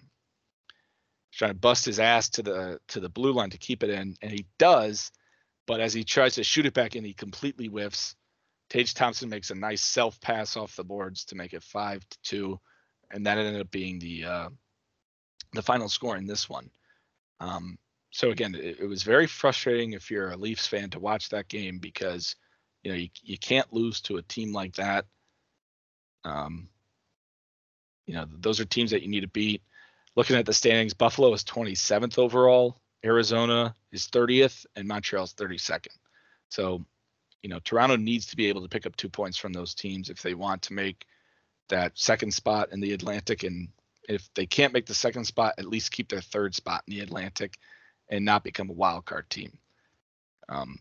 trying 1.33 1.51
to 1.51 1.59
bust 1.59 1.85
his 1.85 2.01
ass 2.01 2.29
to 2.31 2.43
the 2.43 2.79
to 2.89 3.01
the 3.01 3.09
blue 3.09 3.33
line 3.33 3.51
to 3.51 3.59
keep 3.59 3.83
it 3.83 3.91
in, 3.91 4.17
and 4.23 4.31
he 4.31 4.47
does. 4.59 5.11
But 5.67 5.81
as 5.81 5.93
he 5.93 6.03
tries 6.03 6.37
to 6.37 6.45
shoot 6.45 6.67
it 6.67 6.75
back 6.75 6.97
in, 6.97 7.05
he 7.05 7.13
completely 7.13 7.67
whiffs. 7.67 8.17
Tage 8.69 8.95
Thompson 8.95 9.29
makes 9.29 9.51
a 9.51 9.55
nice 9.55 9.83
self 9.83 10.21
pass 10.21 10.57
off 10.57 10.77
the 10.77 10.85
boards 10.85 11.25
to 11.27 11.37
make 11.37 11.53
it 11.53 11.63
five 11.63 12.09
to 12.09 12.19
two, 12.23 12.61
and 13.11 13.27
that 13.27 13.39
ended 13.39 13.61
up 13.61 13.71
being 13.71 13.99
the 13.99 14.25
uh, 14.25 14.49
the 15.53 15.63
final 15.63 15.89
score 15.89 16.17
in 16.17 16.27
this 16.27 16.49
one. 16.49 16.71
Um, 17.41 17.79
so 18.11 18.31
again, 18.31 18.55
it, 18.55 18.81
it, 18.81 18.87
was 18.87 19.03
very 19.03 19.27
frustrating 19.27 19.93
if 19.93 20.11
you're 20.11 20.31
a 20.31 20.37
Leafs 20.37 20.67
fan 20.67 20.91
to 20.91 20.99
watch 20.99 21.31
that 21.31 21.49
game 21.49 21.79
because 21.79 22.37
you 22.83 22.91
know 22.91 22.97
you, 22.97 23.09
you 23.23 23.39
can't 23.39 23.73
lose 23.73 24.01
to 24.03 24.19
a 24.19 24.23
team 24.23 24.53
like 24.53 24.75
that. 24.77 25.07
Um, 26.25 26.69
you 28.07 28.15
know 28.15 28.27
those 28.29 28.61
are 28.61 28.65
teams 28.65 28.91
that 28.91 29.03
you 29.03 29.09
need 29.09 29.21
to 29.21 29.29
beat 29.29 29.63
looking 30.17 30.37
at 30.37 30.47
the 30.47 30.53
standings, 30.53 30.95
Buffalo 30.95 31.33
is 31.33 31.45
27th 31.45 32.19
overall, 32.19 32.81
Arizona 33.05 33.75
is 33.93 34.09
30th, 34.09 34.67
and 34.77 34.87
Montreal 34.87 35.25
is 35.25 35.35
32nd. 35.35 35.97
So, 36.49 36.85
you 37.43 37.49
know, 37.49 37.61
Toronto 37.61 37.97
needs 37.97 38.27
to 38.27 38.37
be 38.37 38.47
able 38.47 38.63
to 38.63 38.69
pick 38.69 38.87
up 38.87 38.97
two 38.97 39.09
points 39.09 39.39
from 39.39 39.53
those 39.53 39.75
teams 39.75 40.11
if 40.11 40.21
they 40.21 40.35
want 40.35 40.63
to 40.63 40.75
make 40.75 41.07
that 41.69 41.93
second 41.95 42.35
spot 42.35 42.71
in 42.73 42.81
the 42.81 42.93
Atlantic. 42.93 43.45
And 43.45 43.69
if 44.11 44.29
they 44.35 44.47
can't 44.47 44.73
make 44.73 44.87
the 44.87 44.95
second 44.95 45.25
spot, 45.25 45.55
at 45.59 45.67
least 45.67 45.93
keep 45.93 46.09
their 46.09 46.21
third 46.21 46.55
spot 46.55 46.83
in 46.87 46.95
the 46.95 47.01
Atlantic 47.01 47.57
and 48.09 48.25
not 48.25 48.45
become 48.45 48.69
a 48.69 48.75
wild 48.75 49.05
card 49.05 49.31
team. 49.31 49.57
Um, 50.49 50.79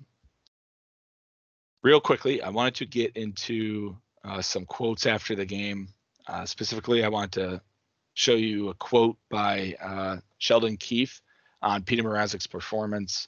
real 1.84 2.02
quickly, 2.02 2.42
I 2.42 2.50
wanted 2.50 2.76
to 2.76 2.86
get 2.86 3.16
into 3.16 3.96
uh, 4.24 4.42
some 4.42 4.66
quotes 4.66 5.06
after 5.06 5.36
the 5.36 5.46
game. 5.46 5.90
Uh, 6.28 6.46
specifically, 6.46 7.04
I 7.04 7.10
want 7.10 7.32
to 7.34 7.62
show 8.14 8.36
you 8.36 8.70
a 8.70 8.74
quote 8.74 9.18
by 9.30 9.76
uh, 9.82 10.18
Sheldon 10.40 10.78
Keefe 10.78 11.22
on 11.62 11.84
Peter 11.84 12.04
Mrazek's 12.04 12.48
performance. 12.48 13.28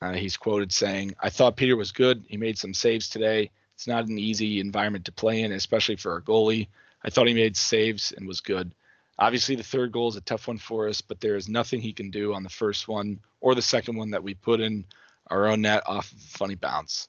Uh, 0.00 0.12
he's 0.12 0.36
quoted 0.36 0.72
saying, 0.72 1.14
I 1.20 1.30
thought 1.30 1.56
Peter 1.56 1.76
was 1.76 1.92
good. 1.92 2.24
He 2.28 2.36
made 2.36 2.58
some 2.58 2.74
saves 2.74 3.08
today. 3.08 3.50
It's 3.74 3.86
not 3.86 4.06
an 4.06 4.18
easy 4.18 4.60
environment 4.60 5.04
to 5.06 5.12
play 5.12 5.42
in, 5.42 5.52
especially 5.52 5.96
for 5.96 6.16
a 6.16 6.22
goalie. 6.22 6.68
I 7.04 7.10
thought 7.10 7.26
he 7.26 7.34
made 7.34 7.56
saves 7.56 8.12
and 8.12 8.26
was 8.26 8.40
good. 8.40 8.74
Obviously, 9.18 9.54
the 9.54 9.62
third 9.62 9.92
goal 9.92 10.08
is 10.08 10.16
a 10.16 10.20
tough 10.20 10.48
one 10.48 10.58
for 10.58 10.88
us, 10.88 11.00
but 11.00 11.20
there 11.20 11.36
is 11.36 11.48
nothing 11.48 11.80
he 11.80 11.92
can 11.92 12.10
do 12.10 12.34
on 12.34 12.42
the 12.42 12.48
first 12.48 12.88
one 12.88 13.20
or 13.40 13.54
the 13.54 13.62
second 13.62 13.96
one 13.96 14.10
that 14.10 14.22
we 14.22 14.34
put 14.34 14.60
in 14.60 14.84
our 15.30 15.46
own 15.46 15.62
net 15.62 15.82
off 15.86 16.10
of 16.10 16.18
a 16.18 16.38
funny 16.38 16.56
bounce. 16.56 17.08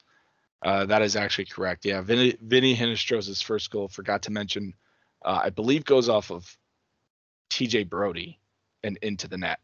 Uh, 0.62 0.86
that 0.86 1.02
is 1.02 1.16
actually 1.16 1.46
correct. 1.46 1.86
Yeah, 1.86 2.02
Vinny, 2.02 2.36
Vinny 2.42 2.76
first 3.42 3.72
goal, 3.72 3.88
forgot 3.88 4.24
to 4.24 4.32
mention, 4.32 4.74
uh, 5.24 5.42
I 5.44 5.50
believe 5.50 5.86
goes 5.86 6.10
off 6.10 6.32
of 6.32 6.58
TJ 7.50 7.90
Brodie 7.90 8.40
and 8.84 8.98
into 9.02 9.28
the 9.28 9.38
net. 9.38 9.60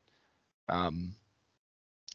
Um, 0.69 1.15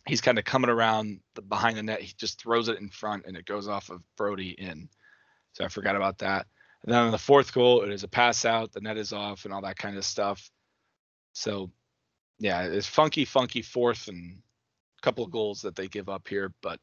he's 0.07 0.21
kind 0.21 0.39
of 0.39 0.45
coming 0.45 0.71
around 0.71 1.21
the, 1.35 1.43
behind 1.43 1.77
the 1.77 1.83
net. 1.83 2.01
He 2.01 2.15
just 2.17 2.41
throws 2.41 2.69
it 2.69 2.79
in 2.79 2.89
front 2.89 3.27
and 3.27 3.37
it 3.37 3.45
goes 3.45 3.69
off 3.69 3.91
of 3.91 4.03
Brodie 4.17 4.51
in. 4.51 4.89
So 5.53 5.65
I 5.65 5.69
forgot 5.69 5.97
about 5.97 6.19
that. 6.19 6.47
And 6.87 6.95
then 6.95 7.03
on 7.03 7.11
the 7.11 7.19
fourth 7.19 7.53
goal, 7.53 7.83
it 7.83 7.93
is 7.93 8.05
a 8.05 8.09
pass 8.09 8.45
out, 8.45 8.73
the 8.73 8.81
net 8.81 8.97
is 8.97 9.13
off, 9.13 9.45
and 9.45 9.53
all 9.53 9.63
that 9.63 9.77
kind 9.77 9.97
of 9.97 10.05
stuff. 10.05 10.51
So 11.33 11.71
yeah, 12.39 12.63
it's 12.63 12.87
funky, 12.87 13.25
funky 13.25 13.63
fourth 13.63 14.09
and 14.09 14.39
a 14.99 15.03
couple 15.03 15.25
of 15.25 15.31
goals 15.31 15.63
that 15.63 15.77
they 15.77 15.89
give 15.89 16.09
up 16.09 16.29
here, 16.29 16.53
but 16.63 16.81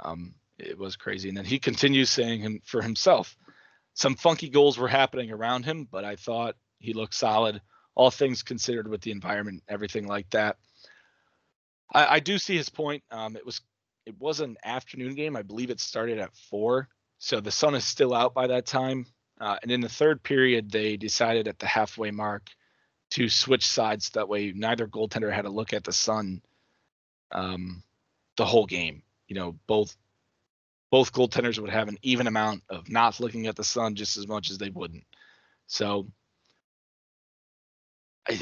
um, 0.00 0.34
it 0.58 0.78
was 0.78 0.96
crazy. 0.96 1.28
And 1.28 1.38
then 1.38 1.44
he 1.44 1.58
continues 1.58 2.10
saying 2.10 2.40
him 2.40 2.60
for 2.64 2.82
himself, 2.82 3.36
some 3.94 4.14
funky 4.14 4.48
goals 4.48 4.78
were 4.78 4.88
happening 4.88 5.30
around 5.30 5.64
him, 5.64 5.88
but 5.90 6.04
I 6.04 6.16
thought 6.16 6.56
he 6.78 6.92
looked 6.92 7.14
solid 7.14 7.60
all 7.94 8.10
things 8.10 8.42
considered 8.42 8.88
with 8.88 9.00
the 9.02 9.10
environment, 9.10 9.62
everything 9.68 10.06
like 10.06 10.28
that. 10.30 10.56
I, 11.92 12.16
I 12.16 12.20
do 12.20 12.38
see 12.38 12.56
his 12.56 12.68
point. 12.68 13.04
Um, 13.10 13.36
it 13.36 13.46
was 13.46 13.60
it 14.06 14.18
was 14.18 14.40
an 14.40 14.56
afternoon 14.64 15.14
game. 15.14 15.36
I 15.36 15.42
believe 15.42 15.70
it 15.70 15.80
started 15.80 16.18
at 16.18 16.34
four, 16.50 16.88
So 17.18 17.40
the 17.40 17.50
sun 17.50 17.74
is 17.74 17.84
still 17.84 18.12
out 18.12 18.34
by 18.34 18.48
that 18.48 18.66
time. 18.66 19.06
Uh, 19.40 19.56
and 19.62 19.70
in 19.70 19.80
the 19.80 19.88
third 19.88 20.22
period, 20.22 20.70
they 20.70 20.96
decided 20.96 21.48
at 21.48 21.58
the 21.58 21.66
halfway 21.66 22.10
mark 22.10 22.50
to 23.10 23.28
switch 23.28 23.66
sides. 23.66 24.10
That 24.10 24.28
way, 24.28 24.52
neither 24.54 24.86
goaltender 24.86 25.32
had 25.32 25.42
to 25.42 25.50
look 25.50 25.72
at 25.72 25.84
the 25.84 25.92
sun 25.92 26.40
um, 27.32 27.82
the 28.36 28.44
whole 28.44 28.66
game. 28.66 29.02
You 29.28 29.34
know, 29.36 29.56
both 29.66 29.96
both 30.90 31.12
goaltenders 31.12 31.58
would 31.58 31.70
have 31.70 31.88
an 31.88 31.98
even 32.02 32.28
amount 32.28 32.62
of 32.68 32.88
not 32.88 33.18
looking 33.18 33.46
at 33.46 33.56
the 33.56 33.64
sun 33.64 33.96
just 33.96 34.16
as 34.16 34.28
much 34.28 34.50
as 34.50 34.58
they 34.58 34.70
wouldn't. 34.70 35.04
So 35.66 36.06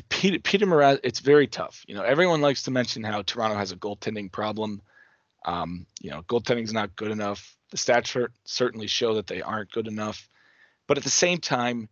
Peter 0.08 0.38
Peter 0.38 1.00
it's 1.02 1.20
very 1.20 1.46
tough. 1.46 1.84
You 1.88 1.94
know, 1.94 2.02
everyone 2.02 2.40
likes 2.40 2.64
to 2.64 2.70
mention 2.70 3.02
how 3.02 3.22
Toronto 3.22 3.56
has 3.56 3.72
a 3.72 3.76
goaltending 3.76 4.30
problem. 4.30 4.80
Um, 5.44 5.86
you 6.00 6.10
know, 6.10 6.22
goaltending's 6.22 6.72
not 6.72 6.94
good 6.94 7.10
enough. 7.10 7.56
The 7.70 7.76
stats 7.76 8.28
certainly 8.44 8.86
show 8.86 9.14
that 9.14 9.26
they 9.26 9.42
aren't 9.42 9.72
good 9.72 9.88
enough. 9.88 10.28
But 10.92 10.98
at 10.98 11.04
the 11.04 11.08
same 11.08 11.38
time, 11.38 11.88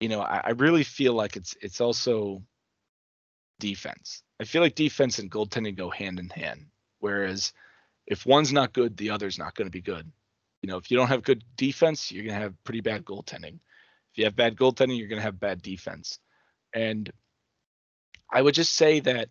you 0.00 0.10
know, 0.10 0.20
I, 0.20 0.42
I 0.44 0.50
really 0.50 0.84
feel 0.84 1.14
like 1.14 1.36
it's 1.36 1.56
it's 1.62 1.80
also 1.80 2.42
defense. 3.58 4.22
I 4.38 4.44
feel 4.44 4.60
like 4.60 4.74
defense 4.74 5.18
and 5.18 5.30
goaltending 5.30 5.76
go 5.78 5.88
hand 5.88 6.18
in 6.18 6.28
hand. 6.28 6.66
Whereas 6.98 7.54
if 8.06 8.26
one's 8.26 8.52
not 8.52 8.74
good, 8.74 8.98
the 8.98 9.08
other's 9.08 9.38
not 9.38 9.54
going 9.54 9.64
to 9.64 9.72
be 9.72 9.80
good. 9.80 10.12
You 10.60 10.68
know, 10.68 10.76
if 10.76 10.90
you 10.90 10.98
don't 10.98 11.08
have 11.08 11.22
good 11.22 11.42
defense, 11.56 12.12
you're 12.12 12.24
going 12.24 12.34
to 12.34 12.42
have 12.42 12.64
pretty 12.64 12.82
bad 12.82 13.02
goaltending. 13.06 13.54
If 14.12 14.18
you 14.18 14.24
have 14.24 14.36
bad 14.36 14.56
goaltending, 14.56 14.98
you're 14.98 15.08
going 15.08 15.16
to 15.16 15.22
have 15.22 15.40
bad 15.40 15.62
defense. 15.62 16.18
And 16.74 17.10
I 18.30 18.42
would 18.42 18.52
just 18.52 18.74
say 18.74 19.00
that 19.00 19.30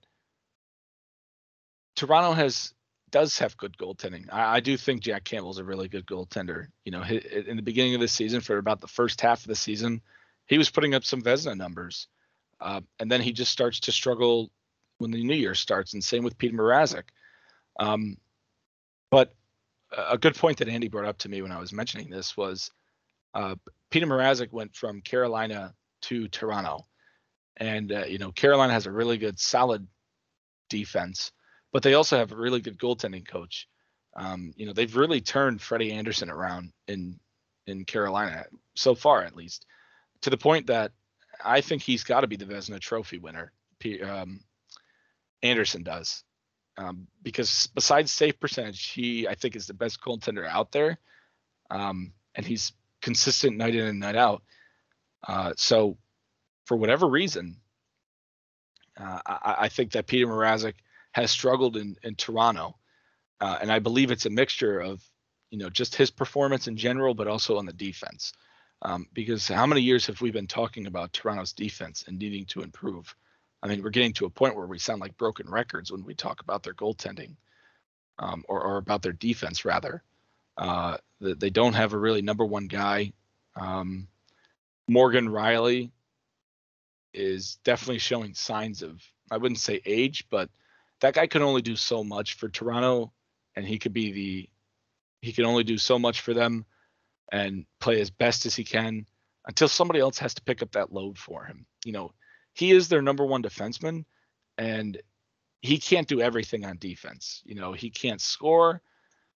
Toronto 1.95 2.33
has 2.33 2.73
does 3.11 3.37
have 3.39 3.57
good 3.57 3.77
goaltending. 3.77 4.31
I, 4.31 4.57
I 4.57 4.59
do 4.59 4.77
think 4.77 5.01
Jack 5.01 5.23
Campbell's 5.23 5.59
a 5.59 5.63
really 5.63 5.87
good 5.87 6.05
goaltender. 6.05 6.67
You 6.85 6.91
know, 6.91 7.03
in 7.03 7.55
the 7.55 7.63
beginning 7.63 7.95
of 7.95 8.01
the 8.01 8.07
season, 8.07 8.41
for 8.41 8.57
about 8.57 8.81
the 8.81 8.87
first 8.87 9.21
half 9.21 9.41
of 9.41 9.47
the 9.47 9.55
season, 9.55 10.01
he 10.47 10.57
was 10.57 10.69
putting 10.69 10.95
up 10.95 11.03
some 11.03 11.21
Vezina 11.21 11.55
numbers, 11.55 12.07
uh, 12.59 12.81
and 12.99 13.11
then 13.11 13.21
he 13.21 13.31
just 13.31 13.51
starts 13.51 13.81
to 13.81 13.91
struggle 13.91 14.51
when 14.97 15.11
the 15.11 15.23
new 15.23 15.35
year 15.35 15.55
starts. 15.55 15.93
And 15.93 16.03
same 16.03 16.23
with 16.23 16.37
Peter 16.37 16.55
Mrazek. 16.55 17.03
Um, 17.79 18.17
but 19.09 19.33
a 19.95 20.17
good 20.17 20.35
point 20.35 20.57
that 20.57 20.69
Andy 20.69 20.87
brought 20.87 21.07
up 21.07 21.17
to 21.19 21.29
me 21.29 21.41
when 21.41 21.51
I 21.51 21.59
was 21.59 21.73
mentioning 21.73 22.09
this 22.09 22.37
was 22.37 22.71
uh, 23.33 23.55
Peter 23.89 24.05
Mrazek 24.05 24.51
went 24.51 24.75
from 24.75 25.01
Carolina 25.01 25.73
to 26.01 26.27
Toronto, 26.27 26.87
and 27.57 27.91
uh, 27.91 28.05
you 28.05 28.17
know 28.17 28.31
Carolina 28.31 28.73
has 28.73 28.85
a 28.85 28.91
really 28.91 29.17
good, 29.17 29.39
solid 29.39 29.87
defense, 30.69 31.31
but 31.71 31.83
they 31.83 31.93
also 31.93 32.17
have 32.17 32.31
a 32.31 32.35
really 32.35 32.61
good 32.61 32.77
goaltending 32.77 33.27
coach. 33.27 33.67
Um, 34.15 34.53
you 34.55 34.65
know 34.65 34.73
they've 34.73 34.95
really 34.95 35.21
turned 35.21 35.61
Freddie 35.61 35.91
Andersen 35.91 36.29
around 36.29 36.71
in 36.87 37.19
in 37.67 37.85
Carolina 37.85 38.45
so 38.75 38.95
far, 38.95 39.23
at 39.23 39.35
least, 39.35 39.65
to 40.21 40.29
the 40.29 40.37
point 40.37 40.67
that 40.67 40.91
I 41.43 41.61
think 41.61 41.83
he's 41.83 42.03
got 42.03 42.21
to 42.21 42.27
be 42.27 42.35
the 42.35 42.45
Vezina 42.45 42.79
Trophy 42.79 43.19
winner. 43.19 43.51
Um, 44.03 44.41
Andersen 45.41 45.83
does, 45.83 46.23
um, 46.77 47.07
because 47.21 47.69
besides 47.75 48.11
save 48.11 48.39
percentage, 48.39 48.89
he 48.89 49.27
I 49.27 49.35
think 49.35 49.55
is 49.55 49.67
the 49.67 49.73
best 49.73 50.01
goaltender 50.01 50.47
out 50.47 50.71
there, 50.71 50.99
um, 51.69 52.13
and 52.35 52.45
he's 52.45 52.73
consistent 53.01 53.57
night 53.57 53.75
in 53.75 53.85
and 53.85 53.99
night 53.99 54.15
out. 54.15 54.43
Uh, 55.25 55.53
so 55.55 55.97
for 56.65 56.77
whatever 56.77 57.07
reason, 57.07 57.57
uh, 58.99 59.19
I, 59.25 59.55
I, 59.59 59.69
think 59.69 59.91
that 59.93 60.07
Peter 60.07 60.27
Mrazek 60.27 60.75
has 61.11 61.31
struggled 61.31 61.77
in, 61.77 61.95
in 62.03 62.15
Toronto, 62.15 62.77
uh, 63.41 63.57
and 63.61 63.71
I 63.71 63.79
believe 63.79 64.11
it's 64.11 64.25
a 64.25 64.29
mixture 64.29 64.79
of 64.79 65.03
you 65.49 65.57
know 65.57 65.69
just 65.69 65.95
his 65.95 66.11
performance 66.11 66.67
in 66.67 66.77
general, 66.77 67.13
but 67.13 67.27
also 67.27 67.57
on 67.57 67.65
the 67.65 67.73
defense. 67.73 68.33
Um, 68.81 69.07
because 69.13 69.47
how 69.47 69.65
many 69.65 69.81
years 69.81 70.05
have 70.07 70.21
we 70.21 70.31
been 70.31 70.47
talking 70.47 70.87
about 70.87 71.11
Toronto's 71.11 71.51
defense 71.51 72.05
and 72.07 72.17
needing 72.17 72.45
to 72.45 72.61
improve? 72.61 73.13
I 73.61 73.67
mean, 73.67 73.83
we're 73.83 73.89
getting 73.89 74.13
to 74.13 74.25
a 74.25 74.29
point 74.29 74.55
where 74.55 74.67
we 74.67 74.79
sound 74.79 75.01
like 75.01 75.17
broken 75.17 75.49
records 75.49 75.91
when 75.91 76.05
we 76.05 76.15
talk 76.15 76.41
about 76.41 76.63
their 76.63 76.73
goaltending, 76.73 77.35
um, 78.19 78.45
or, 78.47 78.61
or, 78.61 78.77
about 78.77 79.01
their 79.01 79.11
defense 79.11 79.65
rather. 79.65 80.01
Uh, 80.57 80.97
they 81.19 81.49
don't 81.49 81.73
have 81.73 81.91
a 81.91 81.97
really 81.97 82.21
number 82.21 82.45
one 82.45 82.67
guy. 82.67 83.11
Um, 83.57 84.07
Morgan 84.87 85.27
Rielly 85.27 85.91
is 87.13 87.57
definitely 87.63 87.99
showing 87.99 88.33
signs 88.33 88.81
of 88.81 89.01
I 89.31 89.37
wouldn't 89.37 89.59
say 89.59 89.81
age, 89.85 90.25
but 90.29 90.49
that 91.01 91.13
guy 91.13 91.27
can 91.27 91.41
only 91.41 91.61
do 91.61 91.75
so 91.75 92.03
much 92.03 92.35
for 92.35 92.49
Toronto, 92.49 93.13
and 93.55 93.65
he 93.65 93.79
could 93.79 93.93
be 93.93 94.11
the 94.11 94.49
he 95.21 95.33
can 95.33 95.45
only 95.45 95.63
do 95.63 95.77
so 95.77 95.99
much 95.99 96.21
for 96.21 96.33
them 96.33 96.65
and 97.31 97.65
play 97.79 97.99
as 97.99 98.09
best 98.09 98.45
as 98.45 98.55
he 98.55 98.63
can 98.63 99.05
until 99.45 99.67
somebody 99.67 99.99
else 99.99 100.17
has 100.19 100.33
to 100.33 100.41
pick 100.43 100.61
up 100.61 100.71
that 100.71 100.93
load 100.93 101.17
for 101.17 101.43
him. 101.43 101.65
You 101.83 101.91
know, 101.91 102.13
he 102.53 102.71
is 102.71 102.87
their 102.87 103.01
number 103.01 103.25
one 103.25 103.43
defenseman, 103.43 104.05
and 104.57 105.01
he 105.61 105.77
can't 105.77 106.07
do 106.07 106.21
everything 106.21 106.65
on 106.65 106.77
defense. 106.77 107.41
You 107.45 107.55
know, 107.55 107.73
he 107.73 107.89
can't 107.89 108.21
score 108.21 108.81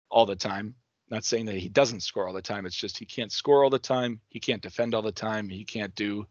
all 0.10 0.26
the 0.26 0.36
time. 0.36 0.76
Not 1.10 1.24
saying 1.24 1.46
that 1.46 1.56
he 1.56 1.70
doesn't 1.70 2.02
score 2.02 2.28
all 2.28 2.34
the 2.34 2.42
time. 2.42 2.66
It's 2.66 2.76
just 2.76 3.00
he 3.00 3.06
can't 3.06 3.32
score 3.32 3.64
all 3.64 3.70
the 3.70 3.80
time. 3.80 4.20
He 4.30 4.40
can't 4.40 4.62
defend 4.62 4.94
all 4.94 5.02
the 5.02 5.12
time. 5.12 5.50
He 5.50 5.64
can't 5.64 5.96
do 5.96 6.28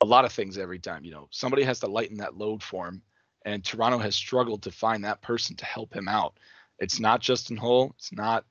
a 0.00 0.04
lot 0.04 0.24
of 0.24 0.32
things 0.32 0.56
every 0.56 0.78
time. 0.78 1.04
You 1.04 1.10
know, 1.10 1.28
somebody 1.30 1.62
has 1.64 1.80
to 1.80 1.88
lighten 1.88 2.18
that 2.18 2.36
load 2.36 2.62
for 2.62 2.86
him, 2.86 3.02
and 3.44 3.64
Toronto 3.64 3.98
has 3.98 4.16
struggled 4.16 4.62
to 4.62 4.70
find 4.70 5.04
that 5.04 5.22
person 5.22 5.56
to 5.56 5.64
help 5.64 5.94
him 5.94 6.08
out. 6.08 6.38
It's 6.78 7.00
not 7.00 7.20
Justin 7.20 7.56
Holl. 7.56 7.94
It's 7.98 8.12
not 8.12 8.44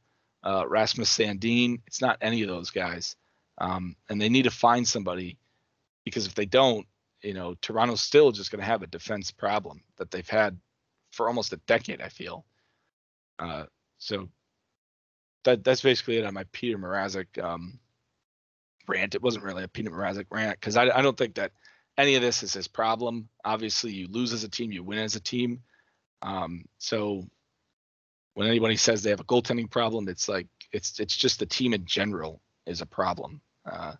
uh, 0.43 0.65
Rasmus 0.67 1.17
Sandin. 1.17 1.81
It's 1.87 2.01
not 2.01 2.17
any 2.21 2.41
of 2.41 2.49
those 2.49 2.69
guys, 2.69 3.15
um, 3.57 3.95
and 4.09 4.21
they 4.21 4.29
need 4.29 4.43
to 4.43 4.51
find 4.51 4.87
somebody 4.87 5.37
because 6.03 6.27
if 6.27 6.35
they 6.35 6.45
don't, 6.45 6.85
you 7.21 7.33
know, 7.33 7.55
Toronto's 7.61 8.01
still 8.01 8.31
just 8.31 8.51
going 8.51 8.59
to 8.59 8.65
have 8.65 8.83
a 8.83 8.87
defense 8.87 9.31
problem 9.31 9.81
that 9.97 10.11
they've 10.11 10.29
had 10.29 10.57
for 11.11 11.27
almost 11.27 11.53
a 11.53 11.57
decade. 11.67 12.01
I 12.01 12.09
feel. 12.09 12.45
Uh, 13.39 13.65
so 13.97 14.29
that 15.43 15.63
that's 15.63 15.81
basically 15.81 16.17
it 16.17 16.25
on 16.25 16.33
my 16.33 16.45
Peter 16.51 16.77
Mrazek 16.77 17.41
um, 17.41 17.79
rant. 18.87 19.15
It 19.15 19.21
wasn't 19.21 19.43
really 19.43 19.63
a 19.63 19.67
Peter 19.67 19.89
Mrazek 19.89 20.25
rant 20.29 20.59
because 20.59 20.77
I, 20.77 20.89
I 20.89 21.01
don't 21.01 21.17
think 21.17 21.35
that 21.35 21.51
any 21.97 22.15
of 22.15 22.21
this 22.21 22.43
is 22.43 22.53
his 22.53 22.67
problem. 22.67 23.29
Obviously, 23.45 23.91
you 23.91 24.07
lose 24.07 24.33
as 24.33 24.43
a 24.43 24.49
team, 24.49 24.71
you 24.71 24.83
win 24.83 24.99
as 24.99 25.15
a 25.15 25.19
team. 25.19 25.61
Um, 26.21 26.65
so 26.77 27.27
when 28.33 28.47
anybody 28.47 28.77
says 28.77 29.03
they 29.03 29.11
have 29.11 29.19
a 29.19 29.25
goaltending 29.25 29.69
problem, 29.69 30.07
it's 30.07 30.27
like 30.27 30.47
it's 30.71 30.99
it's 30.99 31.15
just 31.15 31.39
the 31.39 31.45
team 31.45 31.73
in 31.73 31.85
general 31.85 32.41
is 32.65 32.81
a 32.81 32.85
problem. 32.85 33.41
Uh, 33.65 33.93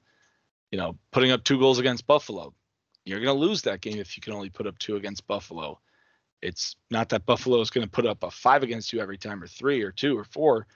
you 0.71 0.77
know, 0.77 0.97
putting 1.11 1.31
up 1.31 1.43
two 1.43 1.59
goals 1.59 1.79
against 1.79 2.07
Buffalo, 2.07 2.53
you're 3.05 3.19
going 3.19 3.35
to 3.35 3.45
lose 3.45 3.61
that 3.63 3.81
game 3.81 3.99
if 3.99 4.17
you 4.17 4.21
can 4.21 4.33
only 4.33 4.49
put 4.49 4.67
up 4.67 4.77
two 4.79 4.95
against 4.95 5.27
Buffalo. 5.27 5.79
It's 6.41 6.75
not 6.89 7.09
that 7.09 7.25
Buffalo 7.25 7.61
is 7.61 7.69
going 7.69 7.85
to 7.85 7.91
put 7.91 8.05
up 8.05 8.23
a 8.23 8.31
five 8.31 8.63
against 8.63 8.91
you 8.91 8.99
every 8.99 9.17
time, 9.17 9.41
or 9.41 9.47
three, 9.47 9.81
or 9.83 9.91
two, 9.91 10.17
or 10.17 10.23
four, 10.23 10.67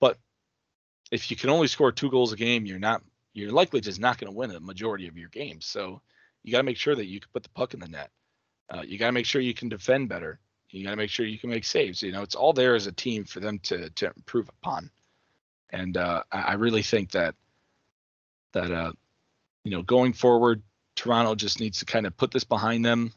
but 0.00 0.18
if 1.12 1.30
you 1.30 1.36
can 1.36 1.50
only 1.50 1.68
score 1.68 1.92
two 1.92 2.10
goals 2.10 2.32
a 2.32 2.36
game, 2.36 2.64
you're 2.66 2.78
not 2.78 3.02
you're 3.34 3.52
likely 3.52 3.80
just 3.80 4.00
not 4.00 4.18
going 4.18 4.32
to 4.32 4.36
win 4.36 4.50
a 4.50 4.60
majority 4.60 5.06
of 5.06 5.16
your 5.16 5.28
games. 5.28 5.66
So 5.66 6.02
you 6.42 6.52
got 6.52 6.58
to 6.58 6.64
make 6.64 6.76
sure 6.76 6.94
that 6.94 7.06
you 7.06 7.20
can 7.20 7.30
put 7.32 7.42
the 7.42 7.48
puck 7.50 7.74
in 7.74 7.80
the 7.80 7.88
net. 7.88 8.10
Uh, 8.70 8.82
you 8.82 8.98
got 8.98 9.06
to 9.06 9.12
make 9.12 9.26
sure 9.26 9.40
you 9.40 9.54
can 9.54 9.68
defend 9.68 10.08
better. 10.08 10.40
You 10.70 10.84
got 10.84 10.90
to 10.90 10.96
make 10.96 11.10
sure 11.10 11.26
you 11.26 11.38
can 11.38 11.50
make 11.50 11.64
saves. 11.64 12.02
You 12.02 12.12
know, 12.12 12.22
it's 12.22 12.34
all 12.34 12.52
there 12.52 12.74
as 12.74 12.86
a 12.86 12.92
team 12.92 13.24
for 13.24 13.40
them 13.40 13.58
to 13.64 13.90
to 13.90 14.06
improve 14.16 14.48
upon. 14.48 14.90
And 15.70 15.96
uh, 15.96 16.22
I, 16.30 16.54
really 16.54 16.82
think 16.82 17.10
that 17.12 17.34
that 18.52 18.70
uh, 18.70 18.92
you 19.64 19.70
know 19.70 19.82
going 19.82 20.12
forward, 20.14 20.62
Toronto 20.96 21.34
just 21.34 21.60
needs 21.60 21.78
to 21.80 21.84
kind 21.84 22.06
of 22.06 22.16
put 22.16 22.30
this 22.30 22.44
behind 22.44 22.84
them. 22.84 23.12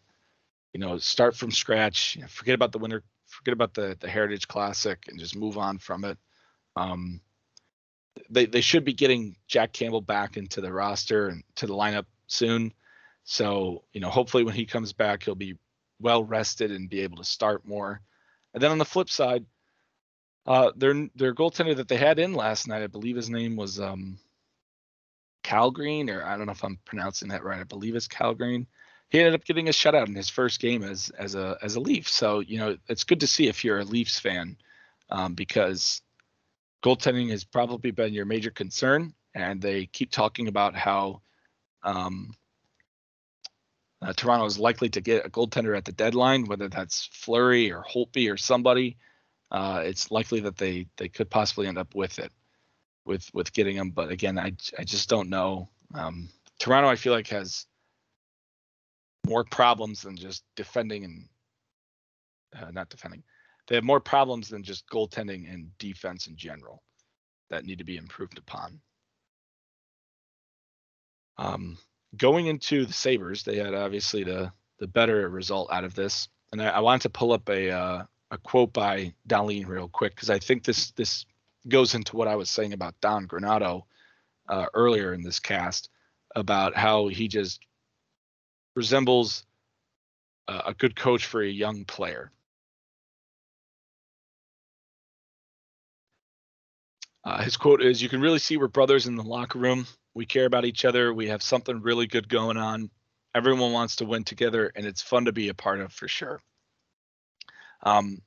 You 0.73 0.81
know, 0.81 0.97
start 0.97 1.35
from 1.35 1.51
scratch. 1.51 2.17
Forget 2.27 2.55
about 2.55 2.73
the 2.73 2.77
winter. 2.77 3.03
Forget 3.27 3.53
about 3.53 3.73
the 3.73 3.97
the 3.99 4.09
Heritage 4.09 4.47
Classic 4.47 4.99
and 5.07 5.17
just 5.17 5.35
move 5.35 5.57
on 5.57 5.77
from 5.77 6.03
it. 6.03 6.17
Um, 6.75 7.21
they 8.29 8.45
they 8.45 8.61
should 8.61 8.83
be 8.83 8.93
getting 8.93 9.37
Jack 9.47 9.71
Campbell 9.71 10.01
back 10.01 10.35
into 10.35 10.59
the 10.59 10.71
roster 10.71 11.27
and 11.29 11.43
to 11.55 11.67
the 11.67 11.73
lineup 11.73 12.05
soon. 12.27 12.73
So 13.25 13.83
you 13.91 13.99
know, 13.99 14.09
hopefully 14.09 14.43
when 14.43 14.55
he 14.55 14.65
comes 14.65 14.93
back, 14.93 15.23
he'll 15.23 15.35
be 15.35 15.57
well 15.99 16.23
rested 16.23 16.71
and 16.71 16.89
be 16.89 17.01
able 17.01 17.17
to 17.17 17.23
start 17.23 17.67
more. 17.67 18.01
And 18.53 18.63
then 18.63 18.71
on 18.71 18.77
the 18.77 18.85
flip 18.85 19.09
side, 19.09 19.45
uh, 20.45 20.71
their 20.75 21.09
their 21.15 21.33
goaltender 21.33 21.75
that 21.75 21.87
they 21.87 21.97
had 21.97 22.19
in 22.19 22.33
last 22.33 22.67
night, 22.67 22.83
I 22.83 22.87
believe 22.87 23.15
his 23.15 23.29
name 23.29 23.55
was 23.55 23.79
um, 23.79 24.19
Kallgren, 25.43 26.09
or 26.09 26.23
I 26.23 26.37
don't 26.37 26.45
know 26.45 26.51
if 26.51 26.63
I'm 26.63 26.79
pronouncing 26.85 27.29
that 27.29 27.43
right. 27.43 27.59
I 27.59 27.63
believe 27.63 27.95
it's 27.95 28.07
Kallgren. 28.07 28.67
He 29.09 29.19
ended 29.19 29.35
up 29.35 29.45
getting 29.45 29.67
a 29.67 29.71
shutout 29.71 30.07
in 30.07 30.15
his 30.15 30.29
first 30.29 30.59
game 30.59 30.83
as 30.83 31.09
as 31.17 31.35
a 31.35 31.57
as 31.63 31.75
a 31.75 31.79
Leaf. 31.79 32.07
So 32.07 32.39
you 32.41 32.59
know 32.59 32.77
it's 32.87 33.03
good 33.03 33.21
to 33.21 33.27
see 33.27 33.47
if 33.47 33.63
you're 33.63 33.79
a 33.79 33.85
Leafs 33.85 34.19
fan, 34.19 34.57
um, 35.09 35.33
because 35.33 36.01
goaltending 36.83 37.31
has 37.31 37.43
probably 37.43 37.89
been 37.89 38.13
your 38.13 38.25
major 38.25 38.51
concern, 38.51 39.15
and 39.33 39.59
they 39.61 39.87
keep 39.87 40.11
talking 40.11 40.47
about 40.47 40.75
how 40.75 41.21
um, 41.81 42.35
uh, 44.01 44.13
Toronto 44.13 44.45
is 44.45 44.59
likely 44.59 44.89
to 44.89 45.01
get 45.01 45.25
a 45.25 45.29
goaltender 45.29 45.77
at 45.77 45.85
the 45.85 45.91
deadline, 45.91 46.45
whether 46.45 46.69
that's 46.69 47.09
Fleury 47.13 47.71
or 47.71 47.83
Holtby 47.83 48.31
or 48.31 48.37
somebody. 48.37 48.97
Uh, 49.51 49.81
it's 49.85 50.11
likely 50.11 50.41
that 50.41 50.57
they 50.57 50.87
they 50.97 51.09
could 51.09 51.29
possibly 51.29 51.67
end 51.67 51.77
up 51.77 51.95
with 51.95 52.19
it. 52.19 52.31
with 53.05 53.29
with 53.33 53.53
getting 53.53 53.77
them. 53.77 53.91
But 53.91 54.09
again, 54.11 54.37
I 54.37 54.53
I 54.77 54.83
just 54.83 55.09
don't 55.09 55.29
know. 55.29 55.69
Um, 55.93 56.29
Toronto, 56.59 56.89
I 56.89 56.95
feel 56.95 57.13
like 57.13 57.27
has 57.27 57.65
more 59.27 59.43
problems 59.43 60.01
than 60.01 60.15
just 60.17 60.43
defending 60.55 61.03
and 61.05 61.29
uh, 62.55 62.71
not 62.71 62.89
defending. 62.89 63.23
They 63.67 63.75
have 63.75 63.83
more 63.83 63.99
problems 63.99 64.49
than 64.49 64.63
just 64.63 64.87
goaltending 64.89 65.51
and 65.51 65.75
defense 65.79 66.27
in 66.27 66.35
general 66.35 66.83
that 67.49 67.65
need 67.65 67.79
to 67.79 67.83
be 67.83 67.97
improved 67.97 68.37
upon. 68.37 68.81
Um, 71.37 71.77
going 72.17 72.47
into 72.47 72.85
the 72.85 72.93
Sabres, 72.93 73.43
they 73.43 73.57
had 73.57 73.73
obviously 73.73 74.23
the 74.23 74.51
the 74.79 74.87
better 74.87 75.29
result 75.29 75.71
out 75.71 75.85
of 75.85 75.95
this, 75.95 76.27
and 76.51 76.61
I, 76.61 76.67
I 76.67 76.79
wanted 76.79 77.03
to 77.03 77.09
pull 77.09 77.31
up 77.31 77.49
a 77.49 77.71
uh, 77.71 78.03
a 78.31 78.37
quote 78.37 78.73
by 78.73 79.13
Dahlin 79.27 79.67
real 79.67 79.87
quick 79.87 80.15
because 80.15 80.29
I 80.29 80.39
think 80.39 80.63
this 80.63 80.91
this 80.91 81.25
goes 81.67 81.95
into 81.95 82.15
what 82.15 82.27
I 82.27 82.35
was 82.35 82.49
saying 82.49 82.73
about 82.73 82.99
Don 83.01 83.27
Granato 83.27 83.83
uh, 84.47 84.67
earlier 84.73 85.13
in 85.13 85.23
this 85.23 85.39
cast 85.39 85.89
about 86.35 86.75
how 86.75 87.07
he 87.07 87.27
just 87.27 87.61
resembles 88.75 89.45
uh, 90.47 90.61
a 90.67 90.73
good 90.73 90.95
coach 90.95 91.25
for 91.25 91.41
a 91.41 91.47
young 91.49 91.85
player. 91.85 92.31
Uh, 97.25 97.41
his 97.41 97.57
quote 97.57 97.81
is 97.81 98.01
You 98.01 98.09
can 98.09 98.21
really 98.21 98.39
see 98.39 98.57
we're 98.57 98.67
brothers 98.67 99.07
in 99.07 99.15
the 99.15 99.23
locker 99.23 99.59
room. 99.59 99.87
We 100.13 100.25
care 100.25 100.45
about 100.45 100.65
each 100.65 100.85
other. 100.85 101.13
We 101.13 101.27
have 101.27 101.41
something 101.41 101.81
really 101.81 102.07
good 102.07 102.29
going 102.29 102.57
on. 102.57 102.89
Everyone 103.33 103.73
wants 103.73 103.97
to 103.97 104.05
win 104.05 104.23
together, 104.23 104.71
and 104.75 104.85
it's 104.85 105.01
fun 105.01 105.25
to 105.25 105.33
be 105.33 105.49
a 105.49 105.53
part 105.53 105.81
of 105.81 105.91
for 105.91 106.07
sure. 106.07 106.39
Um, 107.83 108.19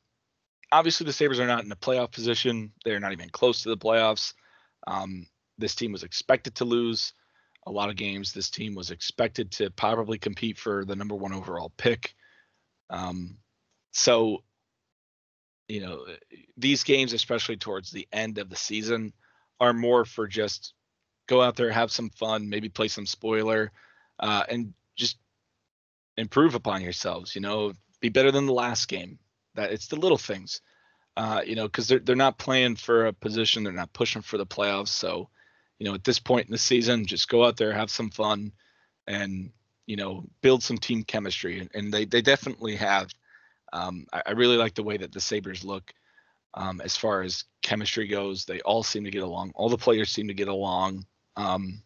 obviously, 0.71 1.07
the 1.07 1.13
Sabres 1.13 1.41
are 1.41 1.47
not 1.47 1.65
in 1.65 1.73
a 1.73 1.77
playoff 1.77 2.11
position. 2.11 2.73
They're 2.85 3.01
not 3.01 3.13
even 3.13 3.31
close 3.31 3.63
to 3.63 3.71
the 3.71 3.79
playoffs. 3.79 4.35
Um, 4.87 5.27
this 5.57 5.75
team 5.75 5.93
was 5.93 6.03
expected 6.03 6.57
to 6.57 6.65
lose 6.65 7.15
a 7.67 7.71
lot 7.71 7.89
of 7.89 7.97
games. 7.97 8.33
This 8.33 8.51
team 8.51 8.75
was 8.75 8.91
expected 8.91 9.53
to 9.53 9.71
probably 9.71 10.19
compete 10.19 10.59
for 10.59 10.85
the 10.85 10.97
number 10.97 11.15
one 11.15 11.33
overall 11.33 11.73
pick. 11.77 12.15
Um, 12.91 13.39
so 13.93 14.43
you 15.69 15.83
know, 15.83 16.07
these 16.57 16.83
games, 16.83 17.13
especially 17.13 17.59
towards 17.59 17.91
the 17.91 18.09
end 18.13 18.39
of 18.39 18.49
the 18.49 18.57
season, 18.57 19.13
are 19.61 19.75
more 19.75 20.05
for 20.05 20.27
just 20.27 20.73
go 21.27 21.43
out 21.43 21.57
there, 21.57 21.71
have 21.71 21.93
some 21.93 22.11
fun, 22.11 22.49
maybe 22.49 22.71
play 22.71 22.89
some 22.89 23.07
spoiler, 23.07 23.71
uh, 24.19 24.45
and 24.49 24.73
just 24.97 25.19
improve 26.17 26.55
upon 26.55 26.83
yourselves. 26.83 27.35
You 27.35 27.43
know, 27.43 27.75
be 28.01 28.09
better 28.09 28.33
than 28.33 28.47
the 28.47 28.53
last 28.53 28.89
game. 28.89 29.19
That 29.55 29.73
it's 29.73 29.89
the 29.89 29.97
little 29.97 30.19
things, 30.19 30.63
uh, 31.17 31.43
you 31.45 31.55
know, 31.55 31.67
because 31.67 31.87
they're 31.87 31.99
they're 31.99 32.17
not 32.17 32.39
playing 32.39 32.77
for 32.77 33.07
a 33.07 33.13
position, 33.13 33.63
they're 33.63 33.73
not 33.73 33.93
pushing 33.93 34.23
for 34.23 34.39
the 34.39 34.47
playoffs. 34.47 34.89
So, 34.89 35.29
you 35.79 35.87
know, 35.87 35.95
at 35.95 36.05
this 36.05 36.19
point 36.19 36.47
in 36.47 36.53
the 36.53 36.59
season, 36.59 37.07
just 37.07 37.29
go 37.29 37.45
out 37.45 37.57
there, 37.59 37.73
have 37.73 37.91
some 37.91 38.11
fun, 38.11 38.53
and 39.07 39.51
you 39.87 39.97
know, 39.97 40.25
build 40.43 40.63
some 40.63 40.79
team 40.79 41.03
chemistry. 41.03 41.69
And 41.75 41.93
they 41.93 42.07
they 42.07 42.23
definitely 42.23 42.77
have 42.77 43.09
um, 43.73 44.07
I, 44.13 44.23
I, 44.27 44.31
really 44.33 44.57
like 44.57 44.75
the 44.75 44.83
way 44.83 44.97
that 44.97 45.13
the 45.13 45.21
Sabres 45.21 45.65
look 45.65 45.93
um, 46.55 46.81
as 46.81 46.97
far 46.97 47.23
as 47.23 47.45
chemistry 47.63 48.09
goes. 48.09 48.45
They 48.45 48.61
all 48.61 48.83
seem 48.83 49.05
to 49.05 49.11
get 49.11 49.23
along. 49.23 49.53
All 49.55 49.69
the 49.69 49.79
players 49.79 50.11
seem 50.11 50.29
to 50.29 50.35
get 50.35 50.49
along. 50.49 51.07
Um, 51.37 51.83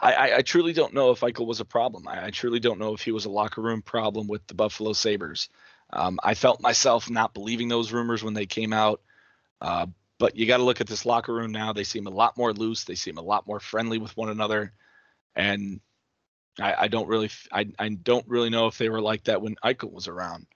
I, 0.00 0.12
I, 0.12 0.36
I, 0.36 0.42
truly 0.42 0.72
don't 0.72 0.94
know 0.94 1.10
if 1.10 1.20
Eichel 1.20 1.46
was 1.46 1.60
a 1.60 1.64
problem. 1.64 2.06
I, 2.08 2.30
truly 2.30 2.60
don't 2.60 2.78
know 2.78 2.94
if 2.94 3.02
he 3.02 3.12
was 3.12 3.24
a 3.24 3.30
locker 3.30 3.62
room 3.62 3.82
problem 3.82 4.28
with 4.28 4.46
the 4.46 4.54
Buffalo 4.54 4.92
Sabres. 4.92 5.48
Um, 5.92 6.18
I 6.22 6.34
felt 6.34 6.60
myself 6.60 7.10
not 7.10 7.34
believing 7.34 7.68
those 7.68 7.92
rumors 7.92 8.22
when 8.22 8.34
they 8.34 8.46
came 8.46 8.72
out. 8.72 9.00
Uh, 9.60 9.86
but 10.18 10.36
you 10.36 10.46
got 10.46 10.58
to 10.58 10.62
look 10.62 10.80
at 10.80 10.86
this 10.86 11.06
locker 11.06 11.34
room 11.34 11.52
now. 11.52 11.72
They 11.72 11.84
seem 11.84 12.06
a 12.06 12.10
lot 12.10 12.36
more 12.36 12.52
loose. 12.52 12.84
They 12.84 12.94
seem 12.94 13.18
a 13.18 13.22
lot 13.22 13.46
more 13.46 13.60
friendly 13.60 13.98
with 13.98 14.16
one 14.16 14.28
another. 14.28 14.72
And 15.34 15.80
I, 16.60 16.74
I 16.80 16.88
don't 16.88 17.08
really, 17.08 17.30
I, 17.52 17.66
I 17.78 17.88
don't 17.90 18.26
really 18.26 18.50
know 18.50 18.66
if 18.66 18.78
they 18.78 18.88
were 18.88 19.00
like 19.00 19.24
that 19.24 19.42
when 19.42 19.56
Eichel 19.64 19.92
was 19.92 20.08
around. 20.08 20.46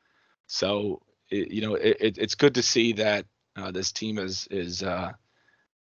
So 0.51 1.01
it, 1.31 1.53
you 1.53 1.61
know, 1.63 1.75
it, 1.77 2.19
it's 2.19 2.35
good 2.35 2.57
to 2.57 2.63
see 2.63 2.95
that 2.95 3.25
uh, 3.57 3.71
this 3.71 3.93
team 3.93 4.19
is 4.19 4.49
is 4.51 4.83
uh, 4.83 5.13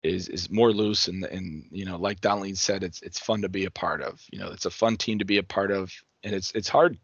is 0.04 0.28
is 0.28 0.48
more 0.48 0.72
loose 0.72 1.08
and 1.08 1.24
and 1.24 1.66
you 1.72 1.84
know, 1.84 1.96
like 1.96 2.20
Dahlin 2.20 2.56
said, 2.56 2.84
it's 2.84 3.02
it's 3.02 3.18
fun 3.18 3.42
to 3.42 3.48
be 3.48 3.64
a 3.64 3.70
part 3.70 4.00
of. 4.00 4.22
You 4.32 4.38
know, 4.38 4.52
it's 4.52 4.64
a 4.64 4.70
fun 4.70 4.96
team 4.96 5.18
to 5.18 5.24
be 5.24 5.38
a 5.38 5.42
part 5.42 5.72
of, 5.72 5.92
and 6.22 6.32
it's 6.32 6.52
it's 6.52 6.68
hard 6.68 6.98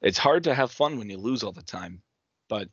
it's 0.00 0.16
hard 0.16 0.44
to 0.44 0.54
have 0.54 0.70
fun 0.70 0.98
when 0.98 1.10
you 1.10 1.18
lose 1.18 1.42
all 1.42 1.52
the 1.52 1.62
time. 1.62 2.00
But 2.48 2.70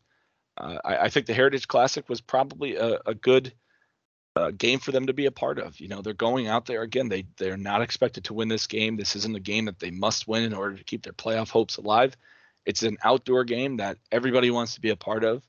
uh, 0.58 0.78
I, 0.86 0.98
I, 0.98 1.10
think 1.10 1.26
the 1.26 1.34
Heritage 1.34 1.68
Classic 1.68 2.08
was 2.08 2.22
probably 2.22 2.78
a, 2.78 3.00
a 3.06 3.14
good 3.14 3.52
uh, 4.38 4.52
game 4.52 4.80
for 4.80 4.94
them 4.94 5.08
to 5.08 5.14
be 5.14 5.26
a 5.26 5.32
part 5.32 5.60
of. 5.60 5.82
You 5.82 5.90
know, 5.90 6.02
they're 6.02 6.14
going 6.14 6.48
out 6.48 6.66
there 6.66 6.82
again. 6.82 7.10
They 7.10 7.26
they're 7.38 7.58
not 7.58 7.82
expected 7.82 8.24
to 8.26 8.34
win 8.34 8.48
this 8.48 8.68
game. 8.68 8.96
This 8.96 9.18
isn't 9.18 9.36
a 9.36 9.42
game 9.42 9.66
that 9.66 9.80
they 9.80 9.92
must 9.92 10.30
win 10.30 10.44
in 10.44 10.54
order 10.54 10.78
to 10.78 10.84
keep 10.86 11.04
their 11.04 11.12
playoff 11.12 11.50
hopes 11.50 11.76
alive. 11.76 12.16
It's 12.66 12.84
an 12.84 12.98
outdoor 13.04 13.44
game 13.44 13.78
that 13.78 13.98
everybody 14.12 14.52
wants 14.52 14.76
to 14.76 14.82
be 14.82 14.90
a 14.90 14.96
part 14.96 15.24
of. 15.24 15.44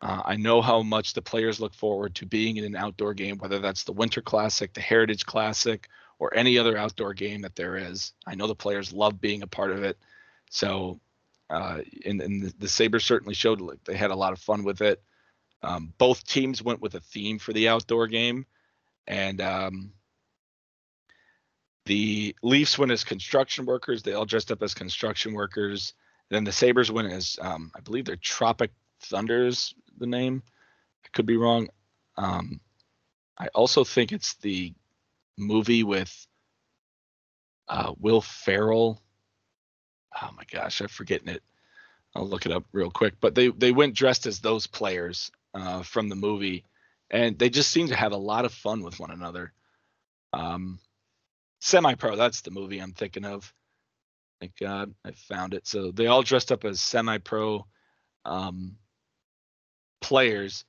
Uh, 0.00 0.22
I 0.24 0.36
know 0.36 0.60
how 0.60 0.82
much 0.82 1.14
the 1.14 1.22
players 1.22 1.60
look 1.60 1.74
forward 1.74 2.14
to 2.16 2.26
being 2.26 2.56
in 2.58 2.64
an 2.64 2.76
outdoor 2.76 3.14
game, 3.14 3.38
whether 3.38 3.58
that's 3.58 3.84
the 3.84 3.92
Winter 3.92 4.20
Classic, 4.20 4.72
the 4.72 4.80
Heritage 4.80 5.24
Classic, 5.24 5.88
or 6.18 6.34
any 6.34 6.58
other 6.58 6.76
outdoor 6.76 7.14
game 7.14 7.42
that 7.42 7.56
there 7.56 7.76
is. 7.76 8.12
I 8.26 8.34
know 8.34 8.46
the 8.46 8.54
players 8.54 8.92
love 8.92 9.20
being 9.20 9.42
a 9.42 9.46
part 9.46 9.70
of 9.70 9.82
it. 9.82 9.98
So, 10.50 11.00
uh, 11.50 11.80
and, 12.04 12.20
and 12.20 12.42
the, 12.42 12.54
the 12.58 12.68
Sabres 12.68 13.04
certainly 13.04 13.34
showed 13.34 13.60
like 13.60 13.82
they 13.84 13.96
had 13.96 14.10
a 14.10 14.16
lot 14.16 14.32
of 14.32 14.38
fun 14.38 14.62
with 14.62 14.80
it. 14.82 15.02
Um, 15.62 15.92
both 15.96 16.26
teams 16.26 16.62
went 16.62 16.82
with 16.82 16.94
a 16.94 17.00
theme 17.00 17.38
for 17.38 17.52
the 17.54 17.68
outdoor 17.68 18.06
game, 18.06 18.44
and 19.06 19.40
um, 19.40 19.92
the 21.86 22.36
Leafs 22.42 22.78
went 22.78 22.92
as 22.92 23.04
construction 23.04 23.64
workers. 23.64 24.02
They 24.02 24.12
all 24.12 24.26
dressed 24.26 24.52
up 24.52 24.62
as 24.62 24.74
construction 24.74 25.32
workers 25.32 25.94
then 26.34 26.44
the 26.44 26.52
Sabres 26.52 26.90
win 26.90 27.06
as 27.06 27.38
um, 27.40 27.70
I 27.74 27.80
believe 27.80 28.04
they're 28.04 28.16
Tropic 28.16 28.70
Thunders, 29.00 29.74
the 29.98 30.06
name. 30.06 30.42
I 31.04 31.08
could 31.12 31.26
be 31.26 31.36
wrong. 31.36 31.68
Um, 32.16 32.60
I 33.38 33.48
also 33.48 33.84
think 33.84 34.12
it's 34.12 34.34
the 34.36 34.72
movie 35.36 35.82
with 35.82 36.26
uh, 37.68 37.92
Will 37.98 38.20
Ferrell. 38.20 39.00
Oh 40.20 40.30
my 40.36 40.44
gosh, 40.50 40.80
I'm 40.80 40.88
forgetting 40.88 41.28
it. 41.28 41.42
I'll 42.14 42.28
look 42.28 42.46
it 42.46 42.52
up 42.52 42.64
real 42.72 42.90
quick. 42.90 43.14
But 43.20 43.34
they 43.34 43.48
they 43.48 43.72
went 43.72 43.96
dressed 43.96 44.26
as 44.26 44.40
those 44.40 44.66
players 44.66 45.30
uh, 45.52 45.82
from 45.82 46.08
the 46.08 46.16
movie, 46.16 46.64
and 47.10 47.38
they 47.38 47.50
just 47.50 47.70
seem 47.70 47.88
to 47.88 47.96
have 47.96 48.12
a 48.12 48.16
lot 48.16 48.44
of 48.44 48.52
fun 48.52 48.82
with 48.82 49.00
one 49.00 49.10
another. 49.10 49.52
Um, 50.32 50.78
Semi 51.60 51.94
Pro, 51.94 52.16
that's 52.16 52.42
the 52.42 52.50
movie 52.50 52.78
I'm 52.78 52.92
thinking 52.92 53.24
of. 53.24 53.52
Thank 54.44 54.58
God 54.58 54.94
I 55.06 55.12
found 55.12 55.54
it. 55.54 55.66
So 55.66 55.90
they 55.90 56.06
all 56.06 56.20
dressed 56.20 56.52
up 56.52 56.66
as 56.66 56.78
semi-pro 56.78 57.64
um, 58.26 58.76
players 60.02 60.66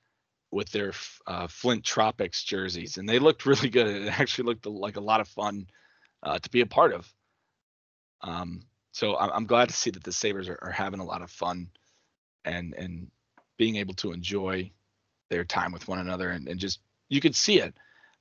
with 0.49 0.71
their 0.71 0.93
uh, 1.27 1.47
Flint 1.47 1.83
Tropics 1.83 2.45
jerseys, 2.45 2.95
and 2.95 3.09
they 3.09 3.19
looked 3.19 3.45
really 3.45 3.69
good. 3.69 3.87
It 3.87 4.17
actually 4.17 4.45
looked 4.45 4.65
like 4.65 4.95
a 4.95 5.01
lot 5.01 5.19
of 5.19 5.27
fun 5.27 5.67
uh, 6.23 6.39
to 6.39 6.49
be 6.49 6.61
a 6.61 6.65
part 6.65 6.93
of. 6.93 7.13
Um, 8.21 8.61
so 8.93 9.17
I'm, 9.17 9.45
glad 9.45 9.67
to 9.67 9.75
see 9.75 9.89
that 9.89 10.05
the 10.05 10.13
Sabres 10.13 10.47
are, 10.47 10.57
are, 10.61 10.71
having 10.71 11.01
a 11.01 11.05
lot 11.05 11.21
of 11.21 11.29
fun 11.29 11.67
and 12.45 12.73
and 12.75 13.11
being 13.57 13.75
able 13.75 13.93
to 13.95 14.13
enjoy 14.13 14.71
their 15.29 15.43
time 15.43 15.73
with 15.73 15.89
one 15.89 15.99
another, 15.99 16.29
and, 16.29 16.47
and 16.47 16.61
just 16.61 16.79
you 17.09 17.19
could 17.19 17.35
see 17.35 17.59
it 17.59 17.73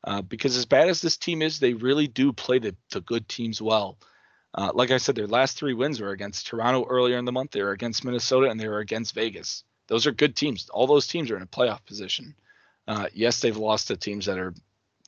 uh, 0.03 0.21
because 0.21 0.57
as 0.57 0.67
bad 0.67 0.89
as 0.89 1.01
this 1.01 1.17
team 1.17 1.43
is, 1.43 1.61
they 1.61 1.75
really 1.75 2.09
do 2.09 2.33
play 2.33 2.59
the, 2.59 2.75
the 2.91 3.03
good 3.03 3.29
teams 3.29 3.63
well. 3.63 3.99
Uh, 4.55 4.71
like 4.73 4.91
I 4.91 4.99
said, 4.99 5.17
their 5.17 5.27
last 5.27 5.59
three 5.59 5.75
wins 5.75 6.01
were 6.01 6.11
against 6.11 6.47
Toronto 6.47 6.87
earlier 6.89 7.19
in 7.19 7.25
the 7.25 7.33
month. 7.33 7.51
They 7.51 7.63
were 7.63 7.73
against 7.73 8.05
Minnesota 8.05 8.49
and 8.49 8.59
they 8.59 8.69
were 8.69 8.79
against 8.79 9.15
Vegas. 9.15 9.65
Those 9.89 10.07
are 10.07 10.13
good 10.13 10.37
teams. 10.37 10.69
All 10.71 10.87
those 10.87 11.09
teams 11.09 11.31
are 11.31 11.37
in 11.37 11.43
a 11.43 11.47
playoff 11.47 11.85
position. 11.85 12.35
Uh, 12.87 13.09
yes, 13.13 13.41
they've 13.41 13.57
lost 13.57 13.89
to 13.89 13.97
teams 13.97 14.27
that 14.27 14.39
are 14.39 14.55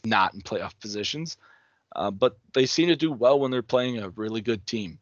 not 0.05 0.35
in 0.35 0.41
playoff 0.41 0.73
positions, 0.81 1.37
uh, 1.95 2.11
but 2.11 2.37
they 2.55 2.67
seem 2.67 2.89
to 2.89 2.97
do 2.97 3.13
well 3.13 3.39
when 3.39 3.51
they're 3.51 3.63
playing 3.63 3.99
a 3.99 4.11
really 4.11 4.41
good 4.41 4.67
team. 4.67 4.99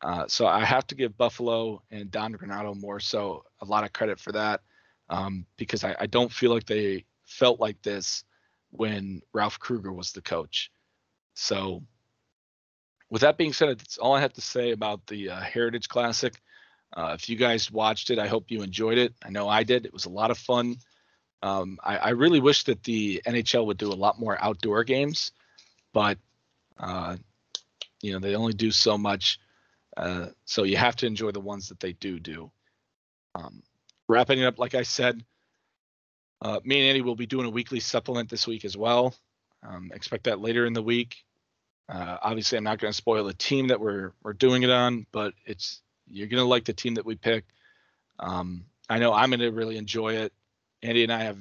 Uh, 0.00 0.24
so 0.28 0.46
I 0.46 0.64
have 0.64 0.86
to 0.88 0.94
give 0.94 1.16
Buffalo 1.16 1.82
and 1.90 2.10
Don 2.10 2.34
Granato 2.34 2.78
more 2.78 3.00
so 3.00 3.44
a 3.60 3.64
lot 3.64 3.84
of 3.84 3.92
credit 3.92 4.18
for 4.18 4.32
that 4.32 4.60
um, 5.08 5.46
because 5.56 5.84
I, 5.84 5.96
I 6.00 6.06
don't 6.06 6.32
feel 6.32 6.52
like 6.52 6.66
they 6.66 7.04
felt 7.24 7.60
like 7.60 7.80
this 7.82 8.24
when 8.70 9.22
Ralph 9.32 9.58
Krueger 9.58 9.92
was 9.92 10.12
the 10.12 10.20
coach. 10.20 10.70
So 11.34 11.82
with 13.14 13.20
that 13.20 13.38
being 13.38 13.52
said, 13.52 13.78
that's 13.78 13.96
all 13.96 14.12
I 14.12 14.20
have 14.22 14.32
to 14.32 14.40
say 14.40 14.72
about 14.72 15.06
the 15.06 15.30
uh, 15.30 15.40
Heritage 15.40 15.88
Classic. 15.88 16.34
Uh, 16.92 17.14
if 17.16 17.28
you 17.28 17.36
guys 17.36 17.70
watched 17.70 18.10
it, 18.10 18.18
I 18.18 18.26
hope 18.26 18.50
you 18.50 18.60
enjoyed 18.62 18.98
it. 18.98 19.14
I 19.24 19.30
know 19.30 19.48
I 19.48 19.62
did. 19.62 19.86
It 19.86 19.92
was 19.92 20.06
a 20.06 20.10
lot 20.10 20.32
of 20.32 20.38
fun. 20.38 20.78
Um, 21.40 21.78
I, 21.80 21.96
I, 21.98 22.08
really 22.10 22.40
wish 22.40 22.64
that 22.64 22.82
the 22.82 23.22
NHL 23.24 23.66
would 23.66 23.78
do 23.78 23.92
a 23.92 23.94
lot 23.94 24.18
more 24.18 24.36
outdoor 24.42 24.82
games, 24.82 25.30
but 25.92 26.18
uh, 26.76 27.16
you 28.02 28.12
know 28.12 28.18
they 28.18 28.34
only 28.34 28.52
do 28.52 28.72
so 28.72 28.98
much. 28.98 29.38
Uh, 29.96 30.30
so 30.44 30.64
you 30.64 30.76
have 30.76 30.96
to 30.96 31.06
enjoy 31.06 31.30
the 31.30 31.38
ones 31.38 31.68
that 31.68 31.78
they 31.78 31.92
do 31.92 32.18
do. 32.18 32.50
Um, 33.36 33.62
wrapping 34.08 34.40
it 34.40 34.44
up, 34.44 34.58
like 34.58 34.74
I 34.74 34.82
said, 34.82 35.24
Uh, 36.40 36.58
me 36.64 36.80
and 36.80 36.88
Andy 36.88 37.00
will 37.00 37.14
be 37.14 37.26
doing 37.26 37.46
a 37.46 37.50
weekly 37.50 37.78
supplement 37.78 38.28
this 38.28 38.48
week 38.48 38.64
as 38.64 38.76
well. 38.76 39.14
Um, 39.62 39.92
expect 39.94 40.24
that 40.24 40.40
later 40.40 40.66
in 40.66 40.72
the 40.72 40.82
week. 40.82 41.23
Uh, 41.88 42.16
obviously, 42.22 42.58
I'm 42.58 42.64
not 42.64 42.78
going 42.78 42.92
to 42.92 42.96
spoil 42.96 43.24
the 43.24 43.34
team 43.34 43.68
that 43.68 43.80
we're 43.80 44.12
we're 44.22 44.32
doing 44.32 44.62
it 44.62 44.70
on, 44.70 45.06
but 45.12 45.34
it's 45.44 45.82
you're 46.08 46.28
going 46.28 46.42
to 46.42 46.48
like 46.48 46.64
the 46.64 46.72
team 46.72 46.94
that 46.94 47.06
we 47.06 47.14
pick. 47.14 47.44
Um, 48.18 48.64
I 48.88 48.98
know 48.98 49.12
I'm 49.12 49.30
going 49.30 49.40
to 49.40 49.50
really 49.50 49.76
enjoy 49.76 50.14
it. 50.14 50.32
Andy 50.82 51.02
and 51.02 51.12
I 51.12 51.22
have, 51.22 51.38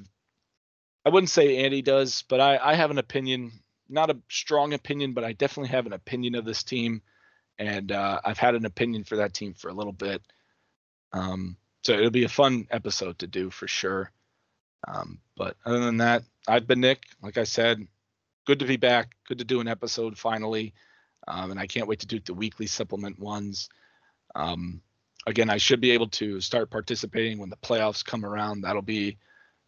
I 1.06 1.10
wouldn't 1.10 1.30
say 1.30 1.58
Andy 1.58 1.82
does, 1.82 2.24
but 2.30 2.40
I, 2.40 2.58
I 2.58 2.76
have 2.76 2.92
an 2.92 2.98
opinion, 2.98 3.52
not 3.90 4.10
a 4.10 4.18
strong 4.30 4.74
opinion, 4.74 5.14
but 5.14 5.24
I 5.24 5.34
definitely 5.34 5.70
have 5.70 5.86
an 5.86 5.94
opinion 5.94 6.36
of 6.36 6.46
this 6.46 6.64
team. 6.64 7.02
And 7.60 7.92
uh, 7.92 8.22
I've 8.24 8.38
had 8.38 8.56
an 8.56 8.66
opinion 8.66 9.04
for 9.04 9.18
that 9.18 9.34
team 9.34 9.54
for 9.54 9.68
a 9.70 9.74
little 9.74 9.94
bit. 9.94 10.22
Um, 11.12 11.58
so 11.84 11.94
it'll 11.94 12.10
be 12.10 12.24
a 12.24 12.30
fun 12.30 12.68
episode 12.72 13.20
to 13.20 13.28
do 13.28 13.50
for 13.50 13.68
sure. 13.68 14.12
Um, 14.88 15.20
but 15.36 15.56
other 15.66 15.80
than 15.80 15.98
that, 15.98 16.24
I've 16.48 16.68
been 16.68 16.82
Nick. 16.82 17.04
Like 17.22 17.38
I 17.38 17.44
said, 17.44 17.86
good 18.46 18.60
to 18.60 18.66
be 18.66 18.78
back. 18.78 19.16
Good 19.28 19.40
to 19.40 19.46
do 19.46 19.60
an 19.62 19.68
episode 19.68 20.18
finally. 20.18 20.74
Um, 21.28 21.52
and 21.52 21.60
I 21.60 21.68
can't 21.68 21.88
wait 21.88 22.00
to 22.00 22.08
do 22.08 22.20
the 22.20 22.34
weekly 22.34 22.68
supplement 22.68 23.20
ones. 23.20 23.70
Um, 24.36 24.82
again, 25.26 25.50
I 25.50 25.58
should 25.58 25.80
be 25.80 25.92
able 25.92 26.10
to 26.10 26.42
start 26.42 26.70
participating 26.70 27.38
when 27.38 27.50
the 27.50 27.58
playoffs 27.58 28.04
come 28.04 28.26
around. 28.26 28.62
That'll 28.62 28.82
be 28.82 29.18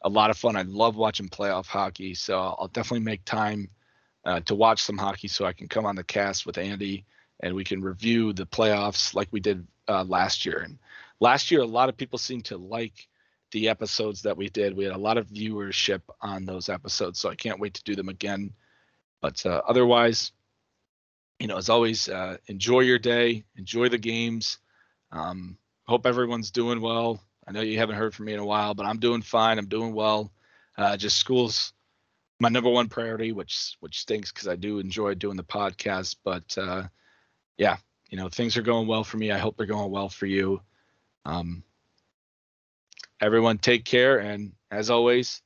a 0.02 0.10
lot 0.10 0.30
of 0.30 0.38
fun. 0.38 0.56
I 0.56 0.64
love 0.64 0.96
watching 0.96 1.30
playoff 1.30 1.68
hockey, 1.68 2.14
so 2.14 2.38
I'll 2.38 2.68
definitely 2.68 3.06
make 3.06 3.24
time 3.26 3.70
uh, 4.26 4.42
to 4.42 4.56
watch 4.56 4.84
some 4.84 4.98
hockey 4.98 5.28
so 5.28 5.46
I 5.46 5.54
can 5.54 5.68
come 5.68 5.86
on 5.86 5.96
the 5.96 6.04
cast 6.04 6.46
with 6.46 6.58
Andy 6.58 7.06
and 7.42 7.54
we 7.54 7.64
can 7.64 7.82
review 7.82 8.34
the 8.34 8.46
playoffs 8.46 9.14
like 9.14 9.28
we 9.32 9.40
did 9.40 9.66
uh, 9.88 10.04
last 10.04 10.46
year. 10.46 10.60
And 10.60 10.78
last 11.20 11.52
year, 11.52 11.62
a 11.62 11.68
lot 11.68 11.90
of 11.90 11.98
people 11.98 12.18
seemed 12.18 12.46
to 12.46 12.58
like 12.58 13.08
the 13.52 13.70
episodes 13.70 14.22
that 14.24 14.36
we 14.36 14.50
did. 14.50 14.76
We 14.76 14.86
had 14.86 14.96
a 14.96 15.00
lot 15.00 15.18
of 15.18 15.28
viewership 15.28 16.02
on 16.22 16.46
those 16.46 16.70
episodes, 16.70 17.20
so 17.20 17.30
I 17.30 17.36
can't 17.36 17.60
wait 17.60 17.74
to 17.76 17.84
do 17.84 17.96
them 17.96 18.10
again. 18.10 18.54
But 19.26 19.44
uh, 19.44 19.64
otherwise, 19.68 20.34
you 21.40 21.48
know, 21.48 21.58
as 21.58 21.68
always, 21.68 22.08
uh, 22.08 22.38
enjoy 22.46 22.82
your 22.82 23.00
day, 23.00 23.44
enjoy 23.56 23.90
the 23.90 23.98
games. 23.98 24.60
Um, 25.12 25.58
hope 25.88 26.06
everyone's 26.06 26.52
doing 26.52 26.80
well. 26.80 27.24
I 27.48 27.52
know 27.52 27.62
you 27.62 27.80
haven't 27.80 27.96
heard 27.96 28.14
from 28.14 28.28
me 28.28 28.34
in 28.34 28.40
a 28.40 28.46
while, 28.46 28.76
but 28.76 28.86
I'm 28.86 29.00
doing 29.00 29.24
fine. 29.24 29.58
I'm 29.58 29.66
doing 29.66 29.96
well. 29.96 30.32
Uh, 30.78 30.96
just 30.96 31.18
school's 31.18 31.74
my 32.40 32.50
number 32.50 32.70
one 32.70 32.88
priority, 32.88 33.32
which 33.32 33.78
which 33.80 34.02
stinks 34.02 34.32
because 34.32 34.48
I 34.48 34.58
do 34.58 34.78
enjoy 34.78 35.16
doing 35.16 35.38
the 35.38 35.44
podcast. 35.44 36.18
But 36.24 36.56
uh, 36.56 36.84
yeah, 37.58 37.78
you 38.12 38.20
know, 38.20 38.30
things 38.30 38.58
are 38.58 38.62
going 38.62 38.86
well 38.86 39.04
for 39.04 39.18
me. 39.18 39.32
I 39.32 39.40
hope 39.40 39.58
they're 39.58 39.66
going 39.66 39.90
well 39.90 40.10
for 40.10 40.28
you. 40.28 40.62
Um, 41.26 41.64
everyone, 43.20 43.58
take 43.58 43.86
care, 43.86 44.20
and 44.20 44.52
as 44.70 44.92
always, 44.92 45.42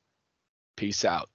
peace 0.76 1.06
out. 1.06 1.30